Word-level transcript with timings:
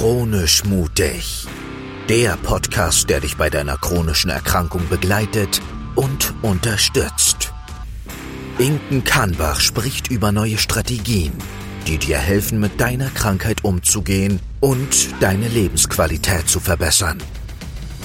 Chronisch 0.00 0.64
mutig. 0.64 1.46
Der 2.08 2.38
Podcast, 2.38 3.10
der 3.10 3.20
dich 3.20 3.36
bei 3.36 3.50
deiner 3.50 3.76
chronischen 3.76 4.30
Erkrankung 4.30 4.80
begleitet 4.88 5.60
und 5.94 6.32
unterstützt. 6.40 7.52
Inken 8.56 9.04
Kahnbach 9.04 9.60
spricht 9.60 10.10
über 10.10 10.32
neue 10.32 10.56
Strategien, 10.56 11.34
die 11.86 11.98
dir 11.98 12.16
helfen, 12.16 12.60
mit 12.60 12.80
deiner 12.80 13.10
Krankheit 13.10 13.62
umzugehen 13.62 14.40
und 14.60 15.10
deine 15.20 15.48
Lebensqualität 15.48 16.48
zu 16.48 16.60
verbessern. 16.60 17.18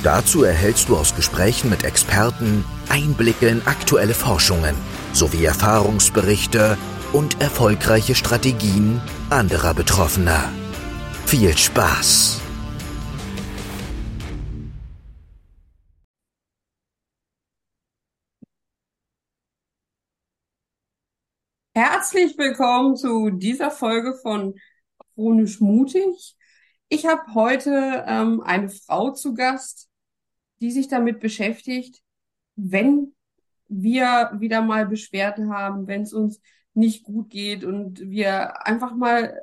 Dazu 0.04 0.43
erhältst 0.43 0.89
du 0.89 0.98
aus 0.98 1.16
Gesprächen 1.16 1.70
mit 1.70 1.86
Experten 1.86 2.66
Einblicke 2.89 3.48
in 3.48 3.66
aktuelle 3.66 4.16
Forschungen 4.16 4.75
sowie 5.14 5.46
Erfahrungsberichte 5.46 6.77
und 7.14 7.41
erfolgreiche 7.41 8.16
Strategien 8.16 9.00
anderer 9.30 9.73
Betroffener. 9.73 10.52
Viel 11.25 11.57
Spaß! 11.57 12.39
Herzlich 21.74 22.38
willkommen 22.38 22.96
zu 22.96 23.32
dieser 23.32 23.71
Folge 23.71 24.14
von 24.21 24.54
Chronisch 25.15 25.60
Mutig. 25.61 26.36
Ich 26.89 27.07
habe 27.07 27.34
heute 27.34 28.06
ähm, 28.07 28.42
eine 28.42 28.70
Frau 28.70 29.10
zu 29.10 29.34
Gast, 29.34 29.89
die 30.62 30.70
sich 30.70 30.87
damit 30.87 31.20
beschäftigt, 31.21 32.03
wenn 32.56 33.16
wir 33.67 34.31
wieder 34.36 34.62
mal 34.62 34.86
Beschwerden 34.86 35.52
haben, 35.52 35.88
wenn 35.88 36.03
es 36.03 36.14
uns 36.14 36.39
nicht 36.76 37.03
gut 37.03 37.31
geht 37.31 37.64
und 37.64 38.00
wir 38.00 38.67
einfach 38.67 38.94
mal 38.94 39.36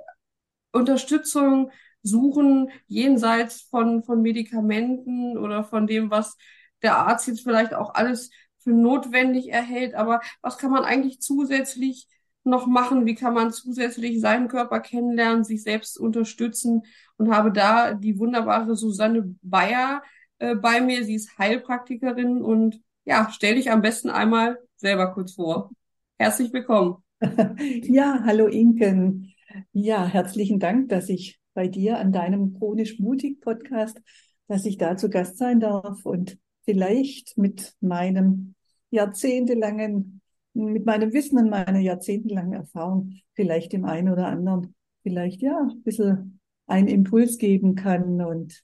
Unterstützung 0.73 1.71
suchen, 2.03 2.71
jenseits 2.87 3.63
von, 3.63 4.03
von 4.03 4.23
Medikamenten 4.23 5.39
oder 5.39 5.65
von 5.65 5.87
dem, 5.87 6.11
was 6.11 6.37
der 6.83 6.97
Arzt 6.97 7.29
jetzt 7.29 7.43
vielleicht 7.43 7.75
auch 7.75 7.95
alles 7.95 8.31
für 8.59 8.71
notwendig 8.71 9.51
erhält. 9.53 9.95
Aber 9.95 10.21
was 10.41 10.59
kann 10.59 10.71
man 10.71 10.85
eigentlich 10.85 11.21
zusätzlich 11.21 12.09
noch 12.45 12.67
machen? 12.67 13.07
Wie 13.07 13.15
kann 13.15 13.35
man 13.35 13.53
zusätzlich 13.53 14.21
seinen 14.21 14.49
Körper 14.49 14.81
kennenlernen, 14.81 15.45
sich 15.45 15.63
selbst 15.63 15.99
unterstützen? 15.99 16.83
Und 17.17 17.33
habe 17.33 17.53
da 17.53 17.95
die 17.95 18.19
wunderbare 18.19 18.75
Susanne 18.77 19.37
Bayer 19.43 20.03
äh, 20.39 20.57
bei 20.57 20.81
mir. 20.81 21.05
Sie 21.05 21.15
ist 21.15 21.39
Heilpraktikerin 21.39 22.43
und 22.43 22.81
ja, 23.05 23.29
stell 23.33 23.57
dich 23.57 23.71
am 23.71 23.83
besten 23.83 24.11
einmal 24.11 24.59
selber 24.77 25.13
kurz 25.13 25.35
vor. 25.35 25.71
Herzlich 26.19 26.53
willkommen. 26.53 26.97
Ja, 27.85 28.21
hallo 28.25 28.49
Inken. 28.49 29.32
Ja, 29.73 30.07
herzlichen 30.07 30.59
Dank, 30.59 30.89
dass 30.89 31.09
ich 31.09 31.41
bei 31.55 31.69
dir 31.69 31.99
an 31.99 32.13
deinem 32.13 32.55
chronisch 32.55 32.99
mutig 32.99 33.41
Podcast, 33.41 34.01
dass 34.49 34.65
ich 34.65 34.79
da 34.79 34.97
zu 34.97 35.11
Gast 35.11 35.39
sein 35.39 35.61
darf 35.61 36.05
und 36.07 36.39
vielleicht 36.65 37.37
mit 37.37 37.75
meinem 37.81 38.55
jahrzehntelangen, 38.91 40.21
mit 40.55 40.87
meinem 40.87 41.13
Wissen 41.13 41.39
und 41.39 41.51
meiner 41.51 41.79
jahrzehntelangen 41.79 42.55
Erfahrung 42.55 43.15
vielleicht 43.35 43.73
dem 43.73 43.85
einen 43.85 44.11
oder 44.11 44.27
anderen 44.27 44.75
vielleicht 45.03 45.43
ja 45.43 45.59
ein 45.71 45.83
bisschen 45.83 46.41
einen 46.67 46.89
Impuls 46.89 47.39
geben 47.39 47.75
kann 47.75 48.21
und 48.23 48.63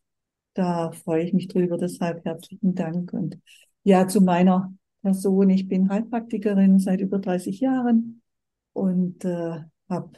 da 0.54 0.92
freue 0.92 1.24
ich 1.24 1.32
mich 1.32 1.48
drüber. 1.48 1.78
Deshalb 1.78 2.24
herzlichen 2.24 2.74
Dank 2.74 3.12
und 3.12 3.38
ja, 3.84 4.08
zu 4.08 4.20
meiner 4.20 4.74
Person. 5.02 5.50
Ich 5.50 5.68
bin 5.68 5.88
Heilpraktikerin 5.88 6.78
seit 6.78 7.00
über 7.00 7.18
30 7.18 7.60
Jahren 7.60 8.22
und 8.72 9.24
äh, 9.24 9.60
habe 9.88 10.12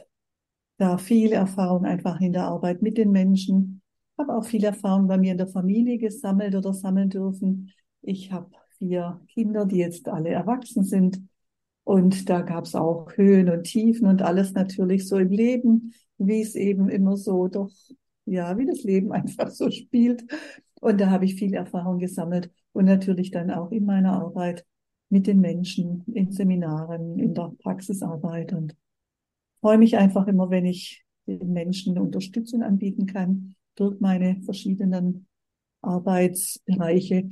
da 0.81 0.97
viel 0.97 1.31
Erfahrung 1.31 1.85
einfach 1.85 2.19
in 2.21 2.33
der 2.33 2.45
Arbeit 2.45 2.81
mit 2.81 2.97
den 2.97 3.11
Menschen. 3.11 3.83
Habe 4.17 4.35
auch 4.35 4.45
viel 4.45 4.63
Erfahrung 4.63 5.07
bei 5.07 5.17
mir 5.19 5.33
in 5.33 5.37
der 5.37 5.47
Familie 5.47 5.99
gesammelt 5.99 6.55
oder 6.55 6.73
sammeln 6.73 7.09
dürfen. 7.09 7.71
Ich 8.01 8.31
habe 8.31 8.49
vier 8.79 9.21
Kinder, 9.27 9.67
die 9.67 9.77
jetzt 9.77 10.09
alle 10.09 10.29
erwachsen 10.29 10.83
sind. 10.83 11.21
Und 11.83 12.29
da 12.29 12.41
gab 12.41 12.65
es 12.65 12.73
auch 12.73 13.11
Höhen 13.15 13.49
und 13.49 13.65
Tiefen 13.65 14.07
und 14.07 14.23
alles 14.23 14.53
natürlich 14.53 15.07
so 15.07 15.17
im 15.17 15.29
Leben, 15.29 15.93
wie 16.17 16.41
es 16.41 16.55
eben 16.55 16.89
immer 16.89 17.15
so 17.15 17.47
doch, 17.47 17.69
ja, 18.25 18.57
wie 18.57 18.65
das 18.65 18.81
Leben 18.81 19.11
einfach 19.11 19.51
so 19.51 19.69
spielt. 19.69 20.23
Und 20.79 20.99
da 20.99 21.11
habe 21.11 21.25
ich 21.25 21.35
viel 21.35 21.53
Erfahrung 21.53 21.99
gesammelt 21.99 22.51
und 22.73 22.85
natürlich 22.85 23.29
dann 23.29 23.51
auch 23.51 23.71
in 23.71 23.85
meiner 23.85 24.13
Arbeit 24.13 24.65
mit 25.09 25.27
den 25.27 25.41
Menschen, 25.41 26.03
in 26.11 26.31
Seminaren, 26.31 27.19
in 27.19 27.35
der 27.35 27.51
Praxisarbeit 27.61 28.53
und 28.53 28.75
freue 29.61 29.77
mich 29.77 29.97
einfach 29.97 30.27
immer, 30.27 30.49
wenn 30.49 30.65
ich 30.65 31.03
den 31.27 31.53
Menschen 31.53 31.97
Unterstützung 31.97 32.63
anbieten 32.63 33.05
kann 33.05 33.55
durch 33.75 33.99
meine 33.99 34.41
verschiedenen 34.43 35.27
Arbeitsbereiche, 35.81 37.29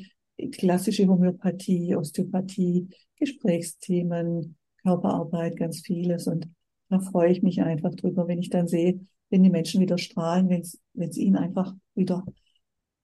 klassische 0.51 1.07
Homöopathie, 1.07 1.95
Osteopathie, 1.95 2.87
Gesprächsthemen, 3.17 4.55
Körperarbeit, 4.83 5.57
ganz 5.57 5.81
vieles. 5.81 6.27
Und 6.27 6.47
da 6.87 6.99
freue 6.99 7.31
ich 7.31 7.43
mich 7.43 7.61
einfach 7.61 7.93
drüber, 7.95 8.27
wenn 8.27 8.39
ich 8.39 8.49
dann 8.49 8.67
sehe, 8.67 8.99
wenn 9.29 9.43
die 9.43 9.49
Menschen 9.49 9.81
wieder 9.81 9.97
strahlen, 9.97 10.49
wenn 10.49 10.61
es 10.61 11.17
ihnen 11.17 11.35
einfach 11.35 11.75
wieder 11.93 12.23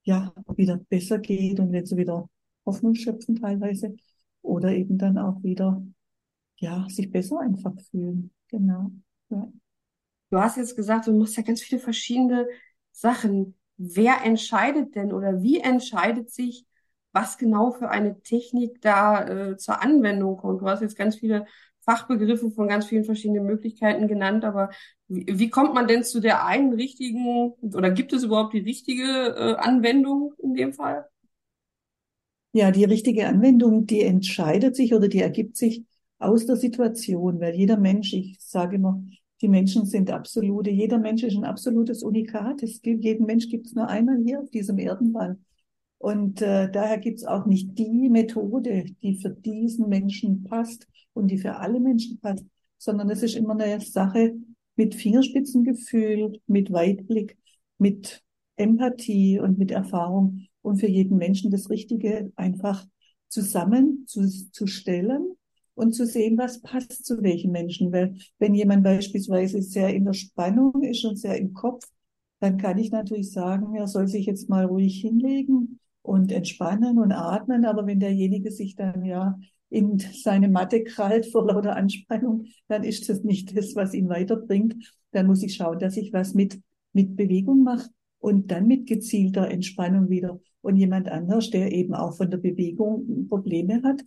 ja, 0.05 0.33
wieder 0.55 0.77
besser 0.77 1.19
geht 1.19 1.59
und 1.59 1.71
wenn 1.71 1.85
sie 1.85 1.97
wieder 1.97 2.29
Hoffnung 2.65 2.95
schöpfen 2.95 3.35
teilweise 3.35 3.95
oder 4.41 4.71
eben 4.71 4.97
dann 4.97 5.17
auch 5.17 5.43
wieder, 5.43 5.83
ja, 6.57 6.87
sich 6.89 7.11
besser 7.11 7.39
einfach 7.39 7.73
fühlen. 7.91 8.31
Genau. 8.47 8.91
Du 9.29 10.39
hast 10.39 10.57
jetzt 10.57 10.75
gesagt, 10.75 11.07
du 11.07 11.13
machst 11.13 11.37
ja 11.37 11.43
ganz 11.43 11.61
viele 11.61 11.79
verschiedene 11.81 12.47
Sachen. 12.91 13.55
Wer 13.77 14.23
entscheidet 14.23 14.95
denn 14.95 15.11
oder 15.13 15.41
wie 15.41 15.59
entscheidet 15.59 16.29
sich, 16.31 16.65
was 17.11 17.37
genau 17.37 17.71
für 17.71 17.89
eine 17.89 18.21
Technik 18.21 18.81
da 18.81 19.51
äh, 19.51 19.57
zur 19.57 19.81
Anwendung 19.81 20.37
kommt? 20.37 20.61
Du 20.61 20.67
hast 20.67 20.81
jetzt 20.81 20.97
ganz 20.97 21.17
viele 21.17 21.45
Fachbegriffe 21.81 22.51
von 22.51 22.67
ganz 22.67 22.87
vielen 22.87 23.03
verschiedenen 23.05 23.45
Möglichkeiten 23.45 24.07
genannt, 24.07 24.43
aber 24.43 24.69
wie, 25.07 25.25
wie 25.27 25.49
kommt 25.49 25.73
man 25.73 25.87
denn 25.87 26.03
zu 26.03 26.19
der 26.19 26.45
einen 26.45 26.73
richtigen 26.73 27.53
oder 27.61 27.91
gibt 27.91 28.11
es 28.13 28.23
überhaupt 28.23 28.53
die 28.53 28.59
richtige 28.59 29.03
äh, 29.03 29.55
Anwendung 29.55 30.33
in 30.39 30.55
dem 30.55 30.73
Fall? 30.73 31.07
Ja, 32.53 32.71
die 32.71 32.85
richtige 32.85 33.27
Anwendung, 33.27 33.85
die 33.85 34.01
entscheidet 34.01 34.75
sich 34.75 34.93
oder 34.93 35.07
die 35.09 35.19
ergibt 35.19 35.57
sich 35.57 35.83
aus 36.19 36.45
der 36.45 36.55
Situation, 36.55 37.39
weil 37.39 37.55
jeder 37.55 37.77
Mensch, 37.77 38.13
ich 38.13 38.37
sage 38.39 38.75
immer, 38.77 39.03
die 39.41 39.49
Menschen 39.49 39.85
sind 39.85 40.09
absolute, 40.11 40.69
jeder 40.69 40.97
Mensch 40.97 41.23
ist 41.23 41.35
ein 41.35 41.43
absolutes 41.43 42.03
Unikat. 42.03 42.63
Es 42.63 42.81
gibt, 42.81 43.03
jeden 43.03 43.25
Mensch 43.25 43.49
gibt 43.49 43.67
es 43.67 43.73
nur 43.73 43.87
einmal 43.87 44.21
hier 44.23 44.41
auf 44.41 44.49
diesem 44.49 44.77
Erdenball. 44.77 45.37
Und 45.97 46.41
äh, 46.41 46.69
daher 46.71 46.97
gibt 46.99 47.19
es 47.19 47.25
auch 47.25 47.45
nicht 47.45 47.77
die 47.77 48.09
Methode, 48.09 48.85
die 49.01 49.19
für 49.19 49.29
diesen 49.29 49.89
Menschen 49.89 50.43
passt 50.43 50.87
und 51.13 51.29
die 51.29 51.37
für 51.37 51.57
alle 51.57 51.79
Menschen 51.79 52.19
passt, 52.19 52.45
sondern 52.77 53.09
es 53.09 53.23
ist 53.23 53.35
immer 53.35 53.59
eine 53.59 53.81
Sache 53.81 54.35
mit 54.75 54.95
Fingerspitzengefühl, 54.95 56.39
mit 56.47 56.71
Weitblick, 56.71 57.37
mit 57.77 58.23
Empathie 58.55 59.39
und 59.39 59.57
mit 59.57 59.71
Erfahrung 59.71 60.47
und 60.61 60.77
für 60.79 60.87
jeden 60.87 61.17
Menschen 61.17 61.51
das 61.51 61.69
Richtige 61.69 62.31
einfach 62.35 62.85
zusammen 63.27 64.05
zu, 64.07 64.27
zu 64.51 64.67
stellen 64.67 65.35
und 65.75 65.93
zu 65.93 66.05
sehen, 66.05 66.37
was 66.37 66.61
passt 66.61 67.05
zu 67.05 67.21
welchen 67.21 67.51
Menschen. 67.51 67.91
Weil 67.91 68.15
wenn 68.39 68.55
jemand 68.55 68.83
beispielsweise 68.83 69.61
sehr 69.61 69.93
in 69.93 70.05
der 70.05 70.13
Spannung 70.13 70.81
ist 70.83 71.05
und 71.05 71.17
sehr 71.17 71.37
im 71.37 71.53
Kopf, 71.53 71.85
dann 72.39 72.57
kann 72.57 72.77
ich 72.77 72.91
natürlich 72.91 73.31
sagen, 73.31 73.75
er 73.75 73.87
soll 73.87 74.07
sich 74.07 74.25
jetzt 74.25 74.49
mal 74.49 74.65
ruhig 74.65 74.99
hinlegen 75.01 75.79
und 76.01 76.31
entspannen 76.31 76.97
und 76.97 77.11
atmen. 77.11 77.65
Aber 77.65 77.85
wenn 77.85 77.99
derjenige 77.99 78.51
sich 78.51 78.75
dann 78.75 79.03
ja 79.05 79.37
in 79.69 79.99
seine 79.99 80.47
Matte 80.47 80.83
krallt 80.83 81.25
vor 81.25 81.45
lauter 81.45 81.75
Anspannung, 81.75 82.45
dann 82.67 82.83
ist 82.83 83.09
das 83.09 83.23
nicht 83.23 83.55
das, 83.57 83.75
was 83.75 83.93
ihn 83.93 84.09
weiterbringt. 84.09 84.75
Dann 85.11 85.27
muss 85.27 85.43
ich 85.43 85.55
schauen, 85.55 85.79
dass 85.79 85.97
ich 85.97 86.13
was 86.13 86.33
mit, 86.33 86.59
mit 86.93 87.15
Bewegung 87.15 87.63
mache 87.63 87.89
und 88.19 88.51
dann 88.51 88.67
mit 88.67 88.87
gezielter 88.87 89.49
Entspannung 89.49 90.09
wieder. 90.09 90.39
Und 90.61 90.77
jemand 90.77 91.09
anders, 91.09 91.51
der 91.51 91.71
eben 91.71 91.93
auch 91.93 92.15
von 92.15 92.31
der 92.31 92.37
Bewegung 92.37 93.27
Probleme 93.27 93.81
hat 93.83 94.01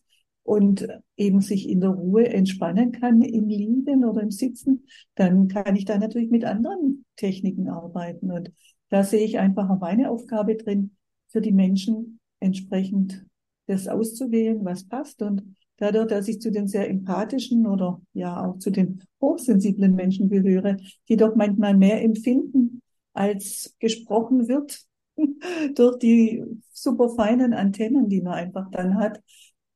und 0.48 0.88
eben 1.18 1.42
sich 1.42 1.68
in 1.68 1.82
der 1.82 1.90
Ruhe 1.90 2.26
entspannen 2.26 2.90
kann 2.90 3.20
im 3.20 3.48
Liegen 3.48 4.02
oder 4.02 4.22
im 4.22 4.30
Sitzen, 4.30 4.86
dann 5.14 5.48
kann 5.48 5.76
ich 5.76 5.84
da 5.84 5.98
natürlich 5.98 6.30
mit 6.30 6.46
anderen 6.46 7.04
Techniken 7.16 7.68
arbeiten. 7.68 8.30
Und 8.30 8.50
da 8.88 9.04
sehe 9.04 9.26
ich 9.26 9.38
einfach 9.38 9.68
auch 9.68 9.80
meine 9.80 10.10
Aufgabe 10.10 10.56
drin, 10.56 10.92
für 11.28 11.42
die 11.42 11.52
Menschen 11.52 12.18
entsprechend 12.40 13.26
das 13.66 13.88
auszuwählen, 13.88 14.64
was 14.64 14.84
passt. 14.84 15.20
Und 15.20 15.54
dadurch, 15.76 16.06
dass 16.06 16.28
ich 16.28 16.40
zu 16.40 16.50
den 16.50 16.66
sehr 16.66 16.88
empathischen 16.88 17.66
oder 17.66 18.00
ja 18.14 18.42
auch 18.42 18.56
zu 18.56 18.70
den 18.70 19.02
hochsensiblen 19.20 19.94
Menschen 19.94 20.30
gehöre, 20.30 20.78
die 21.10 21.18
doch 21.18 21.36
manchmal 21.36 21.76
mehr 21.76 22.02
empfinden, 22.02 22.80
als 23.12 23.76
gesprochen 23.80 24.48
wird, 24.48 24.80
durch 25.74 25.98
die 25.98 26.42
super 26.70 27.10
feinen 27.10 27.52
Antennen, 27.52 28.08
die 28.08 28.22
man 28.22 28.32
einfach 28.32 28.70
dann 28.70 28.94
hat, 28.94 29.20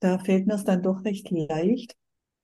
da 0.03 0.19
fällt 0.19 0.47
mir 0.47 0.55
es 0.55 0.65
dann 0.65 0.83
doch 0.83 1.05
recht 1.05 1.31
leicht, 1.31 1.97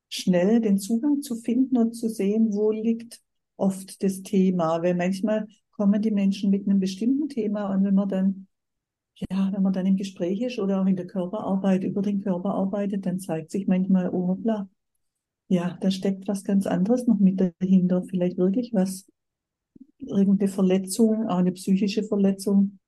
schnell 0.09 0.61
den 0.61 0.79
Zugang 0.79 1.21
zu 1.21 1.35
finden 1.35 1.77
und 1.77 1.93
zu 1.93 2.09
sehen, 2.09 2.53
wo 2.53 2.71
liegt 2.71 3.21
oft 3.57 4.01
das 4.03 4.21
Thema. 4.23 4.81
Weil 4.81 4.95
manchmal 4.95 5.47
kommen 5.71 6.01
die 6.01 6.11
Menschen 6.11 6.49
mit 6.49 6.67
einem 6.67 6.79
bestimmten 6.79 7.29
Thema 7.29 7.73
und 7.73 7.83
wenn 7.83 7.95
man 7.95 8.09
dann, 8.09 8.47
ja, 9.29 9.51
wenn 9.51 9.61
man 9.61 9.73
dann 9.73 9.85
im 9.85 9.97
Gespräch 9.97 10.41
ist 10.41 10.59
oder 10.59 10.81
auch 10.81 10.85
in 10.85 10.95
der 10.95 11.07
Körperarbeit 11.07 11.83
über 11.83 12.01
den 12.01 12.21
Körper 12.21 12.53
arbeitet, 12.53 13.05
dann 13.05 13.19
zeigt 13.19 13.51
sich 13.51 13.67
manchmal, 13.67 14.09
oh 14.09 14.29
hoppla, 14.29 14.69
ja, 15.49 15.77
da 15.81 15.91
steckt 15.91 16.27
was 16.27 16.43
ganz 16.43 16.67
anderes 16.67 17.07
noch 17.07 17.19
mit 17.19 17.41
dahinter. 17.41 18.03
Vielleicht 18.03 18.37
wirklich 18.37 18.73
was, 18.73 19.07
irgendeine 19.99 20.49
Verletzung, 20.49 21.27
auch 21.27 21.37
eine 21.37 21.51
psychische 21.51 22.03
Verletzung, 22.03 22.79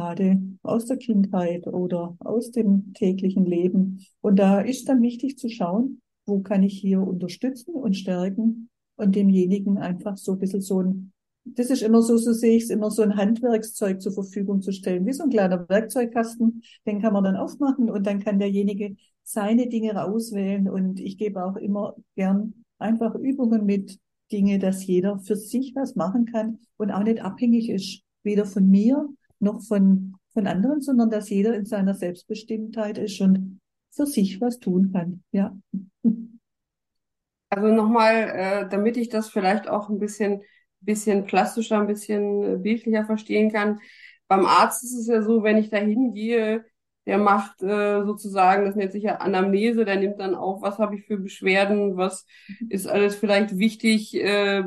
gerade 0.00 0.40
aus 0.62 0.86
der 0.86 0.96
Kindheit 0.96 1.66
oder 1.66 2.16
aus 2.20 2.50
dem 2.50 2.94
täglichen 2.94 3.44
Leben. 3.44 4.06
Und 4.22 4.38
da 4.38 4.60
ist 4.60 4.88
dann 4.88 5.02
wichtig 5.02 5.36
zu 5.38 5.48
schauen, 5.50 6.00
wo 6.26 6.40
kann 6.40 6.62
ich 6.62 6.78
hier 6.78 7.02
unterstützen 7.02 7.74
und 7.74 7.96
stärken 7.96 8.70
und 8.96 9.14
demjenigen 9.14 9.76
einfach 9.76 10.16
so 10.16 10.32
ein 10.32 10.38
bisschen 10.38 10.62
so 10.62 10.82
ein, 10.82 11.12
das 11.44 11.70
ist 11.70 11.82
immer 11.82 12.00
so, 12.02 12.16
so 12.16 12.32
sehe 12.32 12.56
ich 12.56 12.64
es 12.64 12.70
immer 12.70 12.90
so 12.90 13.02
ein 13.02 13.16
Handwerkszeug 13.16 14.00
zur 14.00 14.12
Verfügung 14.12 14.62
zu 14.62 14.72
stellen, 14.72 15.06
wie 15.06 15.12
so 15.12 15.24
ein 15.24 15.30
kleiner 15.30 15.68
Werkzeugkasten, 15.68 16.62
den 16.86 17.02
kann 17.02 17.12
man 17.12 17.24
dann 17.24 17.36
aufmachen 17.36 17.90
und 17.90 18.06
dann 18.06 18.20
kann 18.20 18.38
derjenige 18.38 18.96
seine 19.22 19.68
Dinge 19.68 20.02
auswählen 20.02 20.68
und 20.68 20.98
ich 20.98 21.18
gebe 21.18 21.44
auch 21.44 21.56
immer 21.56 21.94
gern 22.16 22.64
einfach 22.78 23.14
Übungen 23.14 23.66
mit 23.66 23.98
Dinge, 24.32 24.58
dass 24.58 24.86
jeder 24.86 25.18
für 25.18 25.36
sich 25.36 25.74
was 25.74 25.94
machen 25.94 26.24
kann 26.24 26.58
und 26.78 26.90
auch 26.90 27.02
nicht 27.02 27.22
abhängig 27.22 27.68
ist, 27.68 28.02
weder 28.22 28.46
von 28.46 28.66
mir 28.66 29.08
noch 29.40 29.62
von, 29.62 30.16
von 30.32 30.46
anderen, 30.46 30.80
sondern 30.80 31.10
dass 31.10 31.30
jeder 31.30 31.54
in 31.54 31.66
seiner 31.66 31.94
Selbstbestimmtheit 31.94 32.98
ist 32.98 33.20
und 33.20 33.60
für 33.90 34.06
sich 34.06 34.40
was 34.40 34.58
tun 34.58 34.92
kann. 34.92 35.22
Ja. 35.32 35.56
Also 37.52 37.66
nochmal, 37.66 38.14
äh, 38.14 38.68
damit 38.68 38.96
ich 38.96 39.08
das 39.08 39.28
vielleicht 39.28 39.68
auch 39.68 39.88
ein 39.88 39.98
bisschen, 39.98 40.42
bisschen 40.80 41.24
plastischer, 41.24 41.80
ein 41.80 41.88
bisschen 41.88 42.62
bildlicher 42.62 43.04
verstehen 43.04 43.50
kann. 43.50 43.80
Beim 44.28 44.46
Arzt 44.46 44.84
ist 44.84 44.94
es 44.94 45.08
ja 45.08 45.22
so, 45.22 45.42
wenn 45.42 45.56
ich 45.56 45.70
da 45.70 45.78
hingehe, 45.78 46.64
der 47.10 47.18
macht 47.18 47.60
äh, 47.60 48.04
sozusagen, 48.04 48.64
das 48.66 48.76
nennt 48.76 48.92
sich 48.92 49.02
ja 49.02 49.16
Anamnese, 49.16 49.84
der 49.84 49.96
nimmt 49.96 50.20
dann 50.20 50.36
auf, 50.36 50.62
was 50.62 50.78
habe 50.78 50.94
ich 50.94 51.06
für 51.06 51.18
Beschwerden, 51.18 51.96
was 51.96 52.24
ist 52.68 52.86
alles 52.86 53.16
vielleicht 53.16 53.58
wichtig, 53.58 54.14
äh, 54.14 54.62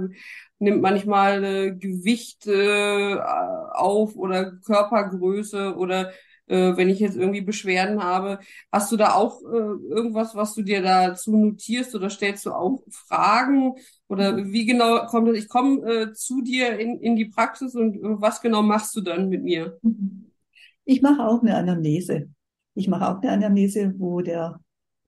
nimmt 0.60 0.81
manchmal 0.81 1.42
äh, 1.45 1.72
Gewicht 1.72 2.45
äh, 2.45 3.16
auf 3.16 4.18
oder 4.18 4.51
Körpergröße 4.57 5.78
oder 5.78 6.12
äh, 6.48 6.75
wenn 6.75 6.90
ich 6.90 7.00
jetzt 7.00 7.16
irgendwie 7.16 7.40
Beschwerden 7.40 8.04
habe. 8.04 8.40
Hast 8.74 8.92
du 8.92 8.98
da 8.98 9.13
auch 9.13 9.42
äh, 9.44 9.56
irgendwas, 9.95 10.36
was 10.36 10.54
du 10.54 10.63
dir 10.63 10.81
dazu 10.81 11.38
notierst 11.38 11.95
oder 11.95 12.10
stellst 12.10 12.45
du 12.45 12.51
auch 12.51 12.84
Fragen? 12.90 13.75
Oder 14.10 14.36
wie 14.36 14.66
genau 14.66 15.06
kommt 15.06 15.30
das? 15.30 15.38
Ich 15.38 15.48
komme 15.48 15.80
äh, 15.90 16.13
zu 16.13 16.42
dir 16.42 16.78
in, 16.78 17.00
in 17.00 17.16
die 17.16 17.30
Praxis 17.30 17.74
und 17.74 17.95
äh, 17.95 18.00
was 18.04 18.42
genau 18.42 18.63
machst 18.63 18.98
du 18.98 19.00
dann 19.00 19.30
mit 19.30 19.44
mir? 19.44 19.80
Ich 20.85 21.01
mache 21.01 21.27
auch 21.27 21.41
eine 21.41 21.56
Anamnese. 21.56 22.30
Ich 22.75 22.88
mache 22.88 23.09
auch 23.09 23.21
eine 23.21 23.31
Anamnese, 23.31 23.94
wo 23.97 24.21
der 24.21 24.59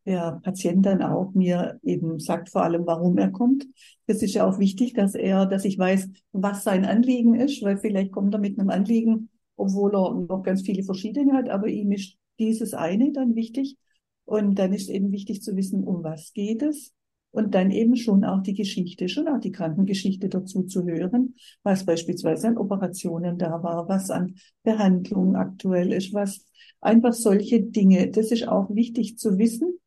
der 0.05 0.39
Patient 0.43 0.85
dann 0.85 1.01
auch 1.01 1.33
mir 1.33 1.79
eben 1.83 2.19
sagt 2.19 2.49
vor 2.49 2.63
allem, 2.63 2.85
warum 2.85 3.17
er 3.17 3.31
kommt. 3.31 3.65
Das 4.07 4.21
ist 4.21 4.35
ja 4.35 4.47
auch 4.47 4.59
wichtig, 4.59 4.93
dass 4.93 5.15
er, 5.15 5.45
dass 5.47 5.65
ich 5.65 5.77
weiß, 5.77 6.09
was 6.31 6.63
sein 6.63 6.85
Anliegen 6.85 7.33
ist, 7.35 7.63
weil 7.63 7.77
vielleicht 7.77 8.11
kommt 8.11 8.33
er 8.33 8.39
mit 8.39 8.59
einem 8.59 8.69
Anliegen, 8.69 9.29
obwohl 9.55 9.95
er 9.95 10.13
noch 10.13 10.43
ganz 10.43 10.61
viele 10.61 10.83
verschiedene 10.83 11.33
hat, 11.33 11.49
aber 11.49 11.67
ihm 11.67 11.91
ist 11.91 12.17
dieses 12.39 12.73
eine 12.73 13.11
dann 13.11 13.35
wichtig. 13.35 13.77
Und 14.25 14.55
dann 14.57 14.73
ist 14.73 14.89
eben 14.89 15.11
wichtig 15.11 15.41
zu 15.41 15.55
wissen, 15.55 15.83
um 15.83 16.03
was 16.03 16.33
geht 16.33 16.61
es. 16.63 16.93
Und 17.35 17.53
dann 17.53 17.69
eben 17.69 17.97
schon 17.97 18.23
auch 18.23 18.41
die 18.41 18.53
Geschichte, 18.53 19.09
schon 19.09 19.27
auch 19.27 19.41
die 19.41 19.51
Krankengeschichte 19.51 20.29
dazu 20.29 20.63
zu 20.63 20.85
hören, 20.85 21.35
was 21.63 21.85
beispielsweise 21.85 22.47
an 22.47 22.57
Operationen 22.57 23.37
da 23.37 23.61
war, 23.61 23.89
was 23.89 24.09
an 24.09 24.35
Behandlungen 24.63 25.35
aktuell 25.35 25.91
ist, 25.91 26.13
was 26.13 26.45
einfach 26.79 27.11
solche 27.11 27.61
Dinge. 27.61 28.09
Das 28.09 28.31
ist 28.31 28.47
auch 28.47 28.73
wichtig 28.73 29.17
zu 29.17 29.37
wissen. 29.37 29.79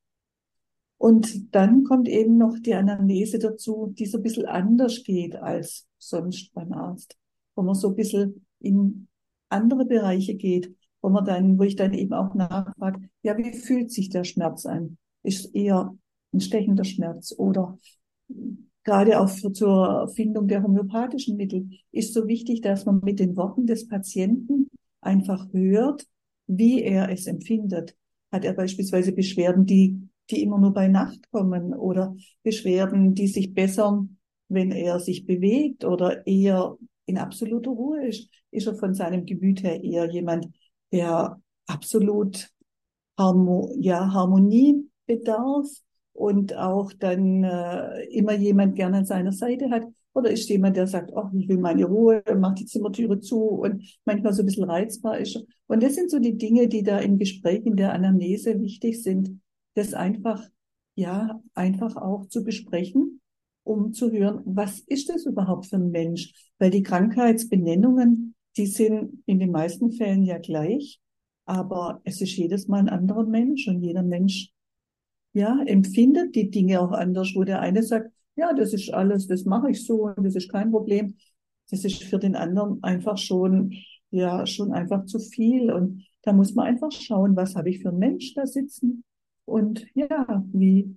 Und 0.99 1.55
dann 1.55 1.85
kommt 1.85 2.07
eben 2.07 2.37
noch 2.37 2.59
die 2.59 2.75
Anamnese 2.75 3.39
dazu, 3.39 3.95
die 3.97 4.05
so 4.05 4.19
ein 4.19 4.25
bisschen 4.25 4.45
anders 4.45 5.03
geht 5.03 5.35
als 5.35 5.87
sonst 5.97 6.53
beim 6.53 6.75
Arzt, 6.75 7.17
wo 7.55 7.63
man 7.63 7.75
so 7.75 7.89
ein 7.89 7.97
bisschen 7.97 8.45
in 8.61 9.09
andere 9.49 9.87
Bereiche 9.87 10.35
geht, 10.35 10.77
wo 11.01 11.09
man 11.09 11.25
dann, 11.25 11.59
wo 11.59 11.63
ich 11.63 11.77
dann 11.77 11.95
eben 11.95 12.13
auch 12.13 12.35
nachfrage, 12.35 13.09
ja, 13.23 13.39
wie 13.39 13.55
fühlt 13.55 13.91
sich 13.91 14.11
der 14.11 14.25
Schmerz 14.25 14.67
an? 14.67 14.99
Ist 15.23 15.55
eher 15.55 15.97
ein 16.33 16.41
stechender 16.41 16.85
Schmerz 16.85 17.35
oder 17.37 17.79
gerade 18.85 19.21
auch 19.21 19.29
für, 19.29 19.53
zur 19.53 20.09
Findung 20.15 20.49
der 20.49 20.63
homöopathischen 20.63 21.37
Mittel 21.37 21.69
ist 21.93 22.15
so 22.15 22.27
wichtig, 22.27 22.63
dass 22.63 22.87
man 22.87 23.01
mit 23.03 23.19
den 23.19 23.37
Worten 23.37 23.67
des 23.67 23.89
Patienten 23.89 24.69
einfach 25.01 25.47
hört, 25.53 26.07
wie 26.47 26.83
er 26.83 27.11
es 27.11 27.27
empfindet. 27.27 27.97
Hat 28.33 28.45
er 28.45 28.55
beispielsweise 28.55 29.13
Beschwerden, 29.13 29.67
die, 29.67 30.09
die 30.31 30.43
immer 30.43 30.59
nur 30.59 30.73
bei 30.73 30.89
Nacht 30.89 31.31
kommen 31.31 31.75
oder 31.75 32.15
Beschwerden, 32.43 33.15
die 33.15 33.29
sich 33.29 33.55
bessern, 33.55 34.19
wenn 34.49 34.71
er 34.71 35.01
sich 35.01 35.27
bewegt 35.27 35.85
oder 35.85 36.27
eher 36.27 36.77
in 37.07 37.19
absoluter 37.19 37.71
Ruhe 37.71 38.07
ist, 38.07 38.31
ist 38.51 38.67
er 38.67 38.75
von 38.77 38.95
seinem 38.95 39.25
Gemüt 39.25 39.63
her 39.63 39.83
eher 39.83 40.11
jemand, 40.11 40.47
der 40.93 41.41
absolut 41.67 42.51
Harmo 43.19 43.71
ja, 43.79 44.13
Harmonie 44.13 44.89
bedarf 45.07 45.69
und 46.19 46.57
auch 46.57 46.93
dann 46.93 47.45
äh, 47.45 48.05
immer 48.11 48.35
jemand 48.35 48.77
gerne 48.77 48.99
an 48.99 49.05
seiner 49.05 49.33
Seite 49.33 49.71
hat. 49.71 49.85
Oder 50.15 50.31
ist 50.31 50.49
jemand, 50.49 50.77
der 50.77 50.87
sagt, 50.89 51.13
oh, 51.15 51.29
ich 51.33 51.49
will 51.49 51.59
meine 51.59 51.85
Ruhe, 51.85 52.23
macht 52.37 52.59
die 52.59 52.67
Zimmertüre 52.67 53.21
zu 53.21 53.41
und 53.41 53.85
manchmal 54.05 54.33
so 54.33 54.43
ein 54.43 54.47
bisschen 54.47 54.65
reizbar 54.69 55.19
ist. 55.19 55.45
Und 55.69 55.83
das 55.83 55.95
sind 55.95 56.11
so 56.11 56.19
die 56.19 56.37
Dinge, 56.37 56.67
die 56.67 56.83
da 56.83 56.99
im 56.99 57.19
Gespräch, 57.19 57.65
in 57.65 57.77
der 57.77 57.93
Anamnese 57.93 58.61
wichtig 58.61 59.03
sind, 59.03 59.41
das 59.75 59.95
einfach, 59.95 60.43
ja, 60.97 61.41
einfach 61.55 61.97
auch 61.97 62.27
zu 62.27 62.43
besprechen 62.43 63.21
um 63.69 63.93
zu 63.93 64.11
hören, 64.11 64.41
was 64.47 64.81
ist 64.81 65.11
das 65.11 65.27
überhaupt 65.27 65.67
für 65.67 65.77
ein 65.77 65.91
Mensch? 65.91 66.33
Weil 66.59 66.71
die 66.71 66.83
Krankheitsbenennungen, 66.83 68.35
die 68.57 68.67
sind 68.67 69.23
in 69.27 69.39
den 69.39 69.51
meisten 69.51 69.93
Fällen 69.93 70.23
ja 70.23 70.39
gleich, 70.39 71.01
aber 71.45 72.01
es 72.05 72.23
ist 72.23 72.35
jedes 72.35 72.67
Mal 72.67 72.79
ein 72.79 72.89
anderer 72.89 73.25
Mensch 73.25 73.69
und 73.69 73.83
jeder 73.83 74.03
Mensch, 74.03 74.53
ja, 75.33 75.61
empfindet 75.67 76.35
die 76.35 76.51
Dinge 76.51 76.81
auch 76.81 76.93
anders, 76.93 77.33
wo 77.35 77.45
der 77.45 77.61
eine 77.61 77.83
sagt, 77.83 78.11
ja, 78.37 78.53
das 78.53 78.73
ist 78.73 78.93
alles, 78.93 79.27
das 79.27 79.45
mache 79.45 79.71
ich 79.71 79.85
so 79.85 80.07
und 80.07 80.25
das 80.25 80.35
ist 80.35 80.51
kein 80.51 80.71
Problem. 80.71 81.17
Das 81.71 81.85
ist 81.85 82.05
für 82.05 82.19
den 82.19 82.37
anderen 82.37 82.83
einfach 82.83 83.19
schon, 83.19 83.75
ja, 84.11 84.47
schon 84.47 84.73
einfach 84.73 85.05
zu 85.07 85.19
viel 85.19 85.73
und 85.73 86.05
da 86.23 86.33
muss 86.33 86.55
man 86.55 86.67
einfach 86.67 86.93
schauen, 86.93 87.37
was 87.37 87.57
habe 87.57 87.71
ich 87.71 87.81
für 87.81 87.91
einen 87.91 87.99
Mensch 87.99 88.35
da 88.35 88.47
sitzen 88.47 89.05
und 89.45 89.87
ja, 89.95 90.45
wie 90.53 90.97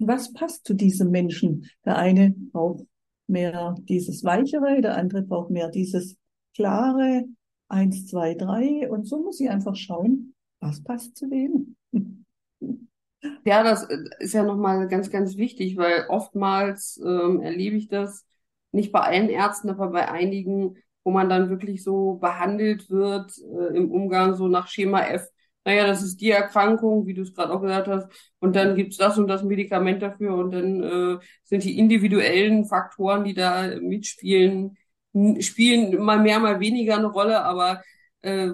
was 0.00 0.32
passt 0.32 0.66
zu 0.66 0.74
diesem 0.74 1.10
Menschen? 1.10 1.66
Der 1.84 1.96
eine 1.98 2.30
braucht 2.30 2.86
mehr 3.26 3.76
dieses 3.88 4.24
Weichere, 4.24 4.80
der 4.80 4.96
andere 4.96 5.22
braucht 5.22 5.50
mehr 5.50 5.68
dieses 5.68 6.16
Klare. 6.54 7.26
Eins, 7.68 8.06
zwei, 8.06 8.34
drei. 8.34 8.90
Und 8.90 9.06
so 9.06 9.22
muss 9.22 9.40
ich 9.40 9.48
einfach 9.48 9.76
schauen, 9.76 10.34
was 10.58 10.82
passt 10.82 11.16
zu 11.16 11.30
wem. 11.30 11.76
Ja, 13.44 13.62
das 13.62 13.84
äh, 13.84 13.98
ist 14.18 14.32
ja 14.34 14.42
nochmal 14.42 14.88
ganz, 14.88 15.10
ganz 15.10 15.36
wichtig, 15.36 15.76
weil 15.76 16.06
oftmals 16.08 16.98
ähm, 17.04 17.40
erlebe 17.42 17.76
ich 17.76 17.88
das 17.88 18.24
nicht 18.72 18.92
bei 18.92 19.00
allen 19.00 19.28
Ärzten, 19.28 19.68
aber 19.70 19.88
bei 19.90 20.08
einigen, 20.10 20.76
wo 21.04 21.10
man 21.10 21.28
dann 21.28 21.50
wirklich 21.50 21.82
so 21.82 22.14
behandelt 22.14 22.88
wird 22.90 23.32
äh, 23.38 23.76
im 23.76 23.90
Umgang 23.90 24.34
so 24.34 24.48
nach 24.48 24.68
Schema 24.68 25.02
F. 25.02 25.28
Naja, 25.64 25.86
das 25.86 26.02
ist 26.02 26.20
die 26.20 26.30
Erkrankung, 26.30 27.06
wie 27.06 27.12
du 27.14 27.20
es 27.22 27.34
gerade 27.34 27.52
auch 27.52 27.60
gesagt 27.60 27.88
hast, 27.88 28.08
und 28.38 28.56
dann 28.56 28.74
gibt's 28.74 28.96
das 28.96 29.18
und 29.18 29.28
das 29.28 29.42
Medikament 29.42 30.00
dafür 30.02 30.34
und 30.34 30.52
dann 30.52 30.82
äh, 30.82 31.18
sind 31.44 31.64
die 31.64 31.78
individuellen 31.78 32.64
Faktoren, 32.64 33.24
die 33.24 33.34
da 33.34 33.78
mitspielen, 33.80 34.76
spielen 35.40 36.02
mal 36.02 36.18
mehr, 36.20 36.38
mal 36.38 36.60
weniger 36.60 36.96
eine 36.96 37.06
Rolle, 37.08 37.42
aber 37.44 37.82
äh, 38.22 38.50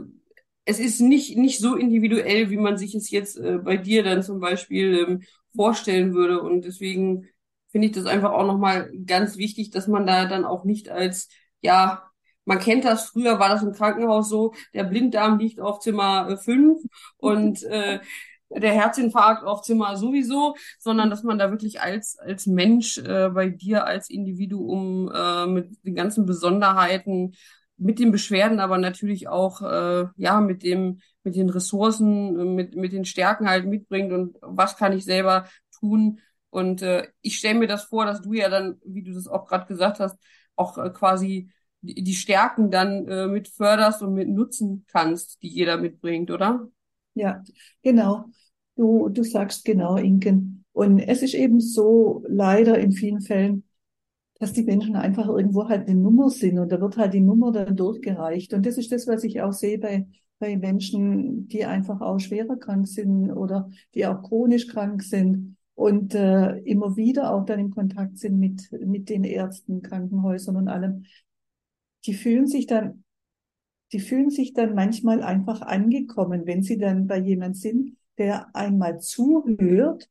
es 0.67 0.81
ist 0.81 1.01
nicht, 1.01 1.37
nicht 1.39 1.61
so 1.61 1.77
individuell, 1.77 2.51
wie 2.51 2.59
man 2.59 2.77
sich 2.77 2.95
es 2.95 3.11
jetzt 3.11 3.39
äh, 3.39 3.59
bei 3.59 3.77
dir 3.77 4.03
dann 4.03 4.23
zum 4.23 4.41
Beispiel 4.41 4.99
ähm, 4.99 5.23
vorstellen 5.55 6.13
würde. 6.15 6.43
Und 6.43 6.65
deswegen 6.65 7.29
finde 7.69 7.87
ich 7.89 7.95
das 7.95 8.07
einfach 8.07 8.33
auch 8.33 8.47
nochmal 8.47 8.91
ganz 9.07 9.37
wichtig, 9.39 9.71
dass 9.71 9.87
man 9.89 10.07
da 10.07 10.27
dann 10.27 10.45
auch 10.45 10.65
nicht 10.65 10.89
als, 10.91 11.29
ja, 11.61 12.03
man 12.45 12.59
kennt 12.59 12.85
das, 12.85 13.07
früher 13.11 13.39
war 13.39 13.49
das 13.49 13.63
im 13.63 13.73
Krankenhaus 13.73 14.29
so, 14.29 14.55
der 14.75 14.85
Blinddarm 14.85 15.39
liegt 15.39 15.61
auf 15.61 15.81
Zimmer 15.81 16.37
5 16.39 16.83
äh, 16.85 16.89
und 17.19 17.63
äh, 17.65 18.01
der 18.51 18.73
Herzinfarkt 18.73 19.45
auf 19.45 19.63
Zimmer 19.63 19.97
sowieso, 19.97 20.57
sondern 20.79 21.11
dass 21.11 21.23
man 21.23 21.39
da 21.39 21.51
wirklich 21.51 21.81
als, 21.81 22.19
als 22.19 22.47
Mensch 22.47 22.99
äh, 22.99 23.29
bei 23.31 23.49
dir 23.49 23.87
als 23.87 24.09
Individuum 24.11 25.11
äh, 25.13 25.47
mit 25.47 25.85
den 25.85 25.95
ganzen 25.95 26.27
Besonderheiten, 26.27 27.35
mit 27.79 27.99
den 27.99 28.11
Beschwerden, 28.13 28.61
aber 28.61 28.79
natürlich 28.79 29.29
auch 29.29 29.63
äh, 29.63 30.07
ja 30.17 30.41
mit 30.41 30.63
dem 30.63 31.01
mit 31.25 31.37
den 31.37 31.51
Ressourcen, 31.51 32.55
mit 32.55 32.75
mit 32.77 32.93
den 32.93 33.05
Stärken 33.05 33.49
halt 33.49 33.67
mitbringt 33.67 34.13
und 34.13 34.37
was 34.41 34.77
kann 34.77 34.93
ich 34.93 35.05
selber 35.05 35.47
tun. 35.81 36.21
Und 36.51 36.83
äh, 36.83 37.09
ich 37.21 37.37
stelle 37.39 37.59
mir 37.59 37.67
das 37.69 37.85
vor, 37.85 38.07
dass 38.07 38.23
du 38.23 38.33
ja 38.33 38.49
dann, 38.49 38.81
wie 38.85 39.03
du 39.03 39.13
das 39.13 39.27
auch 39.29 39.47
gerade 39.47 39.67
gesagt 39.67 40.01
hast, 40.01 40.17
auch 40.55 40.79
äh, 40.79 40.91
quasi 40.91 41.51
die, 41.83 42.03
die 42.03 42.15
Stärken 42.15 42.71
dann 42.71 43.07
äh, 43.09 43.27
mit 43.27 43.49
förderst 43.49 44.03
und 44.03 44.15
mit 44.15 44.29
nutzen 44.29 44.85
kannst, 44.89 45.43
die 45.43 45.49
jeder 45.49 45.77
mitbringt, 45.77 46.31
oder? 46.31 46.69
Ja, 47.15 47.43
genau. 47.83 48.27
Du, 48.77 49.09
du 49.09 49.23
sagst 49.25 49.65
genau, 49.65 49.97
Inken. 49.97 50.65
Und 50.73 50.99
es 50.99 51.23
ist 51.23 51.35
eben 51.35 51.61
so 51.61 52.23
leider 52.29 52.79
in 52.79 52.93
vielen 52.93 53.23
Fällen, 53.23 53.65
dass 54.39 54.53
die 54.53 54.65
Menschen 54.65 54.97
einfach 54.97 55.29
irgendwo 55.29 55.69
halt 55.69 55.89
eine 55.89 55.99
Nummer 55.99 56.31
sind 56.31 56.59
und 56.59 56.71
da 56.71 56.81
wird 56.81 56.97
halt 56.97 57.15
die 57.15 57.21
Nummer 57.21 57.53
dann 57.53 57.77
durchgereicht. 57.77 58.53
Und 58.53 58.67
das 58.67 58.77
ist 58.77 58.93
das, 58.93 59.07
was 59.07 59.25
ich 59.25 59.41
auch 59.41 59.53
sehe 59.53 59.79
bei, 59.79 60.07
bei 60.39 60.57
Menschen, 60.57 61.49
die 61.49 61.65
einfach 61.65 62.01
auch 62.01 62.19
schwerer 62.19 62.57
krank 62.57 62.87
sind 62.87 63.31
oder 63.31 63.71
die 63.95 64.07
auch 64.07 64.23
chronisch 64.23 64.67
krank 64.67 65.03
sind 65.03 65.57
und 65.75 66.15
äh, 66.15 66.59
immer 66.61 66.97
wieder 66.97 67.33
auch 67.33 67.45
dann 67.45 67.61
in 67.61 67.71
Kontakt 67.71 68.19
sind 68.19 68.39
mit, 68.39 68.71
mit 68.73 69.09
den 69.09 69.25
Ärzten, 69.25 69.83
Krankenhäusern 69.83 70.57
und 70.57 70.69
allem. 70.69 71.05
Die 72.05 72.15
fühlen 72.15 72.47
sich 72.47 72.67
dann, 72.67 73.05
die 73.93 74.01
fühlen 74.01 74.31
sich 74.31 74.53
dann 74.53 74.75
manchmal 74.75 75.23
einfach 75.23 75.63
angekommen, 75.63 76.43
wenn 76.45 76.63
sie 76.63 76.77
dann 76.77 77.07
bei 77.07 77.19
jemand 77.19 77.57
sind, 77.57 77.97
der 78.19 78.55
einmal 78.55 79.01
zuhört 79.01 80.11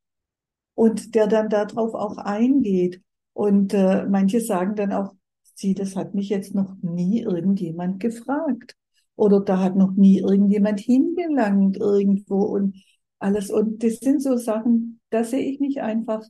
und 0.73 1.13
der 1.13 1.27
dann 1.27 1.49
darauf 1.49 1.93
auch 1.93 2.17
eingeht 2.17 3.01
und 3.35 3.73
äh, 3.73 4.05
manche 4.05 4.39
sagen 4.39 4.75
dann 4.75 4.93
auch, 4.93 5.13
sie, 5.55 5.73
das 5.73 5.97
hat 5.97 6.15
mich 6.15 6.29
jetzt 6.29 6.55
noch 6.55 6.73
nie 6.81 7.21
irgendjemand 7.21 7.99
gefragt. 7.99 8.77
Oder 9.17 9.41
da 9.41 9.59
hat 9.59 9.75
noch 9.75 9.91
nie 9.91 10.19
irgendjemand 10.19 10.79
hingelangt 10.79 11.75
irgendwo 11.75 12.43
und 12.43 12.77
alles. 13.19 13.51
Und 13.51 13.83
das 13.83 13.97
sind 13.97 14.23
so 14.23 14.37
Sachen, 14.37 15.01
da 15.09 15.25
sehe 15.25 15.43
ich 15.51 15.59
mich 15.59 15.81
einfach 15.81 16.23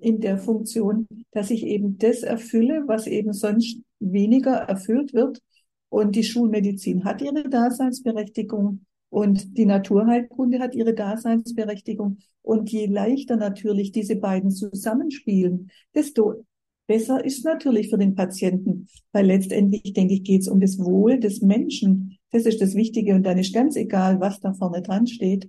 in 0.00 0.22
der 0.22 0.38
Funktion, 0.38 1.06
dass 1.32 1.50
ich 1.50 1.62
eben 1.66 1.98
das 1.98 2.22
erfülle, 2.22 2.84
was 2.86 3.06
eben 3.06 3.34
sonst 3.34 3.82
weniger 4.00 4.54
erfüllt 4.54 5.12
wird. 5.12 5.40
Und 5.90 6.16
die 6.16 6.24
Schulmedizin 6.24 7.04
hat 7.04 7.20
ihre 7.20 7.50
Daseinsberechtigung 7.50 8.86
und 9.14 9.56
die 9.56 9.64
Naturheilkunde 9.64 10.58
hat 10.58 10.74
ihre 10.74 10.92
Daseinsberechtigung. 10.92 12.18
Und 12.42 12.72
je 12.72 12.86
leichter 12.86 13.36
natürlich 13.36 13.92
diese 13.92 14.16
beiden 14.16 14.50
zusammenspielen, 14.50 15.70
desto 15.94 16.44
besser 16.88 17.24
ist 17.24 17.44
natürlich 17.44 17.90
für 17.90 17.96
den 17.96 18.16
Patienten. 18.16 18.88
Weil 19.12 19.26
letztendlich, 19.26 19.92
denke 19.92 20.14
ich, 20.14 20.24
geht 20.24 20.40
es 20.40 20.48
um 20.48 20.58
das 20.58 20.80
Wohl 20.80 21.20
des 21.20 21.42
Menschen. 21.42 22.18
Das 22.32 22.44
ist 22.44 22.60
das 22.60 22.74
Wichtige. 22.74 23.14
Und 23.14 23.22
dann 23.22 23.38
ist 23.38 23.54
ganz 23.54 23.76
egal, 23.76 24.18
was 24.18 24.40
da 24.40 24.52
vorne 24.52 24.82
dran 24.82 25.06
steht. 25.06 25.48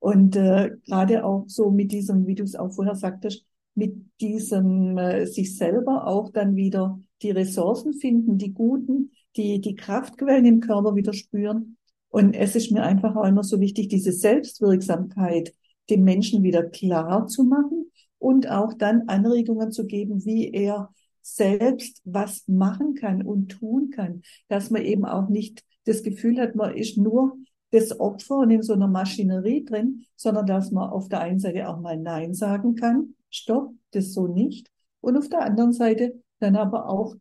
Und 0.00 0.34
äh, 0.34 0.72
gerade 0.84 1.24
auch 1.24 1.44
so 1.46 1.70
mit 1.70 1.92
diesem, 1.92 2.26
wie 2.26 2.34
du 2.34 2.42
es 2.42 2.56
auch 2.56 2.72
vorher 2.72 2.96
sagtest, 2.96 3.44
mit 3.76 3.94
diesem 4.20 4.98
äh, 4.98 5.26
sich 5.26 5.56
selber 5.56 6.08
auch 6.08 6.30
dann 6.32 6.56
wieder 6.56 6.98
die 7.22 7.30
Ressourcen 7.30 7.92
finden, 7.92 8.36
die 8.36 8.52
guten, 8.52 9.12
die 9.36 9.60
die 9.60 9.76
Kraftquellen 9.76 10.44
im 10.44 10.58
Körper 10.58 10.96
wieder 10.96 11.12
spüren 11.12 11.76
und 12.10 12.34
es 12.34 12.54
ist 12.56 12.70
mir 12.70 12.82
einfach 12.82 13.16
auch 13.16 13.24
immer 13.26 13.42
so 13.42 13.60
wichtig, 13.60 13.88
diese 13.88 14.12
Selbstwirksamkeit 14.12 15.54
dem 15.90 16.04
Menschen 16.04 16.42
wieder 16.42 16.64
klar 16.64 17.26
zu 17.26 17.44
machen 17.44 17.90
und 18.18 18.50
auch 18.50 18.72
dann 18.74 19.08
Anregungen 19.08 19.70
zu 19.72 19.86
geben, 19.86 20.24
wie 20.24 20.50
er 20.50 20.90
selbst 21.22 22.00
was 22.04 22.46
machen 22.46 22.94
kann 22.94 23.22
und 23.22 23.48
tun 23.48 23.90
kann, 23.90 24.22
dass 24.48 24.70
man 24.70 24.82
eben 24.82 25.04
auch 25.04 25.28
nicht 25.28 25.64
das 25.84 26.02
Gefühl 26.02 26.40
hat, 26.40 26.54
man 26.54 26.74
ist 26.74 26.96
nur 26.96 27.36
das 27.70 27.98
Opfer 27.98 28.38
und 28.38 28.50
in 28.50 28.62
so 28.62 28.72
einer 28.72 28.88
Maschinerie 28.88 29.64
drin, 29.64 30.04
sondern 30.14 30.46
dass 30.46 30.70
man 30.70 30.88
auf 30.88 31.08
der 31.08 31.20
einen 31.20 31.40
Seite 31.40 31.68
auch 31.68 31.80
mal 31.80 31.96
Nein 31.96 32.32
sagen 32.32 32.74
kann, 32.74 33.14
stopp, 33.28 33.72
das 33.90 34.12
so 34.12 34.28
nicht. 34.28 34.70
Und 35.00 35.16
auf 35.16 35.28
der 35.28 35.42
anderen 35.42 35.72
Seite 35.72 36.22
dann 36.38 36.56
aber 36.56 36.88
auch 36.88 37.16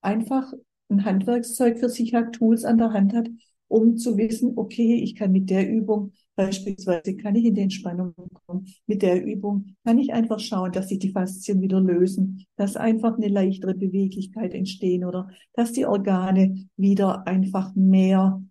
einfach 0.00 0.52
ein 0.90 1.04
Handwerkszeug 1.04 1.78
für 1.78 1.88
sich 1.88 2.14
hat, 2.14 2.34
Tools 2.34 2.64
an 2.64 2.78
der 2.78 2.92
Hand 2.92 3.14
hat, 3.14 3.28
um 3.68 3.96
zu 3.96 4.16
wissen, 4.16 4.54
okay, 4.56 4.96
ich 4.96 5.14
kann 5.14 5.32
mit 5.32 5.50
der 5.50 5.68
Übung 5.70 6.12
beispielsweise, 6.34 7.16
kann 7.16 7.36
ich 7.36 7.44
in 7.44 7.54
die 7.54 7.62
Entspannung 7.62 8.14
kommen. 8.46 8.66
Mit 8.86 9.02
der 9.02 9.24
Übung 9.24 9.74
kann 9.84 9.98
ich 9.98 10.12
einfach 10.12 10.40
schauen, 10.40 10.72
dass 10.72 10.88
sich 10.88 10.98
die 10.98 11.12
Faszien 11.12 11.60
wieder 11.60 11.80
lösen, 11.80 12.46
dass 12.56 12.76
einfach 12.76 13.16
eine 13.16 13.28
leichtere 13.28 13.74
Beweglichkeit 13.74 14.54
entstehen 14.54 15.04
oder 15.04 15.28
dass 15.52 15.72
die 15.72 15.86
Organe 15.86 16.68
wieder 16.76 17.26
einfach 17.26 17.74
mehr 17.74 18.42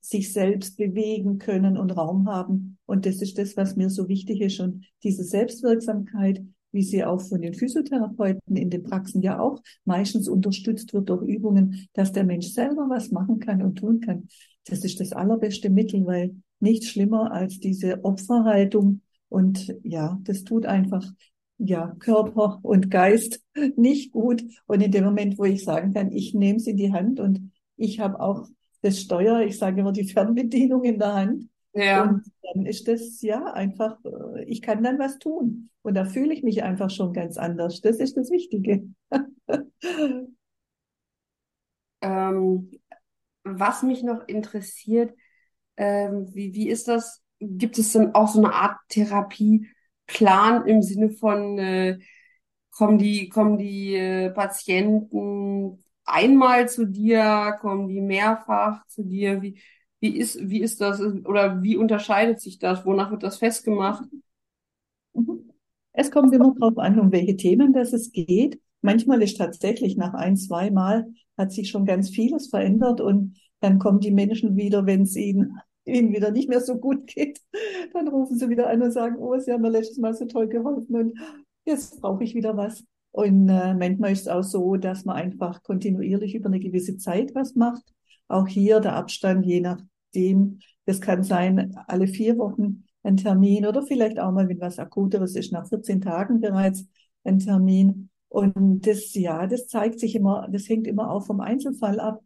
sich 0.00 0.32
selbst 0.32 0.76
bewegen 0.76 1.38
können 1.38 1.76
und 1.76 1.90
Raum 1.90 2.28
haben. 2.28 2.78
Und 2.86 3.06
das 3.06 3.20
ist 3.20 3.38
das, 3.38 3.56
was 3.56 3.76
mir 3.76 3.90
so 3.90 4.08
wichtig 4.08 4.40
ist. 4.40 4.60
Und 4.60 4.86
diese 5.02 5.24
Selbstwirksamkeit, 5.24 6.42
wie 6.72 6.82
sie 6.82 7.04
auch 7.04 7.20
von 7.20 7.40
den 7.40 7.54
Physiotherapeuten 7.54 8.56
in 8.56 8.70
den 8.70 8.82
Praxen 8.82 9.22
ja 9.22 9.40
auch 9.40 9.60
meistens 9.84 10.28
unterstützt 10.28 10.92
wird 10.92 11.08
durch 11.08 11.22
Übungen, 11.22 11.88
dass 11.92 12.12
der 12.12 12.24
Mensch 12.24 12.48
selber 12.48 12.88
was 12.88 13.10
machen 13.10 13.40
kann 13.40 13.62
und 13.62 13.76
tun 13.76 14.00
kann. 14.00 14.28
Das 14.66 14.84
ist 14.84 15.00
das 15.00 15.12
allerbeste 15.12 15.70
Mittel, 15.70 16.06
weil 16.06 16.34
nichts 16.60 16.88
schlimmer 16.88 17.32
als 17.32 17.58
diese 17.58 18.04
Opferhaltung. 18.04 19.00
Und 19.28 19.74
ja, 19.82 20.18
das 20.22 20.44
tut 20.44 20.66
einfach, 20.66 21.04
ja, 21.58 21.94
Körper 21.98 22.60
und 22.62 22.90
Geist 22.90 23.42
nicht 23.76 24.12
gut. 24.12 24.42
Und 24.66 24.82
in 24.82 24.92
dem 24.92 25.04
Moment, 25.04 25.38
wo 25.38 25.44
ich 25.44 25.64
sagen 25.64 25.92
kann, 25.92 26.12
ich 26.12 26.34
nehme 26.34 26.58
es 26.58 26.66
in 26.66 26.76
die 26.76 26.92
Hand 26.92 27.20
und 27.20 27.52
ich 27.76 28.00
habe 28.00 28.20
auch 28.20 28.46
das 28.82 29.00
Steuer, 29.00 29.40
ich 29.40 29.58
sage 29.58 29.80
immer 29.80 29.92
die 29.92 30.08
Fernbedienung 30.08 30.84
in 30.84 30.98
der 30.98 31.14
Hand. 31.14 31.49
Ja. 31.72 32.02
Und 32.02 32.24
dann 32.42 32.66
ist 32.66 32.88
das 32.88 33.22
ja 33.22 33.44
einfach, 33.52 33.98
äh, 34.04 34.44
ich 34.44 34.62
kann 34.62 34.82
dann 34.82 34.98
was 34.98 35.18
tun. 35.18 35.70
Und 35.82 35.94
da 35.94 36.04
fühle 36.04 36.34
ich 36.34 36.42
mich 36.42 36.62
einfach 36.62 36.90
schon 36.90 37.12
ganz 37.12 37.36
anders. 37.36 37.80
Das 37.80 37.98
ist 37.98 38.16
das 38.16 38.30
Wichtige. 38.30 38.88
ähm, 42.02 42.70
was 43.44 43.82
mich 43.82 44.02
noch 44.02 44.26
interessiert, 44.26 45.14
ähm, 45.76 46.28
wie, 46.34 46.54
wie 46.54 46.68
ist 46.68 46.88
das? 46.88 47.22
Gibt 47.38 47.78
es 47.78 47.92
denn 47.92 48.14
auch 48.14 48.28
so 48.28 48.40
eine 48.40 48.52
Art 48.52 48.76
Therapieplan 48.88 50.66
im 50.66 50.82
Sinne 50.82 51.10
von, 51.10 51.58
äh, 51.58 51.98
kommen 52.70 52.98
die, 52.98 53.28
kommen 53.28 53.58
die 53.58 53.94
äh, 53.94 54.30
Patienten 54.30 55.82
einmal 56.04 56.68
zu 56.68 56.86
dir, 56.86 57.56
kommen 57.60 57.88
die 57.88 58.00
mehrfach 58.00 58.86
zu 58.86 59.04
dir? 59.04 59.40
Wie, 59.40 59.60
wie 60.00 60.16
ist, 60.16 60.48
wie 60.48 60.60
ist 60.60 60.80
das 60.80 61.00
oder 61.00 61.62
wie 61.62 61.76
unterscheidet 61.76 62.40
sich 62.40 62.58
das? 62.58 62.84
Wonach 62.84 63.10
wird 63.10 63.22
das 63.22 63.38
festgemacht? 63.38 64.04
Mhm. 65.14 65.50
Es 65.92 66.10
kommt 66.10 66.32
immer 66.32 66.54
darauf 66.58 66.78
an, 66.78 66.98
um 66.98 67.12
welche 67.12 67.36
Themen 67.36 67.72
das 67.72 67.92
es 67.92 68.12
geht. 68.12 68.60
Manchmal 68.80 69.22
ist 69.22 69.36
tatsächlich 69.36 69.96
nach 69.96 70.14
ein, 70.14 70.36
zwei 70.36 70.70
Mal 70.70 71.12
hat 71.36 71.52
sich 71.52 71.68
schon 71.70 71.84
ganz 71.84 72.10
vieles 72.10 72.48
verändert 72.48 73.00
und 73.00 73.36
dann 73.60 73.78
kommen 73.78 74.00
die 74.00 74.10
Menschen 74.10 74.56
wieder, 74.56 74.86
wenn 74.86 75.02
es 75.02 75.16
ihnen, 75.16 75.58
ihnen 75.84 76.12
wieder 76.12 76.30
nicht 76.30 76.48
mehr 76.48 76.60
so 76.60 76.76
gut 76.78 77.06
geht. 77.06 77.40
Dann 77.92 78.08
rufen 78.08 78.38
sie 78.38 78.48
wieder 78.48 78.68
an 78.68 78.82
und 78.82 78.92
sagen, 78.92 79.16
oh, 79.18 79.38
sie 79.38 79.52
haben 79.52 79.62
mir 79.62 79.70
letztes 79.70 79.98
Mal 79.98 80.14
so 80.14 80.26
toll 80.26 80.48
geholfen 80.48 80.94
und 80.94 81.18
jetzt 81.64 82.00
brauche 82.00 82.24
ich 82.24 82.34
wieder 82.34 82.56
was. 82.56 82.84
Und 83.12 83.48
äh, 83.48 83.74
manchmal 83.74 84.12
ist 84.12 84.22
es 84.22 84.28
auch 84.28 84.44
so, 84.44 84.76
dass 84.76 85.04
man 85.04 85.16
einfach 85.16 85.62
kontinuierlich 85.62 86.34
über 86.34 86.46
eine 86.46 86.60
gewisse 86.60 86.96
Zeit 86.96 87.34
was 87.34 87.54
macht. 87.54 87.82
Auch 88.28 88.46
hier 88.46 88.80
der 88.80 88.94
Abstand, 88.94 89.44
je 89.44 89.60
nachdem, 90.12 90.60
das 90.86 91.00
kann 91.00 91.22
sein, 91.22 91.76
alle 91.86 92.06
vier 92.06 92.38
Wochen 92.38 92.84
ein 93.02 93.16
Termin 93.16 93.66
oder 93.66 93.82
vielleicht 93.82 94.18
auch 94.18 94.32
mal, 94.32 94.48
wenn 94.48 94.60
was 94.60 94.78
Akuteres 94.78 95.34
ist, 95.34 95.52
nach 95.52 95.68
14 95.68 96.00
Tagen 96.00 96.40
bereits 96.40 96.86
ein 97.24 97.38
Termin. 97.38 98.10
Und 98.28 98.86
das, 98.86 99.14
ja, 99.14 99.46
das 99.46 99.66
zeigt 99.68 100.00
sich 100.00 100.14
immer, 100.14 100.48
das 100.50 100.68
hängt 100.68 100.86
immer 100.86 101.10
auch 101.10 101.26
vom 101.26 101.40
Einzelfall 101.40 102.00
ab. 102.00 102.20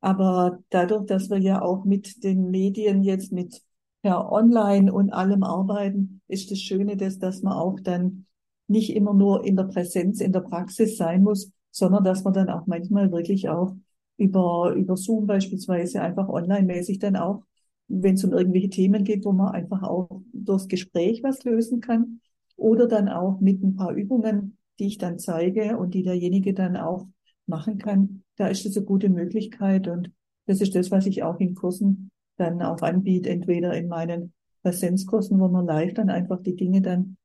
Aber 0.00 0.58
dadurch, 0.70 1.06
dass 1.06 1.30
wir 1.30 1.38
ja 1.38 1.62
auch 1.62 1.84
mit 1.84 2.24
den 2.24 2.50
Medien 2.50 3.02
jetzt 3.02 3.32
mit 3.32 3.62
per 4.02 4.30
Online 4.30 4.92
und 4.92 5.10
allem 5.12 5.42
arbeiten, 5.42 6.20
ist 6.28 6.50
das 6.50 6.60
Schöne, 6.60 6.96
dass, 6.96 7.18
dass 7.18 7.42
man 7.42 7.54
auch 7.54 7.80
dann 7.80 8.26
nicht 8.66 8.94
immer 8.94 9.14
nur 9.14 9.44
in 9.44 9.56
der 9.56 9.64
Präsenz, 9.64 10.20
in 10.20 10.32
der 10.32 10.40
Praxis 10.40 10.96
sein 10.96 11.22
muss, 11.22 11.50
sondern 11.70 12.04
dass 12.04 12.24
man 12.24 12.34
dann 12.34 12.50
auch 12.50 12.66
manchmal 12.66 13.12
wirklich 13.12 13.48
auch 13.48 13.74
über, 14.16 14.74
über 14.76 14.96
Zoom 14.96 15.26
beispielsweise 15.26 16.00
einfach 16.00 16.28
online-mäßig 16.28 16.98
dann 16.98 17.16
auch, 17.16 17.42
wenn 17.88 18.14
es 18.14 18.24
um 18.24 18.32
irgendwelche 18.32 18.70
Themen 18.70 19.04
geht, 19.04 19.24
wo 19.24 19.32
man 19.32 19.54
einfach 19.54 19.82
auch 19.82 20.22
durchs 20.32 20.68
Gespräch 20.68 21.22
was 21.22 21.44
lösen 21.44 21.80
kann. 21.80 22.20
Oder 22.56 22.86
dann 22.86 23.08
auch 23.08 23.40
mit 23.40 23.62
ein 23.62 23.74
paar 23.74 23.92
Übungen 23.92 24.56
die 24.78 24.86
ich 24.86 24.98
dann 24.98 25.18
zeige 25.18 25.76
und 25.78 25.94
die 25.94 26.02
derjenige 26.02 26.54
dann 26.54 26.76
auch 26.76 27.06
machen 27.46 27.78
kann, 27.78 28.22
da 28.36 28.48
ist 28.48 28.66
es 28.66 28.76
eine 28.76 28.86
gute 28.86 29.08
Möglichkeit 29.08 29.86
und 29.88 30.10
das 30.46 30.60
ist 30.60 30.74
das, 30.74 30.90
was 30.90 31.06
ich 31.06 31.22
auch 31.22 31.38
in 31.38 31.54
Kursen 31.54 32.10
dann 32.36 32.60
auch 32.62 32.82
anbiete, 32.82 33.30
entweder 33.30 33.74
in 33.76 33.88
meinen 33.88 34.32
Präsenzkursen, 34.62 35.38
wo 35.38 35.48
man 35.48 35.66
live 35.66 35.94
dann 35.94 36.10
einfach 36.10 36.42
die 36.42 36.56
Dinge 36.56 36.82
dann 36.82 37.16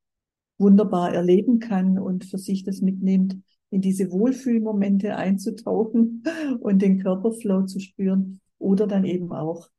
wunderbar 0.58 1.14
erleben 1.14 1.60
kann 1.60 1.98
und 1.98 2.26
für 2.26 2.38
sich 2.38 2.64
das 2.64 2.82
mitnimmt, 2.82 3.38
in 3.72 3.82
diese 3.82 4.12
Wohlfühlmomente 4.12 5.16
einzutauchen 5.16 6.24
und 6.60 6.82
den 6.82 7.00
Körperflow 7.00 7.66
zu 7.66 7.80
spüren 7.80 8.40
oder 8.58 8.88
dann 8.88 9.06
eben 9.06 9.32
auch 9.32 9.70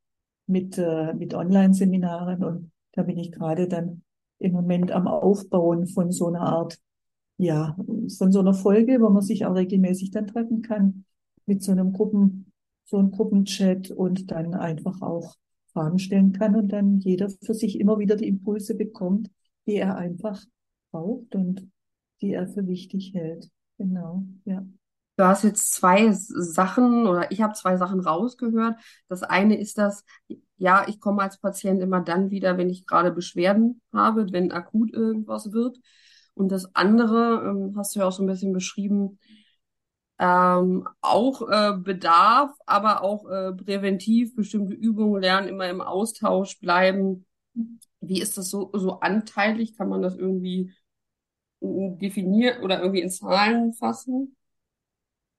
mit, 0.47 0.77
äh, 0.77 1.13
mit 1.13 1.33
Online-Seminaren 1.33 2.43
und 2.43 2.71
da 2.93 3.03
bin 3.03 3.17
ich 3.17 3.31
gerade 3.31 3.67
dann 3.67 4.03
im 4.39 4.53
Moment 4.53 4.91
am 4.91 5.07
Aufbauen 5.07 5.87
von 5.87 6.11
so 6.11 6.27
einer 6.27 6.41
Art 6.41 6.79
ja, 7.41 7.75
von 7.75 8.31
so 8.31 8.39
einer 8.39 8.53
Folge, 8.53 9.01
wo 9.01 9.09
man 9.09 9.23
sich 9.23 9.45
auch 9.45 9.55
regelmäßig 9.55 10.11
dann 10.11 10.27
treffen 10.27 10.61
kann, 10.61 11.05
mit 11.47 11.63
so 11.63 11.71
einem 11.71 11.91
Gruppen, 11.91 12.51
so 12.85 12.97
einem 12.97 13.09
Gruppenchat 13.09 13.89
und 13.89 14.29
dann 14.29 14.53
einfach 14.53 15.01
auch 15.01 15.35
Fragen 15.73 15.97
stellen 15.97 16.33
kann 16.33 16.55
und 16.55 16.67
dann 16.71 16.99
jeder 16.99 17.29
für 17.29 17.55
sich 17.55 17.79
immer 17.79 17.97
wieder 17.97 18.15
die 18.15 18.27
Impulse 18.27 18.75
bekommt, 18.75 19.31
die 19.65 19.77
er 19.77 19.97
einfach 19.97 20.43
braucht 20.91 21.33
und 21.33 21.67
die 22.21 22.33
er 22.33 22.47
für 22.47 22.67
wichtig 22.67 23.15
hält. 23.15 23.49
Genau, 23.81 24.23
ja. 24.45 24.63
Du 25.17 25.23
hast 25.25 25.43
jetzt 25.43 25.73
zwei 25.73 26.11
Sachen 26.11 27.07
oder 27.07 27.31
ich 27.31 27.41
habe 27.41 27.53
zwei 27.53 27.77
Sachen 27.77 27.99
rausgehört. 27.99 28.75
Das 29.07 29.23
eine 29.23 29.57
ist 29.57 29.77
das, 29.79 30.05
ja, 30.57 30.85
ich 30.87 30.99
komme 30.99 31.23
als 31.23 31.39
Patient 31.39 31.81
immer 31.81 31.99
dann 32.01 32.29
wieder, 32.29 32.57
wenn 32.57 32.69
ich 32.69 32.85
gerade 32.85 33.11
Beschwerden 33.11 33.81
habe, 33.91 34.31
wenn 34.31 34.51
akut 34.51 34.93
irgendwas 34.93 35.51
wird. 35.51 35.79
Und 36.35 36.49
das 36.51 36.75
andere, 36.75 37.43
ähm, 37.49 37.73
hast 37.75 37.95
du 37.95 37.99
ja 37.99 38.07
auch 38.07 38.11
so 38.11 38.23
ein 38.23 38.27
bisschen 38.27 38.53
beschrieben, 38.53 39.19
ähm, 40.19 40.87
auch 41.01 41.41
äh, 41.49 41.73
Bedarf, 41.77 42.51
aber 42.65 43.01
auch 43.03 43.27
äh, 43.29 43.53
präventiv 43.53 44.35
bestimmte 44.35 44.75
Übungen 44.75 45.21
lernen, 45.21 45.47
immer 45.47 45.67
im 45.69 45.81
Austausch 45.81 46.59
bleiben. 46.59 47.25
Wie 48.01 48.21
ist 48.21 48.37
das 48.37 48.49
so, 48.49 48.69
so 48.73 48.99
anteilig? 48.99 49.77
Kann 49.77 49.89
man 49.89 50.01
das 50.01 50.15
irgendwie 50.15 50.71
definieren 51.61 52.63
oder 52.63 52.79
irgendwie 52.81 53.01
in 53.01 53.09
Zahlen 53.09 53.73
fassen? 53.73 54.35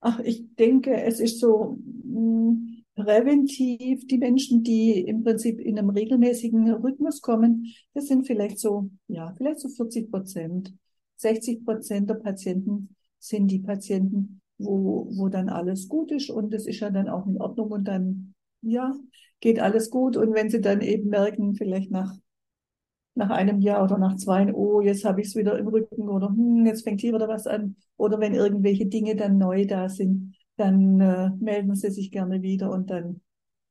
Ach, 0.01 0.19
ich 0.21 0.55
denke, 0.57 0.95
es 1.03 1.21
ist 1.21 1.41
so 1.41 1.79
mh, 2.05 2.21
mm, 2.21 2.85
präventiv. 2.95 4.07
Die 4.07 4.19
Menschen, 4.19 4.63
die 4.63 5.01
im 5.01 5.23
Prinzip 5.23 5.61
in 5.61 5.79
einem 5.79 5.91
regelmäßigen 5.91 6.71
Rhythmus 6.73 7.21
kommen, 7.21 7.73
das 7.95 8.07
sind 8.07 8.27
vielleicht 8.27 8.59
so, 8.59 8.91
ja, 9.09 9.35
vielleicht 9.37 9.61
so 9.61 9.69
40 9.69 10.11
Prozent. 10.11 10.75
60 11.17 11.65
Prozent 11.65 12.11
der 12.11 12.15
Patienten 12.15 12.97
sind 13.19 13.49
die 13.51 13.61
Patienten, 13.61 14.41
wo, 14.59 15.09
wo 15.13 15.29
dann 15.29 15.49
alles 15.49 15.89
gut 15.89 16.11
ist 16.13 16.31
und 16.31 16.53
es 16.53 16.67
ist 16.67 16.81
ja 16.81 16.91
dann 16.91 17.09
auch 17.09 17.27
in 17.27 17.41
Ordnung 17.41 17.71
und 17.71 17.85
dann, 17.85 18.35
ja, 18.61 18.95
geht 19.41 19.61
alles 19.61 19.91
gut. 19.91 20.17
Und 20.17 20.35
wenn 20.35 20.51
sie 20.51 20.61
dann 20.61 20.81
eben 20.81 21.11
merken, 21.11 21.55
vielleicht 21.55 21.91
nach, 21.91 22.13
nach 23.15 23.31
einem 23.31 23.61
Jahr 23.61 23.85
oder 23.85 23.99
nach 23.99 24.17
zwei, 24.17 24.53
oh, 24.53 24.81
jetzt 24.81 25.05
habe 25.05 25.21
ich 25.21 25.29
es 25.29 25.37
wieder 25.37 25.59
im 25.59 25.69
Rücken 25.69 26.09
oder 26.09 26.29
hm, 26.29 26.67
jetzt 26.67 26.85
fängt 26.85 27.01
hier 27.01 27.15
wieder 27.15 27.29
was 27.29 27.47
an. 27.47 27.77
Oder 27.97 28.21
wenn 28.21 28.35
irgendwelche 28.35 28.87
Dinge 28.87 29.17
dann 29.17 29.39
neu 29.39 29.67
da 29.67 29.89
sind, 29.89 30.35
dann 30.57 31.01
äh, 31.01 31.31
melden 31.41 31.75
sie 31.75 31.91
sich 31.91 32.11
gerne 32.11 32.43
wieder 32.43 32.71
und 32.71 32.91
dann 32.91 33.21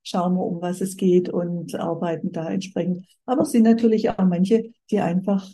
schauen 0.03 0.33
wir, 0.35 0.45
um 0.45 0.61
was 0.61 0.81
es 0.81 0.97
geht 0.97 1.29
und 1.29 1.75
arbeiten 1.75 2.31
da 2.31 2.49
entsprechend. 2.49 3.05
Aber 3.25 3.43
es 3.43 3.51
sind 3.51 3.63
natürlich 3.63 4.09
auch 4.09 4.25
manche, 4.25 4.71
die 4.89 4.99
einfach 4.99 5.47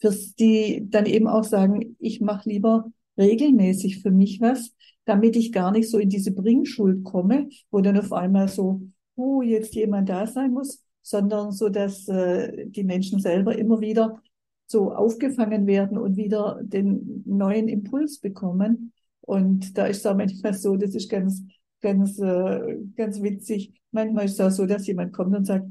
fürs, 0.00 0.34
die 0.34 0.86
dann 0.88 1.06
eben 1.06 1.28
auch 1.28 1.44
sagen, 1.44 1.96
ich 1.98 2.20
mache 2.20 2.48
lieber 2.48 2.90
regelmäßig 3.18 4.02
für 4.02 4.10
mich 4.10 4.40
was, 4.40 4.74
damit 5.04 5.36
ich 5.36 5.52
gar 5.52 5.70
nicht 5.72 5.90
so 5.90 5.98
in 5.98 6.08
diese 6.08 6.32
Bringschuld 6.32 7.04
komme, 7.04 7.48
wo 7.70 7.80
dann 7.80 7.98
auf 7.98 8.12
einmal 8.12 8.48
so, 8.48 8.82
oh, 9.16 9.42
jetzt 9.42 9.74
jemand 9.74 10.08
da 10.08 10.26
sein 10.26 10.52
muss, 10.52 10.82
sondern 11.10 11.52
so, 11.52 11.68
dass 11.68 12.08
äh, 12.08 12.66
die 12.66 12.84
Menschen 12.84 13.20
selber 13.20 13.58
immer 13.58 13.80
wieder 13.80 14.22
so 14.66 14.92
aufgefangen 14.92 15.66
werden 15.66 15.98
und 15.98 16.16
wieder 16.16 16.60
den 16.62 17.24
neuen 17.26 17.68
Impuls 17.68 18.20
bekommen. 18.20 18.92
Und 19.20 19.76
da 19.76 19.86
ist 19.86 19.98
es 19.98 20.06
auch 20.06 20.16
manchmal 20.16 20.54
so, 20.54 20.76
das 20.76 20.94
ist 20.94 21.10
ganz, 21.10 21.42
ganz, 21.80 22.18
äh, 22.20 22.78
ganz 22.96 23.20
witzig. 23.20 23.74
Manchmal 23.90 24.26
ist 24.26 24.34
es 24.34 24.40
auch 24.40 24.50
so, 24.50 24.66
dass 24.66 24.86
jemand 24.86 25.12
kommt 25.12 25.36
und 25.36 25.44
sagt, 25.44 25.66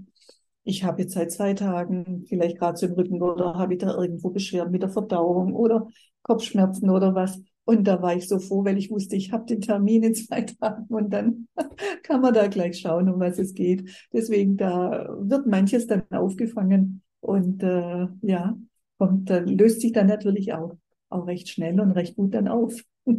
ich 0.64 0.84
habe 0.84 1.02
jetzt 1.02 1.14
seit 1.14 1.32
zwei 1.32 1.54
Tagen 1.54 2.26
vielleicht 2.28 2.60
gerade 2.60 2.78
so 2.78 2.86
im 2.86 2.94
Rücken 2.94 3.22
oder 3.22 3.56
habe 3.56 3.74
ich 3.74 3.80
da 3.80 3.96
irgendwo 3.96 4.30
Beschwerden 4.30 4.72
mit 4.72 4.84
der 4.84 4.90
Verdauung 4.90 5.56
oder 5.56 5.88
Kopfschmerzen 6.22 6.90
oder 6.90 7.16
was. 7.16 7.42
Und 7.70 7.84
da 7.84 8.02
war 8.02 8.16
ich 8.16 8.28
so 8.28 8.40
froh, 8.40 8.66
weil 8.66 8.80
ich 8.80 8.90
wusste, 8.90 9.16
ich 9.16 9.32
habe 9.32 9.46
den 9.46 9.62
Termin 9.62 10.02
in 10.02 10.16
zwei 10.16 10.42
Tagen 10.60 10.88
und 10.88 11.12
dann 11.12 11.48
kann 12.04 12.20
man 12.20 12.34
da 12.34 12.48
gleich 12.48 12.80
schauen, 12.80 13.08
um 13.08 13.20
was 13.20 13.38
es 13.38 13.54
geht. 13.54 14.08
Deswegen, 14.12 14.58
da 14.58 15.08
wird 15.20 15.46
manches 15.46 15.86
dann 15.86 16.02
aufgefangen 16.10 17.04
und 17.20 17.62
äh, 17.62 18.08
ja, 18.22 18.58
kommt, 18.98 19.30
dann 19.30 19.46
löst 19.46 19.82
sich 19.82 19.92
dann 19.92 20.08
natürlich 20.08 20.52
auch, 20.54 20.78
auch 21.10 21.28
recht 21.28 21.48
schnell 21.48 21.80
und 21.80 21.92
recht 21.92 22.16
gut 22.16 22.34
dann 22.34 22.48
auf. 22.48 22.74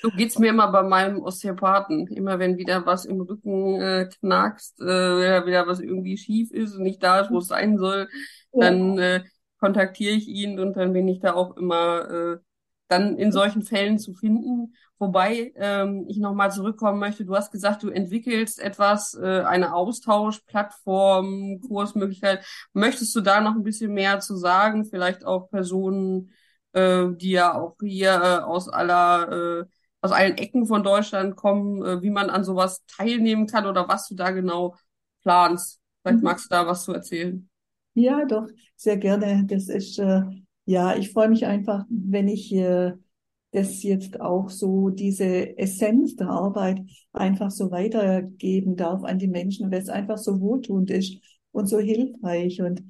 So 0.00 0.08
geht's 0.08 0.40
mir 0.40 0.48
immer 0.48 0.72
bei 0.72 0.82
meinem 0.82 1.22
Osteopathen. 1.22 2.08
Immer 2.08 2.40
wenn 2.40 2.56
wieder 2.56 2.84
was 2.84 3.04
im 3.04 3.20
Rücken 3.20 3.80
äh, 3.80 4.08
knackst, 4.08 4.80
äh, 4.80 4.84
wenn 4.84 5.46
wieder 5.46 5.68
was 5.68 5.78
irgendwie 5.78 6.16
schief 6.16 6.50
ist 6.50 6.74
und 6.74 6.82
nicht 6.82 7.00
da 7.00 7.20
ist, 7.20 7.30
wo 7.30 7.38
es 7.38 7.46
sein 7.46 7.78
soll, 7.78 8.08
ja. 8.52 8.60
dann 8.60 8.98
äh, 8.98 9.22
kontaktiere 9.60 10.16
ich 10.16 10.26
ihn 10.26 10.58
und 10.58 10.76
dann 10.76 10.92
bin 10.92 11.06
ich 11.06 11.20
da 11.20 11.34
auch 11.34 11.56
immer 11.56 12.10
äh, 12.10 12.38
dann 12.92 13.16
in 13.18 13.32
solchen 13.32 13.62
Fällen 13.62 13.98
zu 13.98 14.12
finden. 14.14 14.74
Wobei 14.98 15.52
ähm, 15.56 16.04
ich 16.08 16.18
nochmal 16.18 16.52
zurückkommen 16.52 17.00
möchte, 17.00 17.24
du 17.24 17.34
hast 17.34 17.50
gesagt, 17.50 17.82
du 17.82 17.90
entwickelst 17.90 18.60
etwas, 18.60 19.14
äh, 19.14 19.40
eine 19.40 19.74
Austauschplattform, 19.74 21.60
Kursmöglichkeit. 21.66 22.44
Möchtest 22.72 23.14
du 23.16 23.20
da 23.20 23.40
noch 23.40 23.56
ein 23.56 23.64
bisschen 23.64 23.92
mehr 23.92 24.20
zu 24.20 24.36
sagen? 24.36 24.84
Vielleicht 24.84 25.24
auch 25.24 25.50
Personen, 25.50 26.30
äh, 26.72 27.06
die 27.16 27.32
ja 27.32 27.54
auch 27.54 27.74
hier 27.80 28.12
äh, 28.12 28.44
aus 28.44 28.68
aller 28.68 29.62
äh, 29.62 29.64
aus 30.02 30.12
allen 30.12 30.36
Ecken 30.36 30.66
von 30.66 30.82
Deutschland 30.82 31.36
kommen, 31.36 31.82
äh, 31.84 32.02
wie 32.02 32.10
man 32.10 32.28
an 32.28 32.44
sowas 32.44 32.84
teilnehmen 32.86 33.46
kann 33.46 33.66
oder 33.66 33.88
was 33.88 34.08
du 34.08 34.14
da 34.14 34.30
genau 34.30 34.76
planst. 35.22 35.80
Vielleicht 36.02 36.18
mhm. 36.18 36.24
magst 36.24 36.46
du 36.46 36.48
da 36.50 36.66
was 36.66 36.84
zu 36.84 36.92
erzählen. 36.92 37.48
Ja, 37.94 38.24
doch, 38.24 38.46
sehr 38.76 38.96
gerne. 38.96 39.44
Das 39.46 39.68
ist, 39.68 39.98
äh, 39.98 40.22
ja, 40.64 40.96
ich 40.96 41.10
freue 41.12 41.28
mich 41.28 41.46
einfach, 41.46 41.84
wenn 41.88 42.28
ich 42.28 42.52
äh, 42.54 42.92
das 43.52 43.82
jetzt 43.82 44.20
auch 44.20 44.48
so, 44.50 44.90
diese 44.90 45.58
Essenz 45.58 46.16
der 46.16 46.28
Arbeit 46.30 46.80
einfach 47.12 47.50
so 47.50 47.70
weitergeben 47.70 48.76
darf 48.76 49.04
an 49.04 49.18
die 49.18 49.28
Menschen, 49.28 49.70
weil 49.70 49.80
es 49.82 49.88
einfach 49.88 50.18
so 50.18 50.40
wohltuend 50.40 50.90
ist 50.90 51.18
und 51.52 51.66
so 51.66 51.78
hilfreich. 51.78 52.62
Und 52.62 52.82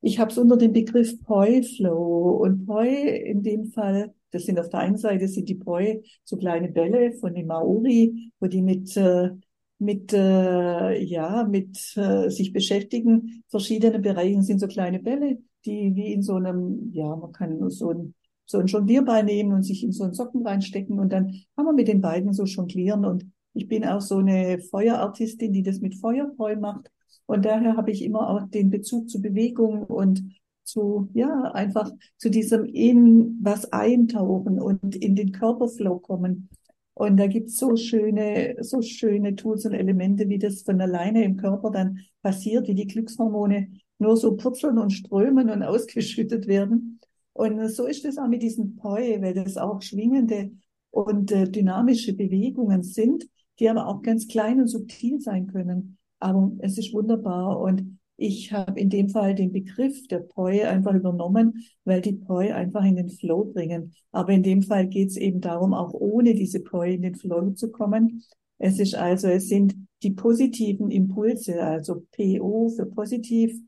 ich 0.00 0.18
habe 0.18 0.30
es 0.30 0.38
unter 0.38 0.56
dem 0.56 0.72
Begriff 0.72 1.22
Poi 1.24 1.62
Flow 1.62 2.38
und 2.42 2.66
Poi 2.66 2.88
in 2.88 3.42
dem 3.42 3.66
Fall 3.66 4.14
das 4.36 4.44
sind 4.44 4.58
auf 4.58 4.68
der 4.68 4.80
einen 4.80 4.98
Seite 4.98 5.28
sind 5.28 5.48
die 5.48 5.54
Poi 5.54 6.02
so 6.24 6.36
kleine 6.36 6.68
Bälle 6.68 7.12
von 7.14 7.34
den 7.34 7.46
Maori, 7.46 8.32
wo 8.40 8.46
die 8.46 8.62
mit 8.62 8.96
äh, 8.96 9.30
mit 9.78 10.12
äh, 10.12 11.02
ja 11.02 11.44
mit 11.44 11.96
äh, 11.96 12.28
sich 12.30 12.52
beschäftigen. 12.52 13.44
Verschiedene 13.48 13.98
Bereiche 13.98 14.42
sind 14.42 14.58
so 14.60 14.66
kleine 14.66 15.00
Bälle, 15.00 15.38
die 15.66 15.94
wie 15.94 16.12
in 16.12 16.22
so 16.22 16.36
einem 16.36 16.90
ja 16.92 17.14
man 17.16 17.32
kann 17.32 17.58
nur 17.58 17.70
so 17.70 17.90
ein 17.90 18.14
so 18.46 18.58
ein 18.58 18.66
Jonglierball 18.66 19.24
nehmen 19.24 19.52
und 19.52 19.64
sich 19.64 19.82
in 19.82 19.92
so 19.92 20.04
einen 20.04 20.14
Socken 20.14 20.46
reinstecken 20.46 20.98
und 20.98 21.12
dann 21.12 21.32
kann 21.56 21.64
man 21.64 21.74
mit 21.74 21.88
den 21.88 22.00
beiden 22.00 22.32
so 22.32 22.44
jonglieren. 22.44 23.04
Und 23.04 23.26
ich 23.52 23.68
bin 23.68 23.84
auch 23.84 24.00
so 24.00 24.18
eine 24.18 24.60
Feuerartistin, 24.60 25.52
die 25.52 25.62
das 25.62 25.80
mit 25.80 25.96
Feuerpoi 25.96 26.56
macht. 26.56 26.90
Und 27.26 27.44
daher 27.44 27.76
habe 27.76 27.90
ich 27.90 28.04
immer 28.04 28.30
auch 28.30 28.48
den 28.48 28.70
Bezug 28.70 29.10
zu 29.10 29.20
Bewegung 29.20 29.82
und 29.82 30.22
zu, 30.62 31.08
ja, 31.12 31.42
einfach 31.52 31.90
zu 32.18 32.30
diesem 32.30 32.64
in 32.64 33.38
was 33.42 33.72
eintauchen 33.72 34.60
und 34.60 34.94
in 34.96 35.16
den 35.16 35.32
Körperflow 35.32 35.98
kommen. 35.98 36.48
Und 36.94 37.18
da 37.18 37.26
gibt's 37.26 37.58
so 37.58 37.76
schöne, 37.76 38.56
so 38.60 38.80
schöne 38.80 39.34
Tools 39.36 39.66
und 39.66 39.74
Elemente, 39.74 40.28
wie 40.28 40.38
das 40.38 40.62
von 40.62 40.80
alleine 40.80 41.24
im 41.24 41.36
Körper 41.36 41.70
dann 41.70 41.98
passiert, 42.22 42.68
wie 42.68 42.74
die 42.74 42.86
Glückshormone 42.86 43.68
nur 43.98 44.16
so 44.16 44.36
purzeln 44.36 44.78
und 44.78 44.90
strömen 44.90 45.50
und 45.50 45.62
ausgeschüttet 45.62 46.46
werden. 46.46 47.00
Und 47.32 47.68
so 47.68 47.86
ist 47.86 48.04
es 48.04 48.18
auch 48.18 48.28
mit 48.28 48.42
diesen 48.42 48.76
Poi, 48.76 49.20
weil 49.20 49.34
das 49.34 49.56
auch 49.56 49.82
schwingende 49.82 50.52
und 50.90 51.30
äh, 51.32 51.48
dynamische 51.48 52.14
Bewegungen 52.14 52.82
sind, 52.82 53.28
die 53.58 53.68
aber 53.68 53.86
auch 53.86 54.02
ganz 54.02 54.28
klein 54.28 54.60
und 54.60 54.68
subtil 54.68 55.20
sein 55.20 55.46
können. 55.46 55.98
Aber 56.18 56.52
es 56.60 56.78
ist 56.78 56.94
wunderbar 56.94 57.60
und 57.60 57.98
ich 58.16 58.52
habe 58.52 58.80
in 58.80 58.88
dem 58.88 59.10
Fall 59.10 59.34
den 59.34 59.52
Begriff 59.52 60.08
der 60.08 60.20
Poi 60.20 60.66
einfach 60.66 60.94
übernommen, 60.94 61.66
weil 61.84 62.00
die 62.00 62.14
Poi 62.14 62.54
einfach 62.54 62.84
in 62.84 62.96
den 62.96 63.10
Flow 63.10 63.44
bringen. 63.44 63.92
Aber 64.12 64.32
in 64.32 64.42
dem 64.42 64.62
Fall 64.62 64.88
geht 64.88 65.10
es 65.10 65.18
eben 65.18 65.42
darum, 65.42 65.74
auch 65.74 65.92
ohne 65.92 66.34
diese 66.34 66.60
Poi 66.60 66.94
in 66.94 67.02
den 67.02 67.14
Flow 67.14 67.50
zu 67.50 67.70
kommen. 67.70 68.24
Es 68.58 68.78
ist 68.78 68.94
also, 68.94 69.28
es 69.28 69.48
sind 69.48 69.76
die 70.02 70.12
positiven 70.12 70.90
Impulse, 70.90 71.62
also 71.62 72.06
PO 72.16 72.70
für 72.70 72.86
positiv 72.86 73.60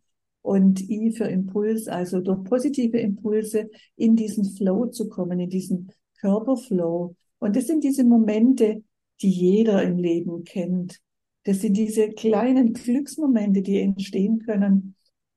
und 0.48 0.88
I 0.88 1.12
für 1.12 1.24
Impuls, 1.24 1.88
also 1.88 2.20
durch 2.20 2.42
positive 2.44 2.98
Impulse 2.98 3.70
in 3.96 4.16
diesen 4.16 4.44
Flow 4.44 4.86
zu 4.86 5.08
kommen, 5.08 5.40
in 5.40 5.50
diesen 5.50 5.92
Körperflow. 6.20 7.14
Und 7.38 7.56
das 7.56 7.66
sind 7.66 7.84
diese 7.84 8.04
Momente, 8.04 8.82
die 9.20 9.30
jeder 9.30 9.82
im 9.82 9.98
Leben 9.98 10.44
kennt 10.44 11.00
das 11.48 11.62
sind 11.62 11.78
diese 11.78 12.10
kleinen 12.10 12.74
Glücksmomente, 12.74 13.62
die 13.62 13.80
entstehen 13.80 14.40
können, 14.40 14.96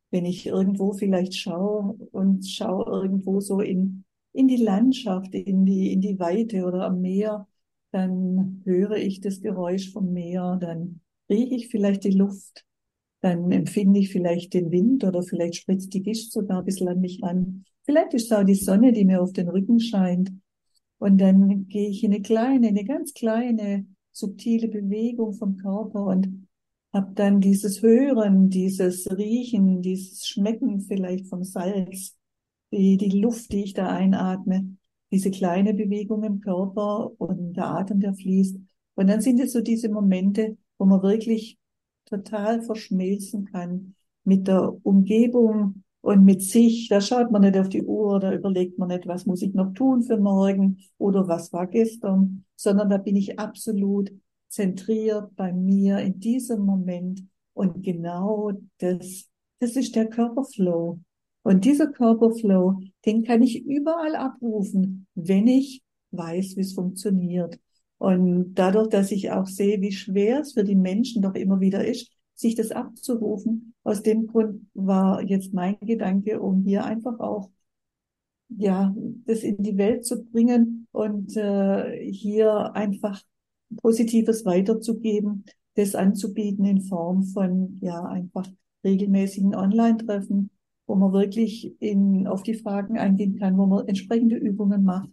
wenn 0.10 0.26
ich 0.26 0.46
irgendwo 0.46 0.92
vielleicht 0.92 1.36
schaue 1.36 1.96
und 2.12 2.46
schaue 2.46 2.84
irgendwo 2.86 3.40
so 3.40 3.62
in, 3.62 4.04
in 4.34 4.50
die 4.50 4.58
Landschaft, 4.58 5.34
in 5.34 5.66
die, 5.66 5.94
in 5.94 6.02
die 6.02 6.20
Weite 6.20 6.66
oder 6.66 6.84
am 6.84 7.00
Meer, 7.00 7.48
dann 7.92 8.62
höre 8.66 8.98
ich 8.98 9.22
das 9.22 9.40
Geräusch 9.40 9.94
vom 9.94 10.12
Meer, 10.12 10.58
dann 10.60 11.00
rieche 11.30 11.56
ich 11.56 11.70
vielleicht 11.70 12.04
die 12.04 12.12
Luft, 12.12 12.66
dann 13.22 13.52
empfinde 13.52 14.00
ich 14.00 14.12
vielleicht 14.12 14.54
den 14.54 14.72
Wind 14.72 15.04
oder 15.04 15.22
vielleicht 15.22 15.56
spritzt 15.56 15.94
die 15.94 16.02
Gischt 16.02 16.32
sogar 16.32 16.60
ein 16.60 16.66
bisschen 16.66 16.88
an 16.88 17.00
mich 17.00 17.24
an. 17.24 17.66
Vielleicht 17.84 18.14
ist 18.14 18.26
es 18.26 18.32
auch 18.32 18.44
die 18.44 18.56
Sonne, 18.56 18.92
die 18.92 19.06
mir 19.06 19.22
auf 19.22 19.32
den 19.32 19.50
Rücken 19.50 19.80
scheint. 19.80 20.32
Und 20.98 21.20
dann 21.20 21.68
gehe 21.68 21.90
ich 21.90 22.04
in 22.04 22.14
eine 22.14 22.22
kleine, 22.22 22.68
eine 22.68 22.84
ganz 22.84 23.14
kleine, 23.14 23.86
subtile 24.12 24.68
Bewegung 24.68 25.34
vom 25.34 25.58
Körper 25.58 26.06
und 26.06 26.48
habe 26.94 27.14
dann 27.16 27.40
dieses 27.40 27.82
Hören, 27.82 28.50
dieses 28.50 29.10
Riechen, 29.10 29.82
dieses 29.82 30.28
Schmecken 30.28 30.82
vielleicht 30.82 31.28
vom 31.28 31.44
Salz, 31.44 32.18
die, 32.72 32.98
die 32.98 33.20
Luft, 33.20 33.52
die 33.52 33.64
ich 33.64 33.74
da 33.74 33.88
einatme, 33.88 34.78
diese 35.12 35.32
kleine 35.32 35.74
Bewegung 35.74 36.24
im 36.24 36.42
Körper 36.42 37.12
und 37.18 37.54
der 37.54 37.68
Atem, 37.68 38.00
der 38.00 38.14
fließt. 38.14 38.58
Und 38.96 39.08
dann 39.08 39.22
sind 39.22 39.40
es 39.40 39.54
so 39.54 39.62
diese 39.62 39.90
Momente, 39.90 40.58
wo 40.78 40.86
man 40.86 41.02
wirklich 41.02 41.58
total 42.12 42.62
verschmelzen 42.62 43.46
kann 43.46 43.96
mit 44.24 44.48
der 44.48 44.76
Umgebung 44.86 45.84
und 46.02 46.26
mit 46.26 46.44
sich. 46.44 46.90
Da 46.90 47.02
schaut 47.02 47.32
man 47.32 47.42
nicht 47.42 47.58
auf 47.58 47.70
die 47.70 47.84
Uhr, 47.84 48.20
da 48.20 48.34
überlegt 48.34 48.78
man 48.78 48.90
nicht, 48.90 49.08
was 49.08 49.26
muss 49.26 49.42
ich 49.42 49.54
noch 49.54 49.74
tun 49.74 50.04
für 50.04 50.18
morgen 50.18 50.78
oder 50.98 51.28
was 51.28 51.54
war 51.54 51.68
gestern, 51.68 52.46
sondern 52.56 52.90
da 52.90 52.98
bin 52.98 53.16
ich 53.16 53.40
absolut 53.40 54.12
zentriert 54.50 55.36
bei 55.36 55.54
mir 55.54 56.00
in 56.00 56.20
diesem 56.20 56.62
Moment. 56.66 57.24
Und 57.54 57.84
genau 57.84 58.52
das, 58.80 59.30
das 59.60 59.76
ist 59.76 59.96
der 59.96 60.10
Körperflow. 60.10 61.00
Und 61.44 61.66
dieser 61.66 61.88
Körperflow, 61.88 62.82
den 63.06 63.24
kann 63.24 63.42
ich 63.42 63.66
überall 63.66 64.16
abrufen, 64.16 65.08
wenn 65.16 65.48
ich 65.48 65.82
weiß, 66.12 66.56
wie 66.56 66.62
es 66.62 66.74
funktioniert. 66.74 67.60
Und 68.02 68.56
dadurch, 68.56 68.90
dass 68.90 69.12
ich 69.12 69.30
auch 69.30 69.46
sehe, 69.46 69.80
wie 69.80 69.92
schwer 69.92 70.40
es 70.40 70.54
für 70.54 70.64
die 70.64 70.76
Menschen 70.76 71.22
doch 71.22 71.36
immer 71.36 71.60
wieder 71.60 71.86
ist, 71.86 72.12
sich 72.34 72.56
das 72.56 72.72
abzurufen, 72.72 73.76
aus 73.84 74.02
dem 74.02 74.26
Grund 74.26 74.66
war 74.74 75.22
jetzt 75.22 75.54
mein 75.54 75.78
Gedanke, 75.82 76.42
um 76.42 76.64
hier 76.64 76.84
einfach 76.84 77.20
auch 77.20 77.52
ja 78.50 78.92
das 79.28 79.44
in 79.44 79.62
die 79.62 79.78
Welt 79.78 80.04
zu 80.04 80.24
bringen 80.24 80.88
und 80.92 81.38
äh, 81.38 82.12
hier 82.12 82.74
einfach 82.74 83.22
Positives 83.84 84.46
weiterzugeben, 84.46 85.46
das 85.76 85.94
anzubieten 85.94 86.66
in 86.66 86.82
Form 86.82 87.22
von 87.26 87.78
ja 87.84 88.02
einfach 88.02 88.48
regelmäßigen 88.84 89.54
Online-Treffen, 89.54 90.50
wo 90.88 90.96
man 90.96 91.14
wirklich 91.14 91.80
in, 91.80 92.26
auf 92.26 92.42
die 92.42 92.56
Fragen 92.56 92.98
eingehen 92.98 93.38
kann, 93.38 93.60
wo 93.60 93.68
man 93.68 93.88
entsprechende 93.88 94.38
Übungen 94.38 94.86
macht. 94.86 95.12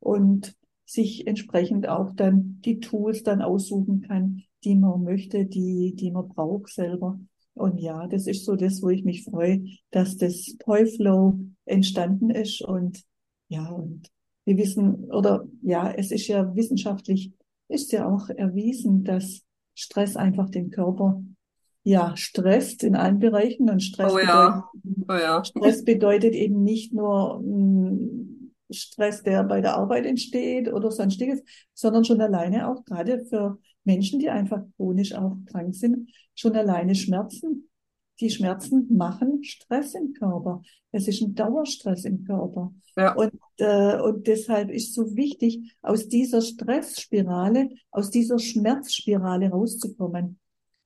Und 0.00 0.56
sich 0.84 1.26
entsprechend 1.26 1.88
auch 1.88 2.14
dann 2.14 2.60
die 2.64 2.80
Tools 2.80 3.22
dann 3.22 3.42
aussuchen 3.42 4.02
kann, 4.02 4.42
die 4.64 4.76
man 4.76 5.02
möchte, 5.02 5.46
die, 5.46 5.94
die 5.94 6.10
man 6.10 6.28
braucht 6.28 6.68
selber. 6.68 7.18
Und 7.54 7.78
ja, 7.78 8.06
das 8.08 8.26
ist 8.26 8.44
so 8.44 8.56
das, 8.56 8.82
wo 8.82 8.88
ich 8.90 9.04
mich 9.04 9.24
freue, 9.24 9.64
dass 9.90 10.16
das 10.16 10.56
Toyflow 10.58 11.38
entstanden 11.64 12.30
ist. 12.30 12.62
Und 12.62 13.02
ja, 13.48 13.68
und 13.68 14.10
wir 14.44 14.56
wissen, 14.56 15.10
oder 15.10 15.46
ja, 15.62 15.90
es 15.90 16.10
ist 16.10 16.26
ja 16.26 16.54
wissenschaftlich, 16.54 17.32
ist 17.68 17.92
ja 17.92 18.08
auch 18.08 18.28
erwiesen, 18.28 19.04
dass 19.04 19.42
Stress 19.74 20.16
einfach 20.16 20.50
den 20.50 20.70
Körper 20.70 21.22
ja, 21.84 22.16
stresst 22.16 22.82
in 22.82 22.96
allen 22.96 23.18
Bereichen 23.18 23.68
und 23.68 23.82
Stress, 23.82 24.12
oh 24.12 24.18
ja. 24.18 24.68
bedeutet, 24.72 25.06
oh 25.08 25.12
ja. 25.12 25.44
Stress 25.44 25.84
bedeutet 25.84 26.34
eben 26.34 26.62
nicht 26.62 26.94
nur 26.94 27.40
mh, 27.40 27.90
hm, 27.90 28.33
Stress, 28.74 29.22
der 29.22 29.44
bei 29.44 29.60
der 29.60 29.76
Arbeit 29.76 30.06
entsteht 30.06 30.72
oder 30.72 30.90
sonstiges, 30.90 31.42
sondern 31.72 32.04
schon 32.04 32.20
alleine 32.20 32.68
auch 32.68 32.84
gerade 32.84 33.24
für 33.24 33.58
Menschen, 33.84 34.18
die 34.18 34.30
einfach 34.30 34.62
chronisch 34.76 35.14
auch 35.14 35.36
krank 35.46 35.74
sind, 35.74 36.10
schon 36.34 36.56
alleine 36.56 36.94
Schmerzen. 36.94 37.68
Die 38.20 38.30
Schmerzen 38.30 38.86
machen 38.96 39.42
Stress 39.42 39.94
im 39.94 40.12
Körper. 40.12 40.62
Es 40.92 41.08
ist 41.08 41.20
ein 41.20 41.34
Dauerstress 41.34 42.04
im 42.04 42.24
Körper. 42.24 42.72
Ja. 42.96 43.14
Und, 43.14 43.32
äh, 43.58 44.00
und 44.00 44.26
deshalb 44.26 44.70
ist 44.70 44.94
so 44.94 45.16
wichtig, 45.16 45.76
aus 45.82 46.08
dieser 46.08 46.40
Stressspirale, 46.40 47.70
aus 47.90 48.10
dieser 48.10 48.38
Schmerzspirale 48.38 49.50
rauszukommen. 49.50 50.38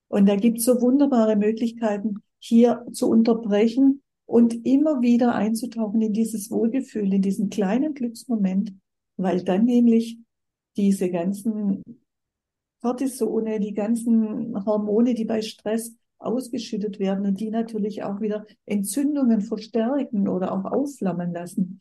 Und 0.08 0.26
da 0.26 0.36
gibt 0.36 0.58
es 0.58 0.64
so 0.64 0.80
wunderbare 0.80 1.36
Möglichkeiten, 1.36 2.22
hier 2.38 2.86
zu 2.92 3.10
unterbrechen 3.10 4.02
und 4.28 4.66
immer 4.66 5.00
wieder 5.00 5.34
einzutauchen 5.34 6.02
in 6.02 6.12
dieses 6.12 6.50
Wohlgefühl, 6.50 7.14
in 7.14 7.22
diesen 7.22 7.48
kleinen 7.48 7.94
Glücksmoment, 7.94 8.74
weil 9.16 9.42
dann 9.42 9.64
nämlich 9.64 10.18
diese 10.76 11.10
ganzen 11.10 11.82
Cortisone, 12.82 13.58
die 13.58 13.72
ganzen 13.72 14.54
Hormone, 14.66 15.14
die 15.14 15.24
bei 15.24 15.40
Stress 15.40 15.96
ausgeschüttet 16.18 16.98
werden 16.98 17.24
und 17.24 17.40
die 17.40 17.48
natürlich 17.48 18.02
auch 18.02 18.20
wieder 18.20 18.44
Entzündungen 18.66 19.40
verstärken 19.40 20.28
oder 20.28 20.52
auch 20.52 20.70
aufflammen 20.70 21.32
lassen. 21.32 21.80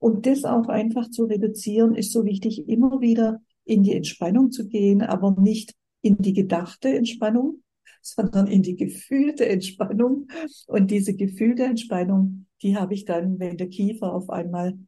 Und 0.00 0.26
das 0.26 0.44
auch 0.44 0.66
einfach 0.66 1.08
zu 1.08 1.24
reduzieren, 1.24 1.94
ist 1.94 2.10
so 2.10 2.24
wichtig, 2.24 2.68
immer 2.68 3.00
wieder 3.00 3.40
in 3.64 3.84
die 3.84 3.94
Entspannung 3.94 4.50
zu 4.50 4.66
gehen, 4.66 5.02
aber 5.02 5.40
nicht 5.40 5.72
in 6.02 6.18
die 6.18 6.32
gedachte 6.32 6.88
Entspannung, 6.88 7.62
sondern 8.02 8.46
in 8.46 8.62
die 8.62 8.76
gefühlte 8.76 9.48
Entspannung. 9.48 10.28
Und 10.66 10.90
diese 10.90 11.14
gefühlte 11.14 11.64
Entspannung, 11.64 12.46
die 12.62 12.76
habe 12.76 12.94
ich 12.94 13.04
dann, 13.04 13.38
wenn 13.38 13.56
der 13.56 13.68
Kiefer 13.68 14.12
auf 14.12 14.30
einmal 14.30 14.78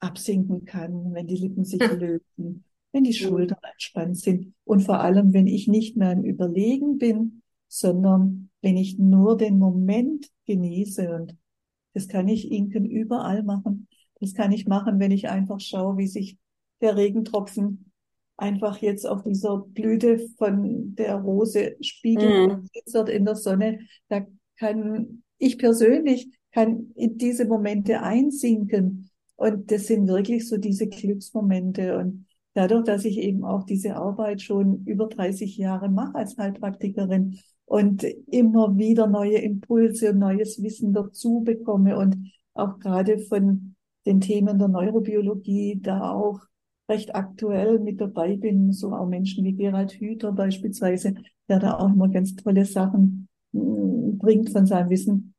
absinken 0.00 0.64
kann, 0.64 1.14
wenn 1.14 1.26
die 1.26 1.36
Lippen 1.36 1.64
sich 1.64 1.80
lösen, 1.80 2.64
wenn 2.92 3.04
die 3.04 3.14
Schultern 3.14 3.58
entspannt 3.72 4.18
sind 4.18 4.54
und 4.64 4.80
vor 4.80 5.00
allem, 5.00 5.32
wenn 5.32 5.46
ich 5.46 5.68
nicht 5.68 5.96
mehr 5.96 6.12
im 6.12 6.24
Überlegen 6.24 6.98
bin, 6.98 7.42
sondern 7.68 8.50
wenn 8.60 8.76
ich 8.76 8.98
nur 8.98 9.36
den 9.36 9.58
Moment 9.58 10.28
genieße 10.46 11.14
und 11.14 11.36
das 11.94 12.08
kann 12.08 12.28
ich 12.28 12.50
Inken 12.50 12.86
überall 12.86 13.42
machen. 13.42 13.86
Das 14.20 14.34
kann 14.34 14.52
ich 14.52 14.66
machen, 14.66 14.98
wenn 14.98 15.10
ich 15.10 15.28
einfach 15.28 15.60
schaue, 15.60 15.98
wie 15.98 16.06
sich 16.06 16.38
der 16.80 16.96
Regentropfen 16.96 17.91
einfach 18.36 18.78
jetzt 18.78 19.06
auf 19.06 19.22
dieser 19.22 19.58
Blüte 19.58 20.18
von 20.38 20.94
der 20.96 21.16
Rose 21.16 21.76
spiegelt 21.80 22.48
mm. 22.48 22.98
und 22.98 23.08
in 23.08 23.24
der 23.24 23.36
Sonne. 23.36 23.80
Da 24.08 24.26
kann 24.58 25.22
ich 25.38 25.58
persönlich 25.58 26.28
kann 26.52 26.92
in 26.94 27.18
diese 27.18 27.46
Momente 27.46 28.02
einsinken. 28.02 29.10
Und 29.36 29.70
das 29.70 29.86
sind 29.86 30.06
wirklich 30.06 30.48
so 30.48 30.56
diese 30.56 30.86
Glücksmomente. 30.86 31.96
Und 31.96 32.26
dadurch, 32.54 32.84
dass 32.84 33.04
ich 33.04 33.18
eben 33.18 33.44
auch 33.44 33.64
diese 33.64 33.96
Arbeit 33.96 34.42
schon 34.42 34.84
über 34.84 35.08
30 35.08 35.56
Jahre 35.56 35.88
mache 35.88 36.14
als 36.14 36.36
Heilpraktikerin 36.36 37.38
und 37.64 38.04
immer 38.04 38.76
wieder 38.76 39.06
neue 39.06 39.38
Impulse 39.38 40.10
und 40.10 40.18
neues 40.18 40.62
Wissen 40.62 40.92
dazu 40.92 41.40
bekomme 41.40 41.96
und 41.96 42.30
auch 42.54 42.78
gerade 42.78 43.18
von 43.18 43.74
den 44.04 44.20
Themen 44.20 44.58
der 44.58 44.68
Neurobiologie 44.68 45.78
da 45.80 46.12
auch 46.12 46.40
recht 46.92 47.14
aktuell 47.14 47.78
mit 47.78 48.00
dabei 48.00 48.36
bin, 48.36 48.72
so 48.72 48.92
auch 48.92 49.08
Menschen 49.08 49.44
wie 49.44 49.54
Gerald 49.54 49.92
Hüther 49.92 50.32
beispielsweise, 50.32 51.14
der 51.48 51.58
da 51.58 51.78
auch 51.78 51.92
immer 51.92 52.08
ganz 52.08 52.36
tolle 52.36 52.66
Sachen 52.66 53.28
hm, 53.52 54.18
bringt 54.18 54.50
von 54.50 54.66
seinem 54.66 54.90
Wissen. 54.90 55.34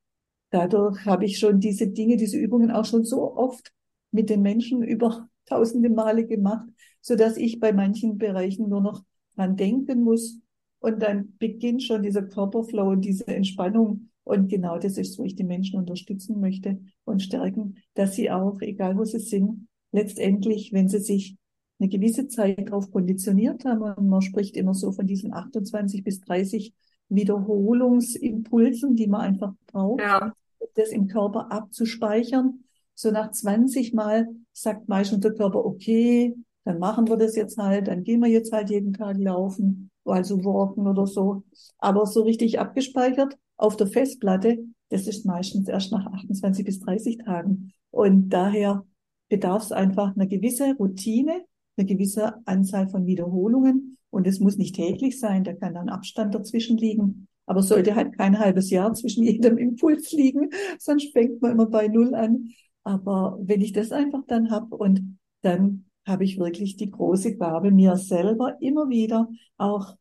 Dadurch 0.49 1.05
habe 1.05 1.25
ich 1.25 1.39
schon 1.39 1.59
diese 1.59 1.87
Dinge, 1.87 2.17
diese 2.17 2.37
Übungen 2.37 2.71
auch 2.71 2.85
schon 2.85 3.03
so 3.03 3.35
oft 3.35 3.71
mit 4.11 4.29
den 4.29 4.41
Menschen 4.41 4.83
über 4.83 5.29
tausende 5.45 5.89
Male 5.89 6.25
gemacht, 6.25 6.67
so 7.01 7.15
dass 7.15 7.37
ich 7.37 7.59
bei 7.59 7.71
manchen 7.71 8.17
Bereichen 8.17 8.69
nur 8.69 8.81
noch 8.81 9.03
dran 9.35 9.55
denken 9.55 10.03
muss. 10.03 10.39
Und 10.79 11.01
dann 11.01 11.35
beginnt 11.37 11.83
schon 11.83 12.03
dieser 12.03 12.23
Körperflow 12.23 12.89
und 12.89 13.01
diese 13.05 13.27
Entspannung. 13.27 14.09
Und 14.23 14.49
genau 14.49 14.77
das 14.77 14.97
ist, 14.97 15.17
wo 15.17 15.23
ich 15.23 15.35
die 15.35 15.43
Menschen 15.43 15.79
unterstützen 15.79 16.39
möchte 16.39 16.79
und 17.03 17.21
stärken, 17.21 17.77
dass 17.93 18.15
sie 18.15 18.31
auch, 18.31 18.59
egal 18.61 18.97
wo 18.97 19.05
sie 19.05 19.19
sind, 19.19 19.67
letztendlich, 19.91 20.73
wenn 20.73 20.89
sie 20.89 20.99
sich 20.99 21.37
eine 21.83 21.89
gewisse 21.89 22.27
Zeit 22.27 22.67
darauf 22.67 22.91
konditioniert 22.91 23.65
haben, 23.65 23.81
und 23.81 24.07
man 24.07 24.21
spricht 24.21 24.55
immer 24.55 24.73
so 24.73 24.91
von 24.91 25.05
diesen 25.05 25.33
28 25.33 26.03
bis 26.03 26.21
30 26.21 26.73
Wiederholungsimpulsen, 27.09 28.95
die 28.95 29.07
man 29.07 29.21
einfach 29.21 29.53
braucht, 29.67 30.01
ja. 30.01 30.33
das 30.75 30.89
im 30.89 31.07
Körper 31.07 31.51
abzuspeichern. 31.51 32.63
So 32.95 33.11
nach 33.11 33.31
20 33.31 33.93
Mal 33.93 34.29
sagt 34.53 34.87
meistens 34.87 35.19
der 35.19 35.33
Körper, 35.33 35.65
okay, 35.65 36.35
dann 36.63 36.79
machen 36.79 37.07
wir 37.07 37.17
das 37.17 37.35
jetzt 37.35 37.57
halt, 37.57 37.87
dann 37.87 38.03
gehen 38.03 38.21
wir 38.21 38.29
jetzt 38.29 38.53
halt 38.53 38.69
jeden 38.69 38.93
Tag 38.93 39.17
laufen, 39.17 39.91
also 40.05 40.43
walken 40.45 40.87
oder 40.87 41.05
so. 41.05 41.43
Aber 41.79 42.05
so 42.05 42.21
richtig 42.23 42.59
abgespeichert 42.59 43.37
auf 43.57 43.75
der 43.75 43.87
Festplatte, 43.87 44.59
das 44.89 45.07
ist 45.07 45.25
meistens 45.25 45.67
erst 45.67 45.91
nach 45.91 46.05
28 46.05 46.63
bis 46.63 46.79
30 46.79 47.17
Tagen. 47.17 47.73
Und 47.91 48.29
daher 48.29 48.85
bedarf 49.27 49.63
es 49.63 49.71
einfach 49.71 50.15
einer 50.15 50.27
gewisse 50.27 50.75
Routine, 50.75 51.43
eine 51.77 51.87
gewisse 51.87 52.35
Anzahl 52.45 52.87
von 52.89 53.05
Wiederholungen. 53.05 53.97
Und 54.09 54.27
es 54.27 54.39
muss 54.39 54.57
nicht 54.57 54.75
täglich 54.75 55.19
sein, 55.19 55.43
da 55.43 55.53
kann 55.53 55.73
dann 55.73 55.89
Abstand 55.89 56.35
dazwischen 56.35 56.77
liegen. 56.77 57.27
Aber 57.45 57.61
sollte 57.61 57.95
halt 57.95 58.17
kein 58.17 58.39
halbes 58.39 58.69
Jahr 58.69 58.93
zwischen 58.93 59.23
jedem 59.23 59.57
Impuls 59.57 60.11
liegen, 60.11 60.49
sonst 60.79 61.11
fängt 61.11 61.41
man 61.41 61.51
immer 61.51 61.67
bei 61.67 61.87
Null 61.87 62.13
an. 62.13 62.49
Aber 62.83 63.39
wenn 63.41 63.61
ich 63.61 63.71
das 63.71 63.91
einfach 63.91 64.23
dann 64.27 64.51
habe 64.51 64.75
und 64.75 65.17
dann 65.41 65.85
habe 66.05 66.23
ich 66.25 66.37
wirklich 66.37 66.75
die 66.75 66.91
große 66.91 67.37
Gabe, 67.37 67.71
mir 67.71 67.95
selber 67.95 68.57
immer 68.61 68.89
wieder 68.89 69.29
auch 69.57 69.95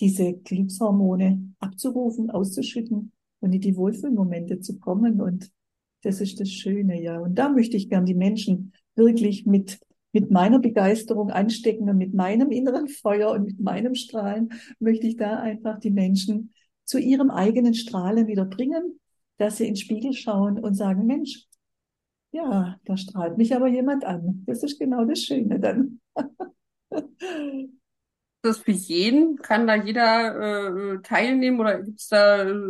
diese 0.00 0.34
Glückshormone 0.34 1.54
abzurufen, 1.58 2.30
auszuschütten 2.30 3.12
und 3.40 3.52
in 3.52 3.60
die 3.60 3.76
Wohlfühlmomente 3.76 4.60
zu 4.60 4.78
kommen. 4.78 5.20
Und 5.20 5.50
das 6.02 6.20
ist 6.20 6.40
das 6.40 6.50
Schöne, 6.50 7.02
ja. 7.02 7.18
Und 7.18 7.34
da 7.36 7.48
möchte 7.48 7.76
ich 7.76 7.88
gern 7.88 8.06
die 8.06 8.14
Menschen 8.14 8.72
wirklich 8.94 9.46
mit, 9.46 9.80
mit 10.18 10.32
meiner 10.32 10.58
Begeisterung 10.58 11.30
anstecken 11.30 11.88
und 11.88 11.96
mit 11.96 12.12
meinem 12.12 12.50
inneren 12.50 12.88
Feuer 12.88 13.30
und 13.30 13.44
mit 13.44 13.60
meinem 13.60 13.94
Strahlen 13.94 14.52
möchte 14.80 15.06
ich 15.06 15.16
da 15.16 15.38
einfach 15.38 15.78
die 15.78 15.92
Menschen 15.92 16.52
zu 16.84 16.98
ihrem 16.98 17.30
eigenen 17.30 17.74
Strahlen 17.74 18.26
wieder 18.26 18.44
bringen, 18.44 18.98
dass 19.36 19.58
sie 19.58 19.64
in 19.68 19.74
den 19.74 19.76
Spiegel 19.76 20.12
schauen 20.14 20.58
und 20.58 20.74
sagen, 20.74 21.06
Mensch, 21.06 21.46
ja, 22.32 22.76
da 22.84 22.96
strahlt 22.96 23.38
mich 23.38 23.54
aber 23.54 23.68
jemand 23.68 24.04
an. 24.04 24.42
Das 24.46 24.64
ist 24.64 24.78
genau 24.80 25.04
das 25.04 25.20
Schöne 25.20 25.60
dann. 25.60 26.00
das 28.42 28.58
für 28.58 28.72
jeden? 28.72 29.36
Kann 29.36 29.68
da 29.68 29.76
jeder 29.76 30.96
äh, 30.96 31.02
teilnehmen 31.02 31.60
oder 31.60 31.80
gibt 31.80 32.00
es 32.00 32.08
da 32.08 32.42
äh, 32.42 32.64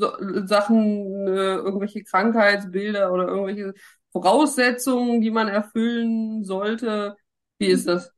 so, 0.00 0.46
Sachen, 0.46 1.28
äh, 1.28 1.56
irgendwelche 1.56 2.02
Krankheitsbilder 2.02 3.12
oder 3.12 3.28
irgendwelche 3.28 3.74
Voraussetzungen, 4.10 5.20
die 5.20 5.30
man 5.30 5.48
erfüllen 5.48 6.42
sollte? 6.44 7.16
Wie 7.58 7.66
ist 7.66 7.86
das? 7.86 8.12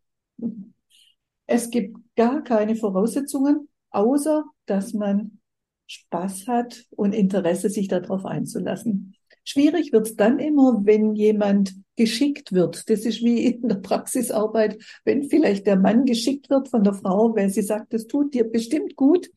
Es 1.47 1.69
gibt 1.71 1.97
gar 2.17 2.43
keine 2.43 2.77
Voraussetzungen, 2.77 3.69
außer 3.91 4.45
dass 4.67 4.95
man 4.95 5.39
Spaß 5.87 6.47
hat 6.47 6.87
und 6.91 7.15
Interesse, 7.15 7.69
sich 7.69 7.89
darauf 7.89 8.25
einzulassen. 8.25 9.15
Schwierig 9.45 9.93
wird 9.93 10.07
es 10.07 10.17
dann 10.17 10.39
immer, 10.39 10.81
wenn 10.85 11.15
jemand 11.15 11.75
geschickt 11.97 12.53
wird. 12.53 12.89
Das 12.89 13.01
ist 13.01 13.23
wie 13.23 13.45
in 13.45 13.69
der 13.69 13.77
Praxisarbeit, 13.77 14.83
wenn 15.05 15.25
vielleicht 15.25 15.67
der 15.67 15.77
Mann 15.77 16.07
geschickt 16.07 16.49
wird 16.49 16.69
von 16.69 16.85
der 16.85 16.95
Frau, 16.95 17.35
weil 17.35 17.51
sie 17.51 17.63
sagt, 17.63 17.93
das 17.93 18.07
tut 18.07 18.35
dir 18.35 18.45
bestimmt 18.45 18.97
gut. 18.97 19.31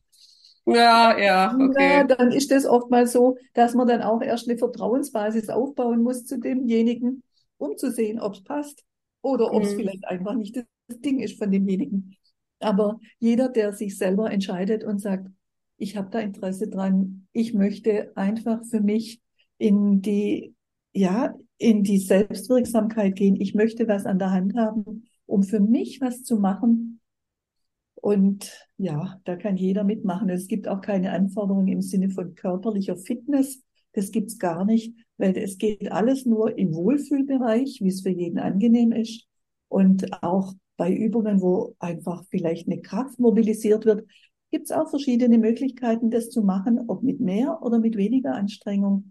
Ja, 0.66 1.16
ja, 1.16 1.54
okay. 1.54 1.92
Ja, 1.98 2.04
dann 2.04 2.32
ist 2.32 2.50
das 2.50 2.66
oft 2.66 2.90
mal 2.90 3.06
so, 3.06 3.36
dass 3.54 3.74
man 3.74 3.86
dann 3.86 4.02
auch 4.02 4.20
erst 4.20 4.48
eine 4.48 4.58
Vertrauensbasis 4.58 5.48
aufbauen 5.48 6.02
muss 6.02 6.24
zu 6.24 6.38
demjenigen, 6.40 7.22
um 7.56 7.76
zu 7.76 7.92
sehen, 7.92 8.20
ob 8.20 8.34
es 8.34 8.42
passt 8.42 8.84
oder 9.22 9.52
ob 9.52 9.62
es 9.62 9.74
mhm. 9.74 9.76
vielleicht 9.78 10.04
einfach 10.06 10.34
nicht 10.34 10.56
das 10.56 11.00
Ding 11.00 11.20
ist 11.20 11.38
von 11.38 11.50
demjenigen. 11.50 12.16
Aber 12.58 12.98
jeder, 13.18 13.48
der 13.48 13.72
sich 13.72 13.96
selber 13.96 14.30
entscheidet 14.30 14.82
und 14.82 15.00
sagt, 15.00 15.28
ich 15.78 15.96
habe 15.96 16.10
da 16.10 16.20
Interesse 16.20 16.68
dran, 16.68 17.26
ich 17.32 17.54
möchte 17.54 18.12
einfach 18.16 18.64
für 18.64 18.80
mich 18.80 19.20
in 19.58 20.00
die, 20.00 20.54
ja, 20.92 21.34
in 21.58 21.82
die 21.82 21.98
Selbstwirksamkeit 21.98 23.14
gehen. 23.14 23.36
Ich 23.40 23.54
möchte 23.54 23.86
was 23.88 24.06
an 24.06 24.18
der 24.18 24.30
Hand 24.30 24.56
haben, 24.56 25.04
um 25.26 25.42
für 25.42 25.60
mich 25.60 26.00
was 26.00 26.22
zu 26.22 26.36
machen. 26.36 26.95
Und 28.06 28.52
ja, 28.76 29.20
da 29.24 29.34
kann 29.34 29.56
jeder 29.56 29.82
mitmachen. 29.82 30.28
Es 30.28 30.46
gibt 30.46 30.68
auch 30.68 30.80
keine 30.80 31.10
Anforderungen 31.10 31.66
im 31.66 31.82
Sinne 31.82 32.08
von 32.08 32.36
körperlicher 32.36 32.96
Fitness. 32.96 33.64
Das 33.94 34.12
gibt's 34.12 34.38
gar 34.38 34.64
nicht, 34.64 34.94
weil 35.16 35.36
es 35.36 35.58
geht 35.58 35.90
alles 35.90 36.24
nur 36.24 36.56
im 36.56 36.72
Wohlfühlbereich, 36.72 37.80
wie 37.82 37.88
es 37.88 38.02
für 38.02 38.10
jeden 38.10 38.38
angenehm 38.38 38.92
ist. 38.92 39.26
Und 39.66 40.22
auch 40.22 40.54
bei 40.76 40.94
Übungen, 40.94 41.40
wo 41.40 41.74
einfach 41.80 42.22
vielleicht 42.30 42.68
eine 42.68 42.80
Kraft 42.80 43.18
mobilisiert 43.18 43.86
wird, 43.86 44.08
gibt's 44.52 44.70
auch 44.70 44.88
verschiedene 44.88 45.38
Möglichkeiten, 45.38 46.08
das 46.08 46.30
zu 46.30 46.42
machen, 46.42 46.78
ob 46.86 47.02
mit 47.02 47.18
mehr 47.18 47.60
oder 47.60 47.80
mit 47.80 47.96
weniger 47.96 48.36
Anstrengung. 48.36 49.10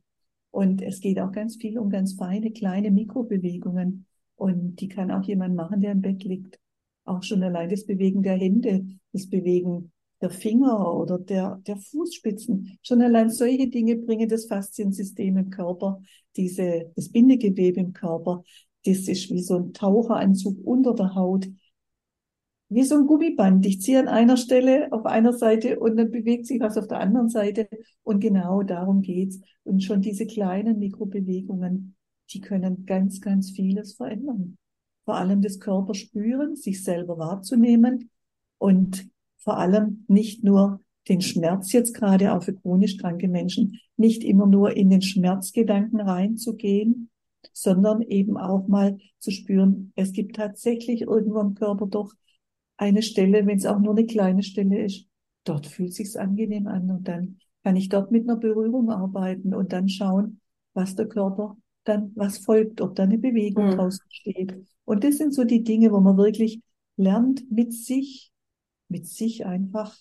Und 0.51 0.81
es 0.81 1.01
geht 1.01 1.19
auch 1.19 1.33
ganz 1.33 1.57
viel 1.57 1.79
um 1.79 1.89
ganz 1.89 2.13
feine, 2.13 2.49
kleine 2.51 2.91
Mikrobewegungen. 2.91 4.05
Und 4.37 4.79
die 4.79 4.87
kann 4.87 5.11
auch 5.11 5.25
jemand 5.25 5.53
machen, 5.53 5.81
der 5.81 5.91
im 5.91 6.01
Bett 6.01 6.23
liegt. 6.23 6.59
Auch 7.05 7.23
schon 7.23 7.43
allein 7.43 7.69
das 7.69 7.85
Bewegen 7.85 8.23
der 8.23 8.35
Hände, 8.35 8.85
das 9.13 9.29
Bewegen 9.29 9.91
der 10.21 10.29
Finger 10.29 10.93
oder 10.95 11.19
der, 11.19 11.61
der 11.67 11.77
Fußspitzen. 11.77 12.77
Schon 12.81 13.01
allein 13.01 13.29
solche 13.29 13.69
Dinge 13.69 13.95
bringen 13.95 14.27
das 14.27 14.47
Fasziensystem 14.47 15.37
im 15.37 15.49
Körper, 15.49 16.01
diese, 16.35 16.91
das 16.95 17.09
Bindegewebe 17.09 17.79
im 17.79 17.93
Körper. 17.93 18.43
Das 18.85 19.07
ist 19.07 19.31
wie 19.31 19.41
so 19.41 19.57
ein 19.57 19.73
Taucheranzug 19.73 20.57
unter 20.65 20.93
der 20.93 21.15
Haut 21.15 21.47
wie 22.69 22.83
so 22.83 22.95
ein 22.95 23.07
Gummiband. 23.07 23.65
Ich 23.65 23.81
ziehe 23.81 23.99
an 23.99 24.07
einer 24.07 24.37
Stelle 24.37 24.91
auf 24.91 25.05
einer 25.05 25.33
Seite 25.33 25.79
und 25.79 25.97
dann 25.97 26.11
bewegt 26.11 26.47
sich 26.47 26.59
was 26.59 26.77
auf 26.77 26.87
der 26.87 26.99
anderen 26.99 27.29
Seite. 27.29 27.67
Und 28.03 28.19
genau 28.19 28.63
darum 28.63 29.01
geht's. 29.01 29.39
Und 29.63 29.83
schon 29.83 30.01
diese 30.01 30.25
kleinen 30.25 30.79
Mikrobewegungen, 30.79 31.95
die 32.31 32.41
können 32.41 32.85
ganz, 32.85 33.21
ganz 33.21 33.51
vieles 33.51 33.93
verändern. 33.93 34.57
Vor 35.05 35.15
allem 35.15 35.41
das 35.41 35.59
Körper 35.59 35.93
spüren, 35.93 36.55
sich 36.55 36.83
selber 36.83 37.17
wahrzunehmen 37.17 38.09
und 38.57 39.07
vor 39.37 39.57
allem 39.57 40.05
nicht 40.07 40.43
nur 40.43 40.81
den 41.07 41.21
Schmerz 41.21 41.71
jetzt 41.71 41.93
gerade 41.93 42.33
auch 42.33 42.43
für 42.43 42.55
chronisch 42.55 42.97
kranke 42.97 43.27
Menschen, 43.27 43.79
nicht 43.95 44.23
immer 44.23 44.47
nur 44.47 44.75
in 44.75 44.89
den 44.89 45.03
Schmerzgedanken 45.03 46.01
reinzugehen, 46.01 47.09
sondern 47.53 48.01
eben 48.01 48.37
auch 48.37 48.67
mal 48.67 48.97
zu 49.19 49.31
spüren, 49.31 49.93
es 49.95 50.11
gibt 50.11 50.35
tatsächlich 50.35 51.01
irgendwo 51.01 51.39
im 51.41 51.53
Körper 51.53 51.85
doch 51.87 52.11
eine 52.77 53.03
Stelle, 53.03 53.45
wenn 53.45 53.57
es 53.57 53.65
auch 53.65 53.79
nur 53.79 53.95
eine 53.95 54.05
kleine 54.05 54.43
Stelle 54.43 54.83
ist, 54.83 55.05
dort 55.43 55.67
fühlt 55.67 55.93
sich's 55.93 56.15
angenehm 56.15 56.67
an 56.67 56.89
und 56.89 57.07
dann 57.07 57.37
kann 57.63 57.75
ich 57.75 57.89
dort 57.89 58.11
mit 58.11 58.27
einer 58.27 58.37
Berührung 58.37 58.89
arbeiten 58.89 59.53
und 59.53 59.73
dann 59.73 59.87
schauen, 59.87 60.41
was 60.73 60.95
der 60.95 61.07
Körper 61.07 61.57
dann, 61.85 62.11
was 62.15 62.39
folgt, 62.39 62.81
ob 62.81 62.95
da 62.95 63.03
eine 63.03 63.17
Bewegung 63.17 63.67
mhm. 63.67 63.71
draußen 63.71 64.05
steht. 64.09 64.55
Und 64.83 65.03
das 65.03 65.17
sind 65.17 65.33
so 65.33 65.43
die 65.43 65.63
Dinge, 65.63 65.91
wo 65.91 65.99
man 65.99 66.17
wirklich 66.17 66.61
lernt, 66.97 67.49
mit 67.51 67.73
sich, 67.73 68.31
mit 68.89 69.07
sich 69.07 69.45
einfach 69.45 69.97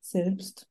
selbst 0.00 0.68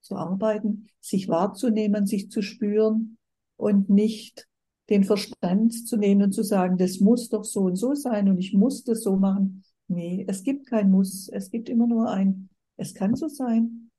zu 0.00 0.16
arbeiten, 0.16 0.88
sich 1.00 1.28
wahrzunehmen, 1.28 2.06
sich 2.06 2.30
zu 2.30 2.42
spüren 2.42 3.18
und 3.56 3.90
nicht 3.90 4.46
den 4.90 5.04
Verstand 5.04 5.88
zu 5.88 5.96
nehmen 5.96 6.22
und 6.22 6.32
zu 6.32 6.42
sagen, 6.42 6.76
das 6.76 7.00
muss 7.00 7.30
doch 7.30 7.44
so 7.44 7.62
und 7.62 7.76
so 7.76 7.94
sein 7.94 8.28
und 8.28 8.38
ich 8.38 8.52
muss 8.52 8.84
das 8.84 9.02
so 9.02 9.16
machen, 9.16 9.64
Nee, 9.88 10.24
es 10.28 10.42
gibt 10.42 10.66
kein 10.66 10.90
Muss. 10.90 11.28
Es 11.28 11.50
gibt 11.50 11.68
immer 11.68 11.86
nur 11.86 12.10
ein, 12.10 12.48
es 12.76 12.94
kann 12.94 13.14
so 13.14 13.28
sein 13.28 13.90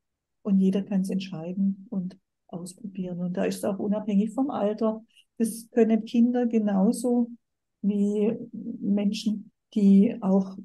und 0.41 0.59
jeder 0.59 0.81
kann 0.81 1.01
es 1.01 1.09
entscheiden 1.09 1.87
und 1.89 2.17
ausprobieren. 2.47 3.19
Und 3.19 3.37
da 3.37 3.45
ist 3.45 3.57
es 3.57 3.63
auch 3.63 3.79
unabhängig 3.79 4.33
vom 4.33 4.49
Alter. 4.49 5.03
Das 5.37 5.69
können 5.71 6.05
Kinder 6.05 6.45
genauso 6.45 7.29
wie 7.81 8.33
Menschen, 8.51 9.51
die 9.73 10.17
auch 10.21 10.57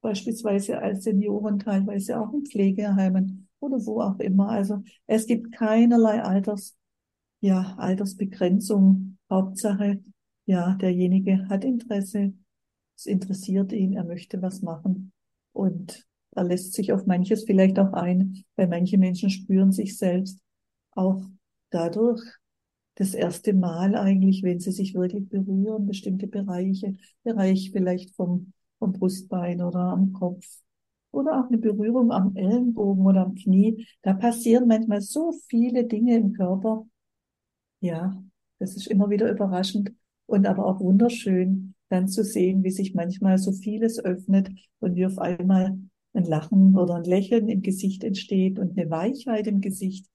beispielsweise 0.00 0.78
als 0.78 1.04
Senioren 1.04 1.58
teilweise 1.58 2.20
auch 2.20 2.32
in 2.32 2.46
Pflegeheimen 2.46 3.48
oder 3.58 3.84
wo 3.84 4.00
auch 4.00 4.18
immer. 4.20 4.48
Also 4.48 4.82
es 5.06 5.26
gibt 5.26 5.52
keinerlei 5.52 6.22
Alters, 6.22 6.76
ja, 7.40 7.74
Altersbegrenzung. 7.76 9.18
Hauptsache, 9.28 10.02
ja, 10.46 10.74
derjenige 10.74 11.48
hat 11.48 11.64
Interesse 11.64 12.32
es 13.00 13.06
interessiert 13.06 13.72
ihn, 13.72 13.94
er 13.94 14.04
möchte 14.04 14.42
was 14.42 14.60
machen 14.60 15.12
und 15.52 16.06
er 16.32 16.44
lässt 16.44 16.74
sich 16.74 16.92
auf 16.92 17.06
manches 17.06 17.44
vielleicht 17.44 17.78
auch 17.78 17.94
ein, 17.94 18.44
weil 18.56 18.68
manche 18.68 18.98
Menschen 18.98 19.30
spüren 19.30 19.72
sich 19.72 19.96
selbst 19.96 20.38
auch 20.90 21.22
dadurch 21.70 22.20
das 22.96 23.14
erste 23.14 23.54
Mal 23.54 23.94
eigentlich, 23.94 24.42
wenn 24.42 24.60
sie 24.60 24.72
sich 24.72 24.94
wirklich 24.94 25.28
berühren, 25.28 25.86
bestimmte 25.86 26.26
Bereiche, 26.26 26.96
Bereich 27.22 27.70
vielleicht 27.72 28.14
vom, 28.14 28.52
vom 28.78 28.92
Brustbein 28.92 29.62
oder 29.62 29.78
am 29.80 30.12
Kopf 30.12 30.46
oder 31.12 31.40
auch 31.40 31.48
eine 31.48 31.58
Berührung 31.58 32.12
am 32.12 32.36
Ellenbogen 32.36 33.04
oder 33.06 33.22
am 33.22 33.34
Knie. 33.34 33.86
Da 34.02 34.14
passieren 34.14 34.68
manchmal 34.68 35.00
so 35.00 35.32
viele 35.48 35.84
Dinge 35.84 36.16
im 36.16 36.32
Körper. 36.32 36.86
Ja, 37.80 38.22
das 38.58 38.76
ist 38.76 38.86
immer 38.86 39.10
wieder 39.10 39.30
überraschend 39.30 39.92
und 40.26 40.46
aber 40.46 40.66
auch 40.66 40.80
wunderschön, 40.80 41.74
dann 41.88 42.08
zu 42.08 42.22
sehen, 42.22 42.62
wie 42.62 42.70
sich 42.70 42.94
manchmal 42.94 43.38
so 43.38 43.52
vieles 43.52 44.02
öffnet 44.02 44.50
und 44.80 44.94
wie 44.94 45.06
auf 45.06 45.18
einmal 45.18 45.78
ein 46.12 46.24
Lachen 46.24 46.76
oder 46.76 46.96
ein 46.96 47.04
Lächeln 47.04 47.48
im 47.48 47.62
Gesicht 47.62 48.04
entsteht 48.04 48.58
und 48.58 48.78
eine 48.78 48.90
Weichheit 48.90 49.46
im 49.46 49.60
Gesicht. 49.60 50.06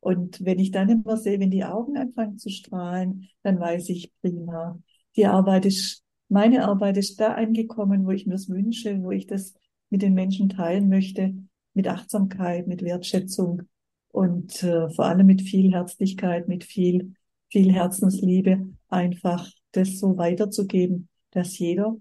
Und 0.00 0.44
wenn 0.44 0.58
ich 0.58 0.70
dann 0.70 0.88
immer 0.88 1.16
sehe, 1.16 1.38
wenn 1.40 1.50
die 1.50 1.64
Augen 1.64 1.96
anfangen 1.96 2.38
zu 2.38 2.48
strahlen, 2.48 3.28
dann 3.42 3.60
weiß 3.60 3.90
ich 3.90 4.12
prima. 4.20 4.80
Die 5.16 5.26
Arbeit 5.26 5.66
ist, 5.66 6.02
meine 6.28 6.66
Arbeit 6.66 6.96
ist 6.96 7.20
da 7.20 7.34
angekommen, 7.34 8.06
wo 8.06 8.10
ich 8.10 8.26
mir 8.26 8.34
es 8.34 8.48
wünsche, 8.48 9.02
wo 9.02 9.10
ich 9.10 9.26
das 9.26 9.54
mit 9.90 10.02
den 10.02 10.14
Menschen 10.14 10.48
teilen 10.48 10.88
möchte, 10.88 11.34
mit 11.74 11.88
Achtsamkeit, 11.88 12.66
mit 12.66 12.82
Wertschätzung 12.82 13.62
und 14.08 14.62
äh, 14.62 14.88
vor 14.90 15.04
allem 15.06 15.26
mit 15.26 15.42
viel 15.42 15.72
Herzlichkeit, 15.72 16.48
mit 16.48 16.64
viel, 16.64 17.14
viel 17.48 17.72
Herzensliebe, 17.72 18.68
einfach 18.88 19.50
das 19.72 19.98
so 19.98 20.16
weiterzugeben 20.16 21.08
dass 21.30 21.58
jeder 21.58 21.96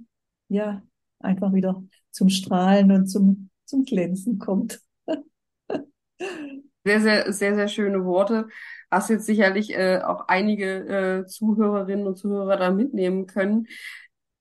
ja 0.48 0.84
einfach 1.20 1.54
wieder 1.54 1.84
zum 2.12 2.30
Strahlen 2.30 2.92
und 2.92 3.08
zum, 3.08 3.50
zum 3.66 3.84
Glänzen 3.86 4.40
kommt. 4.40 4.82
Sehr, 6.90 7.02
sehr, 7.02 7.34
sehr, 7.34 7.54
sehr 7.54 7.68
schöne 7.68 8.04
Worte. 8.04 8.48
Hast 8.90 9.12
jetzt 9.12 9.28
sicherlich 9.28 9.78
äh, 9.78 10.00
auch 10.02 10.28
einige 10.28 11.20
äh, 11.20 11.26
Zuhörerinnen 11.28 12.08
und 12.08 12.18
Zuhörer 12.18 12.58
da 12.58 12.72
mitnehmen 12.72 13.28
können. 13.28 13.68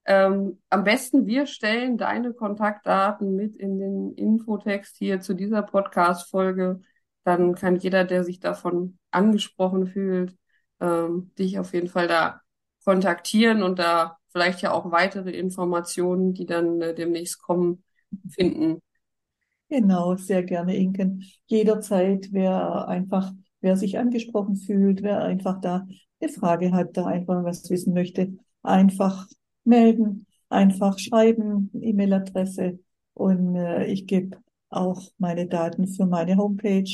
Ähm, 0.06 0.58
am 0.70 0.82
besten 0.82 1.26
wir 1.26 1.44
stellen 1.44 1.98
deine 1.98 2.32
Kontaktdaten 2.32 3.37
mit 3.37 3.54
in 3.56 3.78
den 3.78 4.14
Infotext 4.14 4.96
hier 4.96 5.20
zu 5.20 5.34
dieser 5.34 5.61
Podcast-Folge. 5.61 6.80
Dann 7.24 7.54
kann 7.54 7.76
jeder, 7.76 8.04
der 8.04 8.24
sich 8.24 8.40
davon 8.40 8.98
angesprochen 9.11 9.87
fühlt, 9.87 10.34
ähm, 10.80 11.30
dich 11.38 11.58
auf 11.58 11.74
jeden 11.74 11.88
Fall 11.88 12.08
da 12.08 12.40
kontaktieren 12.82 13.62
und 13.62 13.78
da 13.78 14.16
vielleicht 14.32 14.62
ja 14.62 14.72
auch 14.72 14.90
weitere 14.90 15.32
Informationen, 15.32 16.32
die 16.32 16.46
dann 16.46 16.80
äh, 16.80 16.94
demnächst 16.94 17.42
kommen, 17.42 17.84
finden. 18.30 18.80
Genau, 19.70 20.16
sehr 20.16 20.42
gerne, 20.42 20.76
Inken. 20.76 21.24
Jederzeit, 21.46 22.28
wer 22.33 22.88
einfach, 22.88 23.33
wer 23.61 23.76
sich 23.76 23.98
angesprochen 23.98 24.57
fühlt, 24.57 25.02
wer 25.02 25.22
einfach 25.22 25.61
da 25.61 25.87
eine 26.20 26.33
Frage 26.33 26.72
hat, 26.72 26.96
da 26.96 27.07
einfach 27.07 27.44
was 27.44 27.68
wissen 27.68 27.92
möchte, 27.92 28.33
einfach 28.62 29.26
melden, 29.64 30.26
einfach 30.48 30.98
schreiben, 30.98 31.70
E-Mail-Adresse 31.74 32.78
und 33.12 33.57
äh, 33.57 33.85
ich 33.87 34.07
gebe 34.07 34.38
auch 34.70 35.02
meine 35.18 35.46
Daten 35.46 35.87
für 35.87 36.07
meine 36.07 36.37
Homepage. 36.38 36.90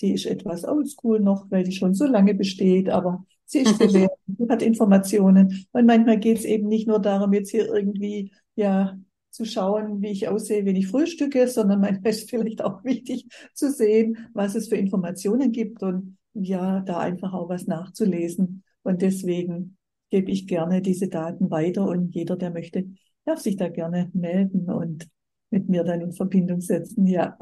Die 0.00 0.12
ist 0.12 0.26
etwas 0.26 0.64
oldschool 0.64 1.20
noch, 1.20 1.48
weil 1.50 1.62
die 1.64 1.72
schon 1.72 1.94
so 1.94 2.06
lange 2.06 2.34
besteht, 2.34 2.88
aber 2.88 3.24
sie 3.44 3.60
ist 3.60 3.78
bewährt, 3.78 4.10
sie 4.26 4.46
hat 4.48 4.62
Informationen. 4.62 5.66
Und 5.72 5.86
manchmal 5.86 6.18
geht 6.18 6.38
es 6.38 6.44
eben 6.44 6.66
nicht 6.68 6.88
nur 6.88 6.98
darum, 7.00 7.32
jetzt 7.32 7.50
hier 7.50 7.72
irgendwie 7.72 8.32
ja 8.56 8.98
zu 9.36 9.44
schauen, 9.44 10.00
wie 10.00 10.08
ich 10.10 10.28
aussehe, 10.28 10.64
wenn 10.64 10.76
ich 10.76 10.88
frühstücke, 10.88 11.46
sondern 11.46 11.80
manchmal 11.80 12.12
ist 12.12 12.30
vielleicht 12.30 12.62
auch 12.62 12.82
wichtig 12.84 13.26
zu 13.52 13.70
sehen, 13.70 14.28
was 14.32 14.54
es 14.54 14.68
für 14.68 14.76
Informationen 14.76 15.52
gibt 15.52 15.82
und 15.82 16.16
ja, 16.32 16.80
da 16.80 16.98
einfach 16.98 17.34
auch 17.34 17.48
was 17.48 17.66
nachzulesen. 17.66 18.64
Und 18.82 19.02
deswegen 19.02 19.76
gebe 20.10 20.30
ich 20.30 20.46
gerne 20.46 20.80
diese 20.80 21.08
Daten 21.08 21.50
weiter 21.50 21.86
und 21.86 22.14
jeder, 22.14 22.36
der 22.36 22.50
möchte, 22.50 22.86
darf 23.26 23.40
sich 23.40 23.56
da 23.56 23.68
gerne 23.68 24.10
melden 24.14 24.70
und 24.70 25.06
mit 25.50 25.68
mir 25.68 25.84
dann 25.84 26.00
in 26.00 26.12
Verbindung 26.12 26.60
setzen, 26.60 27.06
ja. 27.06 27.36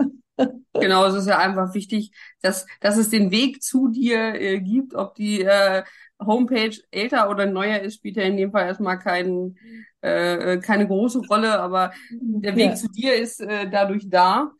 Genau, 0.73 1.07
es 1.07 1.15
ist 1.15 1.29
ja 1.29 1.39
einfach 1.39 1.73
wichtig, 1.75 2.11
dass, 2.43 2.67
dass 2.81 2.97
es 2.97 3.09
den 3.09 3.31
Weg 3.31 3.63
zu 3.63 3.89
dir 3.89 4.35
äh, 4.35 4.61
gibt, 4.61 4.95
ob 4.95 5.15
die 5.15 5.43
äh, 5.43 5.85
Homepage 6.27 6.77
älter 6.91 7.31
oder 7.31 7.47
neuer 7.47 7.81
ist, 7.81 7.97
spielt 7.97 8.17
ja 8.17 8.23
in 8.25 8.37
dem 8.37 8.53
Fall 8.53 8.67
erstmal 8.67 8.99
kein, 8.99 9.57
äh, 10.01 10.59
keine 10.59 10.87
große 10.87 11.21
Rolle, 11.29 11.61
aber 11.61 11.93
der 12.11 12.57
Weg 12.57 12.71
ja. 12.71 12.75
zu 12.75 12.89
dir 12.89 13.15
ist 13.15 13.41
äh, 13.41 13.69
dadurch 13.71 14.09
da. 14.09 14.53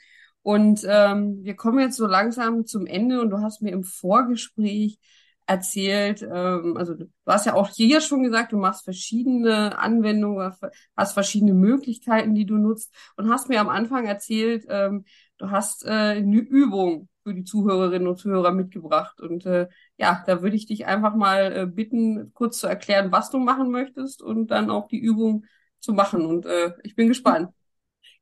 Und 0.43 0.85
ähm, 0.87 1.39
wir 1.43 1.57
kommen 1.57 1.81
jetzt 1.81 1.97
so 1.97 2.07
langsam 2.07 2.67
zum 2.67 2.87
Ende 2.87 3.21
und 3.21 3.31
du 3.31 3.39
hast 3.39 3.63
mir 3.63 3.73
im 3.73 3.83
Vorgespräch 3.83 4.99
erzählt, 5.47 6.23
ähm, 6.23 6.77
also 6.77 6.95
du 6.95 7.07
hast 7.27 7.47
ja 7.47 7.55
auch 7.55 7.69
hier 7.69 8.01
schon 8.01 8.23
gesagt, 8.23 8.53
du 8.53 8.59
machst 8.59 8.85
verschiedene 8.85 9.79
Anwendungen, 9.79 10.53
hast 10.97 11.13
verschiedene 11.13 11.55
Möglichkeiten, 11.55 12.35
die 12.35 12.47
du 12.47 12.57
nutzt 12.57 12.95
und 13.17 13.31
hast 13.31 13.49
mir 13.49 13.61
am 13.61 13.69
Anfang 13.69 14.07
erzählt, 14.07 14.67
ähm, 14.69 15.05
du 15.39 15.51
hast 15.51 15.85
äh, 15.85 15.91
eine 15.91 16.39
Übung 16.39 17.09
für 17.23 17.35
die 17.35 17.45
Zuhörerinnen 17.45 18.09
und 18.09 18.19
Zuhörer 18.19 18.53
mitgebracht 18.53 19.21
und 19.21 19.47
äh, 19.47 19.69
ja, 19.97 20.23
da 20.27 20.43
würde 20.43 20.57
ich 20.57 20.67
dich 20.67 20.87
einfach 20.87 21.15
mal 21.15 21.53
äh, 21.57 21.67
bitten, 21.67 22.33
kurz 22.35 22.59
zu 22.59 22.67
erklären, 22.67 23.13
was 23.13 23.31
du 23.31 23.39
machen 23.39 23.71
möchtest 23.71 24.23
und 24.23 24.49
dann 24.49 24.71
auch 24.71 24.89
die 24.89 24.99
Übung 24.99 25.45
zu 25.81 25.93
machen 25.93 26.25
und 26.25 26.47
äh, 26.47 26.73
ich 26.83 26.97
bin 26.97 27.09
gespannt. 27.09 27.51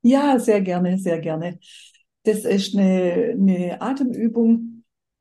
Ja, 0.03 0.39
sehr 0.39 0.61
gerne, 0.61 0.99
sehr 0.99 1.21
gerne. 1.21 1.59
Das 2.25 2.45
ist 2.45 2.77
eine, 2.77 3.35
eine 3.37 3.81
Atemübung, 3.81 4.73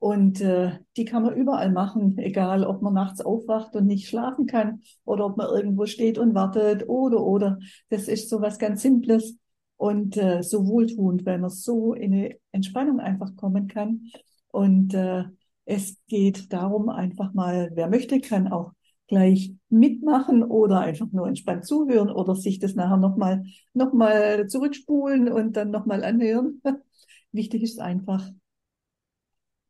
und 0.02 0.40
äh, 0.40 0.80
die 0.96 1.04
kann 1.04 1.22
man 1.22 1.36
überall 1.36 1.70
machen, 1.70 2.18
egal 2.18 2.64
ob 2.64 2.82
man 2.82 2.92
nachts 2.92 3.20
aufwacht 3.20 3.76
und 3.76 3.86
nicht 3.86 4.08
schlafen 4.08 4.46
kann 4.46 4.82
oder 5.04 5.24
ob 5.26 5.36
man 5.36 5.46
irgendwo 5.46 5.86
steht 5.86 6.18
und 6.18 6.34
wartet 6.34 6.88
oder 6.88 7.22
oder. 7.22 7.60
Das 7.88 8.08
ist 8.08 8.28
so 8.28 8.40
was 8.40 8.58
ganz 8.58 8.82
Simples 8.82 9.38
und 9.76 10.16
äh, 10.16 10.42
so 10.42 10.66
wohltuend, 10.66 11.24
weil 11.24 11.38
man 11.38 11.50
so 11.50 11.94
in 11.94 12.14
eine 12.14 12.36
Entspannung 12.50 12.98
einfach 12.98 13.36
kommen 13.36 13.68
kann. 13.68 14.10
Und 14.48 14.92
äh, 14.92 15.22
es 15.64 15.96
geht 16.08 16.52
darum, 16.52 16.88
einfach 16.88 17.32
mal, 17.34 17.70
wer 17.74 17.88
möchte, 17.88 18.20
kann 18.20 18.48
auch 18.48 18.72
gleich 19.06 19.52
mitmachen 19.68 20.42
oder 20.42 20.80
einfach 20.80 21.06
nur 21.12 21.28
entspannt 21.28 21.66
zuhören 21.66 22.10
oder 22.10 22.34
sich 22.34 22.58
das 22.58 22.74
nachher 22.74 22.96
nochmal 22.96 23.44
noch 23.74 23.92
mal 23.92 24.46
zurückspulen 24.48 25.30
und 25.30 25.56
dann 25.56 25.70
nochmal 25.70 26.04
anhören. 26.04 26.62
Wichtig 27.32 27.62
ist 27.62 27.80
einfach, 27.80 28.30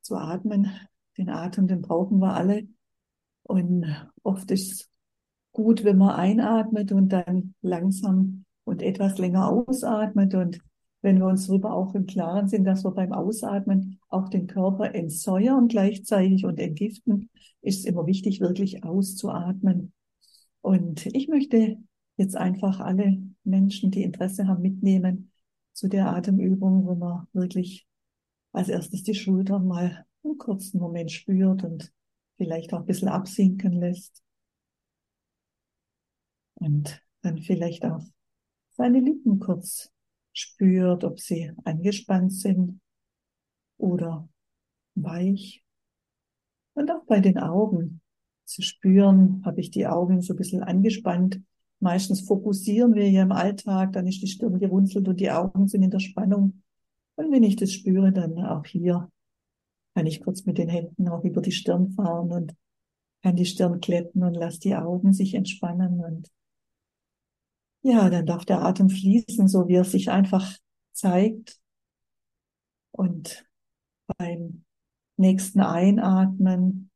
zu 0.03 0.17
atmen. 0.17 0.71
Den 1.17 1.29
Atem, 1.31 1.67
den 1.67 1.83
brauchen 1.83 2.19
wir 2.19 2.35
alle. 2.35 2.67
Und 3.43 3.87
oft 4.23 4.51
ist 4.51 4.91
gut, 5.53 5.85
wenn 5.85 5.99
man 5.99 6.11
einatmet 6.11 6.93
und 6.93 7.09
dann 7.11 7.55
langsam 7.63 8.45
und 8.65 8.83
etwas 8.83 9.19
länger 9.19 9.49
ausatmet. 9.49 10.35
Und 10.35 10.61
wenn 11.03 11.19
wir 11.19 11.27
uns 11.27 11.49
darüber 11.49 11.75
auch 11.75 11.95
im 11.95 12.07
Klaren 12.07 12.49
sind, 12.49 12.65
dass 12.65 12.85
wir 12.85 12.93
beim 12.93 13.13
Ausatmen 13.13 13.99
auch 14.09 14.29
den 14.29 14.47
Körper 14.47 14.95
entsäuern 14.95 15.69
gleichzeitig 15.69 16.45
und 16.47 16.59
entgiften, 16.59 17.29
ist 17.61 17.81
es 17.81 17.85
immer 17.85 18.07
wichtig, 18.07 18.41
wirklich 18.41 18.85
auszuatmen. 18.85 19.93
Und 20.61 21.07
ich 21.07 21.29
möchte 21.29 21.77
jetzt 22.17 22.37
einfach 22.37 22.79
alle 22.81 23.19
Menschen, 23.43 23.91
die 23.91 24.05
Interesse 24.05 24.47
haben, 24.47 24.63
mitnehmen 24.63 25.33
zu 25.73 25.89
der 25.89 26.09
Atemübung, 26.15 26.87
wo 26.87 26.95
man 26.95 27.27
wirklich 27.33 27.87
als 28.53 28.69
erstes 28.69 29.03
die 29.03 29.15
Schultern 29.15 29.67
mal 29.67 30.07
einen 30.23 30.39
kurzen 30.39 30.79
Moment 30.79 31.11
spürt 31.11 31.65
und 31.65 31.93
vielleicht 32.37 32.73
auch 32.73 32.81
ein 32.81 32.87
bisschen 32.87 33.09
absinken 33.09 33.73
lässt. 33.73 34.23
Und 36.55 37.03
dann 37.23 37.39
vielleicht 37.39 37.85
auch 37.85 38.05
seine 38.71 39.01
Lippen 39.01 39.41
kurz 39.41 39.91
spürt, 40.33 41.05
ob 41.05 41.21
sie 41.21 41.53
angespannt 41.65 42.33
sind 42.33 42.81
oder 43.77 44.29
weich. 44.95 45.63
Und 46.75 46.91
auch 46.91 47.05
bei 47.07 47.21
den 47.21 47.39
Augen 47.39 48.01
zu 48.45 48.63
spüren, 48.63 49.43
habe 49.45 49.61
ich 49.61 49.71
die 49.71 49.87
Augen 49.87 50.23
so 50.23 50.35
ein 50.35 50.37
bisschen 50.37 50.63
angespannt. 50.63 51.41
Meistens 51.81 52.21
fokussieren 52.23 52.95
wir 52.95 53.11
ja 53.11 53.23
im 53.23 53.33
Alltag, 53.33 53.93
dann 53.93 54.07
ist 54.07 54.23
die 54.23 54.29
Stirn 54.29 54.59
gerunzelt 54.59 55.09
und 55.09 55.21
die 55.21 55.31
Augen 55.31 55.69
sind 55.69 55.83
in 55.83 55.91
der 55.91 56.01
Spannung. 56.01 56.63
Und 57.17 57.31
wenn 57.33 57.43
ich 57.43 57.57
das 57.57 57.73
spüre, 57.73 58.13
dann 58.13 58.39
auch 58.39 58.65
hier 58.65 59.11
kann 59.95 60.07
ich 60.07 60.23
kurz 60.23 60.45
mit 60.47 60.59
den 60.59 60.69
Händen 60.69 61.09
auch 61.09 61.25
über 61.25 61.43
die 61.43 61.53
Stirn 61.53 61.91
fahren 61.91 62.33
und 62.33 62.55
kann 63.23 63.37
die 63.37 63.45
Stirn 63.45 63.81
glätten 63.81 64.23
und 64.23 64.35
lass 64.35 64.59
die 64.59 64.75
Augen 64.75 65.13
sich 65.13 65.35
entspannen 65.35 66.01
und 66.01 66.29
ja, 67.83 68.11
dann 68.11 68.27
darf 68.27 68.45
der 68.45 68.63
Atem 68.63 68.89
fließen, 68.89 69.49
so 69.49 69.69
wie 69.69 69.75
er 69.75 69.85
sich 69.85 70.11
einfach 70.11 70.57
zeigt. 70.93 71.61
Und 72.93 73.45
beim 74.19 74.65
nächsten 75.17 75.61
Einatmen 75.61 76.91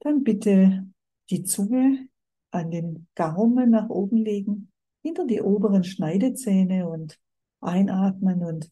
dann 0.00 0.24
bitte 0.24 0.86
die 1.30 1.44
Zunge 1.44 2.08
an 2.50 2.70
den 2.70 3.06
Gaumen 3.14 3.70
nach 3.70 3.88
oben 3.88 4.16
legen, 4.16 4.72
hinter 5.02 5.26
die 5.26 5.42
oberen 5.42 5.84
Schneidezähne 5.84 6.88
und 6.88 7.18
einatmen 7.60 8.42
und 8.44 8.70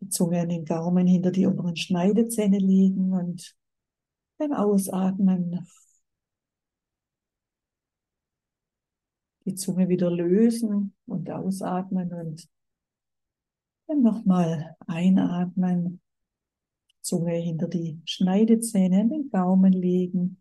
die 0.00 0.08
Zunge 0.08 0.40
an 0.40 0.48
den 0.48 0.64
Gaumen 0.64 1.06
hinter 1.06 1.30
die 1.30 1.46
oberen 1.46 1.76
Schneidezähne 1.76 2.58
legen 2.58 3.12
und 3.12 3.54
beim 4.38 4.52
Ausatmen 4.52 5.66
die 9.44 9.54
Zunge 9.54 9.88
wieder 9.88 10.10
lösen 10.10 10.94
und 11.06 11.30
ausatmen 11.30 12.12
und 12.12 12.48
dann 13.86 14.02
nochmal 14.02 14.76
einatmen, 14.86 16.00
Zunge 17.02 17.34
hinter 17.34 17.68
die 17.68 18.00
Schneidezähne 18.06 19.02
an 19.02 19.10
den 19.10 19.30
Gaumen 19.30 19.72
legen. 19.72 20.40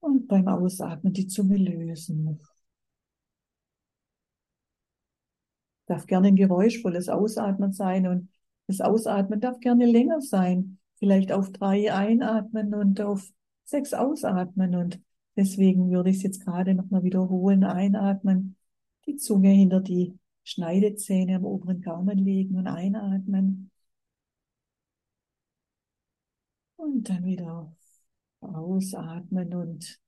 Und 0.00 0.26
beim 0.26 0.48
Ausatmen 0.48 1.12
die 1.12 1.28
Zunge 1.28 1.56
lösen. 1.56 2.40
darf 5.86 6.06
gerne 6.06 6.28
ein 6.28 6.36
geräuschvolles 6.36 7.08
Ausatmen 7.08 7.72
sein 7.72 8.06
und 8.06 8.30
das 8.66 8.80
Ausatmen 8.80 9.40
darf 9.40 9.60
gerne 9.60 9.84
länger 9.84 10.20
sein. 10.20 10.78
Vielleicht 10.94 11.32
auf 11.32 11.50
drei 11.50 11.92
einatmen 11.92 12.74
und 12.74 13.00
auf 13.00 13.28
sechs 13.64 13.94
ausatmen. 13.94 14.74
Und 14.74 15.00
deswegen 15.36 15.90
würde 15.90 16.10
ich 16.10 16.16
es 16.18 16.22
jetzt 16.22 16.44
gerade 16.44 16.74
nochmal 16.74 17.02
wiederholen. 17.02 17.64
Einatmen, 17.64 18.56
die 19.06 19.16
Zunge 19.16 19.50
hinter 19.50 19.80
die 19.80 20.18
Schneidezähne 20.44 21.36
am 21.36 21.44
oberen 21.44 21.80
Gaumen 21.80 22.18
legen 22.18 22.56
und 22.56 22.66
einatmen. 22.66 23.70
Und 26.76 27.08
dann 27.08 27.24
wieder 27.24 27.74
ausatmen 28.40 29.54
und 29.54 30.00